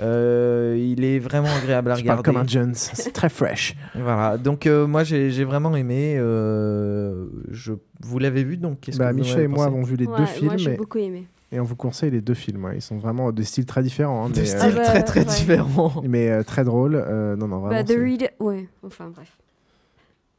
[0.00, 2.22] Euh, il est vraiment agréable à regarder.
[2.22, 3.76] comme un Jones, c'est très fresh.
[3.94, 6.14] Voilà, donc euh, moi j'ai j'ai vraiment aimé.
[6.16, 10.12] euh, je, vous l'avez vu donc Bah, que Michel et moi avons vu les Ouais,
[10.16, 10.58] deux moi, films.
[10.58, 11.26] j'ai et- beaucoup aimé.
[11.54, 12.64] Et on vous conseille les deux films.
[12.64, 12.76] ouais.
[12.76, 14.24] Ils sont vraiment de styles très différents.
[14.24, 15.26] hein, De mais, styles très, très ouais.
[15.26, 15.92] différents.
[16.02, 16.94] Mais euh, très drôles.
[16.94, 17.76] Euh, non, non, vraiment.
[17.82, 19.36] Bah, The Reader, ouais, enfin bref.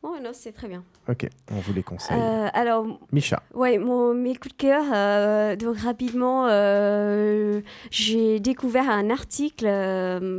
[0.06, 0.84] Oh non, c'est très bien.
[1.08, 2.18] Ok, on vous les conseille.
[2.20, 3.42] Euh, alors, Micha.
[3.54, 4.84] Ouais, mon, mes coups de cœur.
[4.94, 9.66] euh, donc rapidement, euh, j'ai découvert un article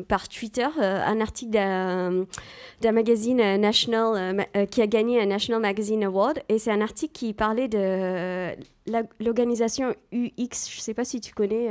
[0.06, 6.58] par Twitter, un article d'un magazine national qui a gagné un National Magazine Award, et
[6.58, 8.54] c'est un article qui parlait de
[9.18, 10.68] l'organisation UX.
[10.70, 11.70] Je sais pas si tu connais.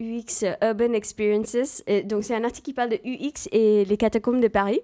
[0.00, 1.82] UX Urban Experiences.
[1.88, 4.80] Et donc, c'est un article qui parle de UX et les catacombes de Paris.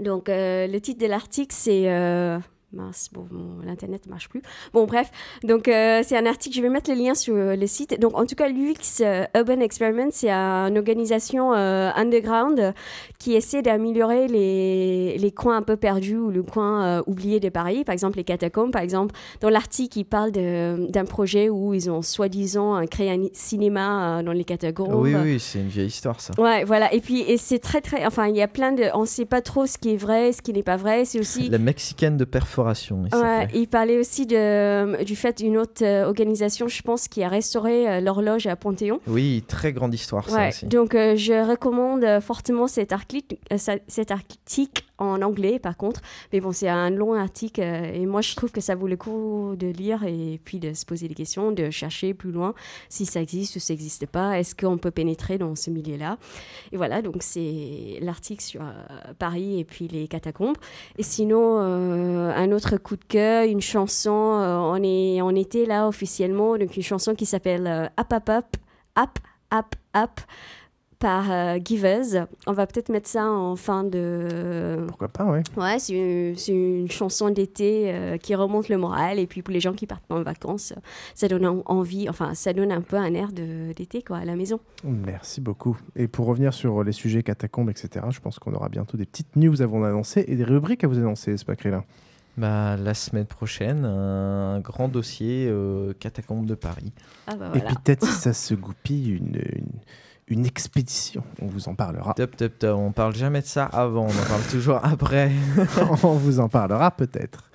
[0.00, 2.38] Donc, euh, le titre de l'article, c'est euh,
[2.72, 4.42] mince, bon, mon- l'internet marche plus.
[4.72, 5.10] Bon, bref,
[5.44, 6.56] donc euh, c'est un article.
[6.56, 7.98] Je vais mettre le lien sur euh, le site.
[8.00, 12.74] Donc, en tout cas, l'UX euh, Urban Experiment, c'est une organisation euh, underground
[13.18, 17.84] qui essaie d'améliorer les, les coins un peu perdus ou le coin oublié de Paris.
[17.84, 18.72] Par exemple, les catacombes.
[18.72, 24.22] Par exemple, dans l'article, ils parlent d'un projet où ils ont soi-disant créé un cinéma
[24.24, 24.94] dans les catacombes.
[24.94, 26.32] Oui, oui, c'est une vieille histoire ça.
[26.38, 26.92] Ouais, voilà.
[26.92, 28.04] Et puis, et c'est très, très.
[28.06, 28.84] Enfin, il y a plein de.
[28.94, 31.04] On sait pas trop ce qui est vrai, ce qui n'est pas vrai.
[31.04, 31.48] C'est aussi.
[31.48, 32.24] La mexicaine de
[33.12, 33.58] il Ouais, s'appelait.
[33.60, 37.88] il parlait aussi de, du fait d'une autre euh, organisation, je pense, qui a restauré
[37.88, 39.00] euh, l'horloge à Panthéon.
[39.06, 40.66] Oui, très grande histoire ça Ouais, aussi.
[40.66, 45.76] donc euh, je recommande euh, fortement cet article, euh, sa- cet article en anglais par
[45.76, 46.00] contre.
[46.32, 48.96] Mais bon, c'est un long article euh, et moi je trouve que ça vaut le
[48.96, 52.54] coup de lire et puis de se poser des questions, de chercher plus loin
[52.88, 54.38] si ça existe ou ça n'existe pas.
[54.38, 56.18] Est-ce qu'on peut pénétrer dans ce milieu-là?
[56.72, 60.56] Et voilà, donc c'est l'article sur euh, Paris et puis les catacombes.
[60.98, 65.66] Et sinon, euh, un autre coup de cœur, une chanson, euh, on, est, on était
[65.66, 68.56] là officiellement, donc une chanson qui s'appelle euh, Up Up Up,
[68.98, 69.18] Up
[69.52, 70.20] Up Up
[71.02, 72.26] par euh, Givers.
[72.46, 74.84] On va peut-être mettre ça en fin de...
[74.86, 75.42] Pourquoi pas, ouais.
[75.56, 79.18] Ouais, c'est une, c'est une chanson d'été euh, qui remonte le moral.
[79.18, 80.72] Et puis pour les gens qui partent en vacances,
[81.16, 84.24] ça donne en- envie, enfin, ça donne un peu un air de- d'été, quoi, à
[84.24, 84.60] la maison.
[84.84, 85.76] Merci beaucoup.
[85.96, 89.34] Et pour revenir sur les sujets catacombes, etc., je pense qu'on aura bientôt des petites
[89.36, 91.82] news à vous annoncer et des rubriques à vous annoncer, c'est pas là
[92.36, 96.92] Bah, la semaine prochaine, un grand dossier euh, catacombe de Paris.
[97.26, 99.66] Ah bah Et puis peut-être si ça se goupille, une, une,
[100.32, 102.14] une expédition, on vous en parlera.
[102.14, 102.76] Top, top, top.
[102.76, 105.30] On parle jamais de ça avant, on en parle toujours après.
[106.02, 107.50] on vous en parlera peut-être.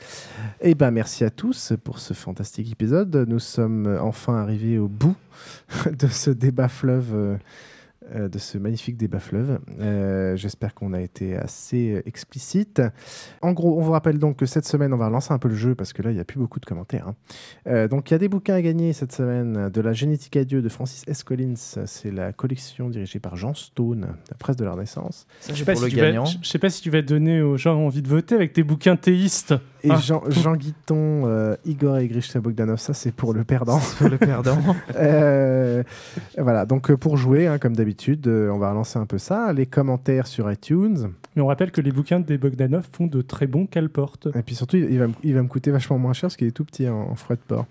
[0.62, 3.26] Eh ben merci à tous pour ce fantastique épisode.
[3.28, 5.16] Nous sommes enfin arrivés au bout
[5.92, 7.38] de ce débat fleuve.
[8.16, 9.60] Euh, de ce magnifique débat fleuve.
[9.80, 12.82] Euh, J'espère qu'on a été assez euh, explicite.
[13.42, 15.56] En gros, on vous rappelle donc que cette semaine, on va relancer un peu le
[15.56, 17.08] jeu parce que là, il n'y a plus beaucoup de commentaires.
[17.10, 17.16] hein.
[17.68, 19.70] Euh, donc, il y a des bouquins à gagner cette semaine.
[19.70, 21.24] De la génétique à Dieu de Francis S.
[21.24, 21.56] Collins.
[21.86, 25.26] C'est la collection dirigée par Jean Stone, la presse de la Renaissance.
[25.50, 25.92] Je sais, si
[26.42, 28.96] je sais pas si tu vas donner aux gens envie de voter avec tes bouquins
[28.96, 29.54] théistes.
[29.84, 29.98] Et Ah.
[29.98, 33.80] Jean, Jean Guiton, euh, Igor et Grishka Bogdanov, ça c'est pour le perdant.
[33.98, 34.58] pour le perdant.
[34.96, 35.84] Euh,
[36.38, 37.97] voilà, donc pour jouer, hein, comme d'habitude,
[38.28, 39.52] euh, on va relancer un peu ça.
[39.54, 41.10] Les commentaires sur iTunes.
[41.36, 44.28] Mais on rappelle que les bouquins des Bogdanov font de très bons cale-portes.
[44.36, 46.38] Et puis surtout, il il va, me- il va me coûter vachement moins cher parce
[46.38, 47.66] qu'il est tout petit en, en froid de port.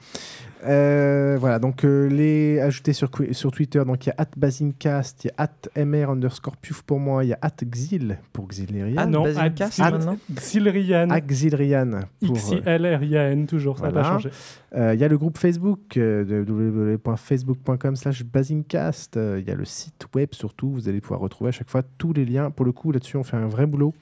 [0.65, 5.29] Euh, voilà, donc euh, les ajouter sur, sur Twitter, donc il y a @basincast, il
[5.29, 8.95] y a @mr underscore puf pour moi, il y a @xil pour Xilerian.
[8.97, 11.09] Ah non, Basincast, At- maintenant Xilrian.
[11.27, 14.31] Xilrian X-I-L-R-I-A-N, toujours, ça n'a pas changé.
[14.75, 19.17] Euh, Il y a le groupe Facebook, euh, de www.facebook.com slash basincast.
[19.17, 20.71] Euh, Il y a le site web surtout.
[20.71, 22.51] Vous allez pouvoir retrouver à chaque fois tous les liens.
[22.51, 23.95] Pour le coup, là-dessus, on fait un vrai boulot.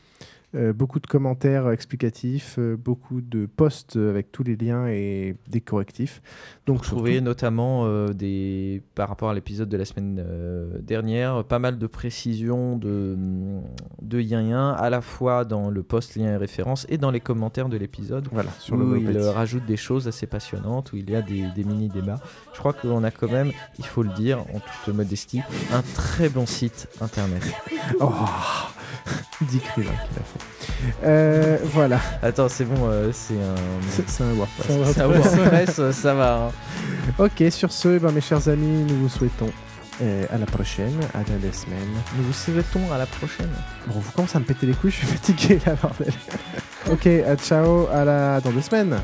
[0.55, 5.61] Euh, beaucoup de commentaires explicatifs, euh, beaucoup de posts avec tous les liens et des
[5.61, 6.23] correctifs.
[6.67, 10.25] Donc, Vous trouvez surtout- notamment euh, des, par rapport à l'épisode de la semaine
[10.81, 13.17] dernière, pas mal de précisions de,
[14.03, 17.21] de yin yin, à la fois dans le post lien et référence et dans les
[17.21, 18.29] commentaires de l'épisode.
[18.31, 21.45] Voilà, sur où le il rajoute des choses assez passionnantes, où il y a des,
[21.55, 22.21] des mini débats.
[22.53, 25.41] Je crois qu'on a quand même, il faut le dire en toute modestie,
[25.73, 27.43] un très bon site internet.
[28.01, 28.13] Oh,
[29.41, 30.95] Dick Rivin qui l'a fait.
[31.05, 32.01] Euh, voilà.
[32.23, 34.05] Attends, c'est bon, euh, c'est un.
[34.07, 34.93] C'est un WordPress.
[34.95, 35.79] C'est un WordPress.
[35.79, 36.53] Euh, ça va, hein.
[37.19, 39.51] Ok, sur ce, eh ben, mes chers amis, nous vous souhaitons
[40.03, 41.81] euh, à la prochaine, à dans deux semaines.
[42.17, 43.51] Nous vous souhaitons à la prochaine.
[43.89, 46.13] Bon, vous commencez à me péter les couilles, je suis fatigué là, bordel.
[46.91, 48.41] ok, ciao, à la...
[48.41, 48.97] dans deux semaines.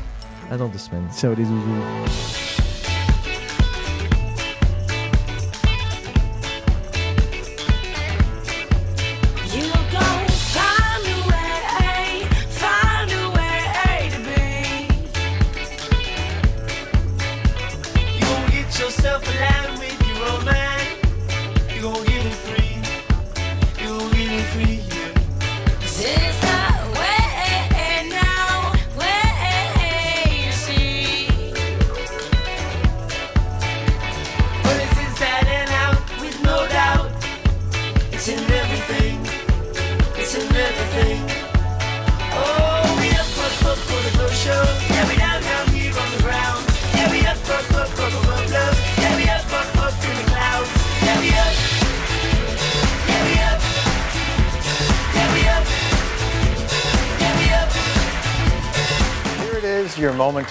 [0.49, 1.07] À dans deux semaines.
[1.15, 2.50] Ciao les zouzous.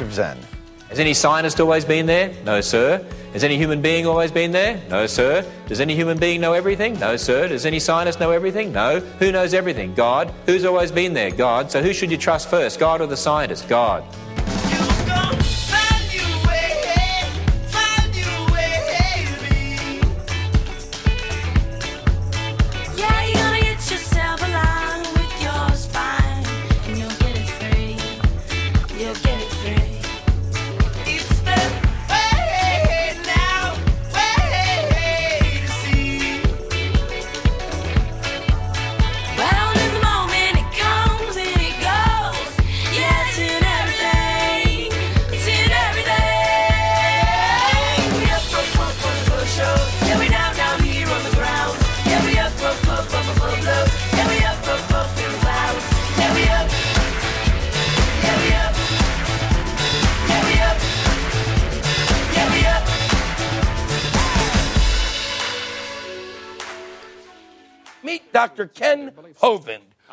[0.01, 0.39] Of zen.
[0.89, 2.35] Has any scientist always been there?
[2.45, 3.05] No, sir.
[3.33, 4.81] Has any human being always been there?
[4.89, 5.49] No, sir.
[5.69, 6.99] Does any human being know everything?
[6.99, 7.47] No, sir.
[7.47, 8.73] Does any scientist know everything?
[8.73, 8.99] No.
[9.21, 9.95] Who knows everything?
[9.95, 10.35] God.
[10.47, 11.31] Who's always been there?
[11.31, 11.71] God.
[11.71, 13.69] So who should you trust first, God or the scientist?
[13.69, 14.03] God.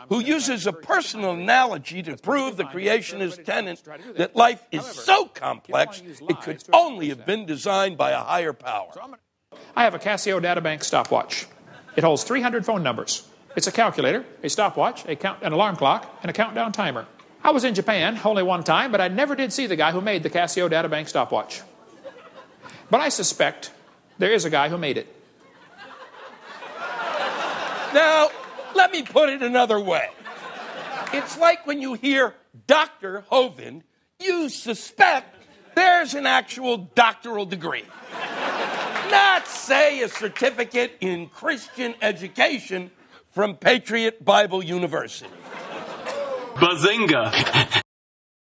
[0.10, 3.82] Who uses a personal analogy to prove the creationist tenet
[4.16, 8.92] that life is so complex it could only have been designed by a higher power.
[9.76, 11.48] I have a Casio Databank stopwatch.
[11.96, 13.28] It holds 300 phone numbers.
[13.56, 17.08] It's a calculator, a stopwatch, a count, an alarm clock, and a countdown timer.
[17.44, 20.02] I was in Japan only one time, but I never did see the guy who
[20.02, 21.62] made the Casio Databank stopwatch.
[22.90, 23.72] But I suspect
[24.18, 25.08] there is a guy who made it.
[27.94, 28.30] Now,
[28.76, 30.08] let me put it another way.
[31.14, 32.36] It's like when you hear
[32.68, 33.24] Dr.
[33.32, 33.84] Hovind,
[34.20, 35.36] you suspect
[35.76, 37.86] there's an actual doctoral degree.
[39.10, 42.92] Not, say, a certificate in Christian education
[43.32, 45.30] from Patriot Bible University.
[46.56, 47.84] Bazinga!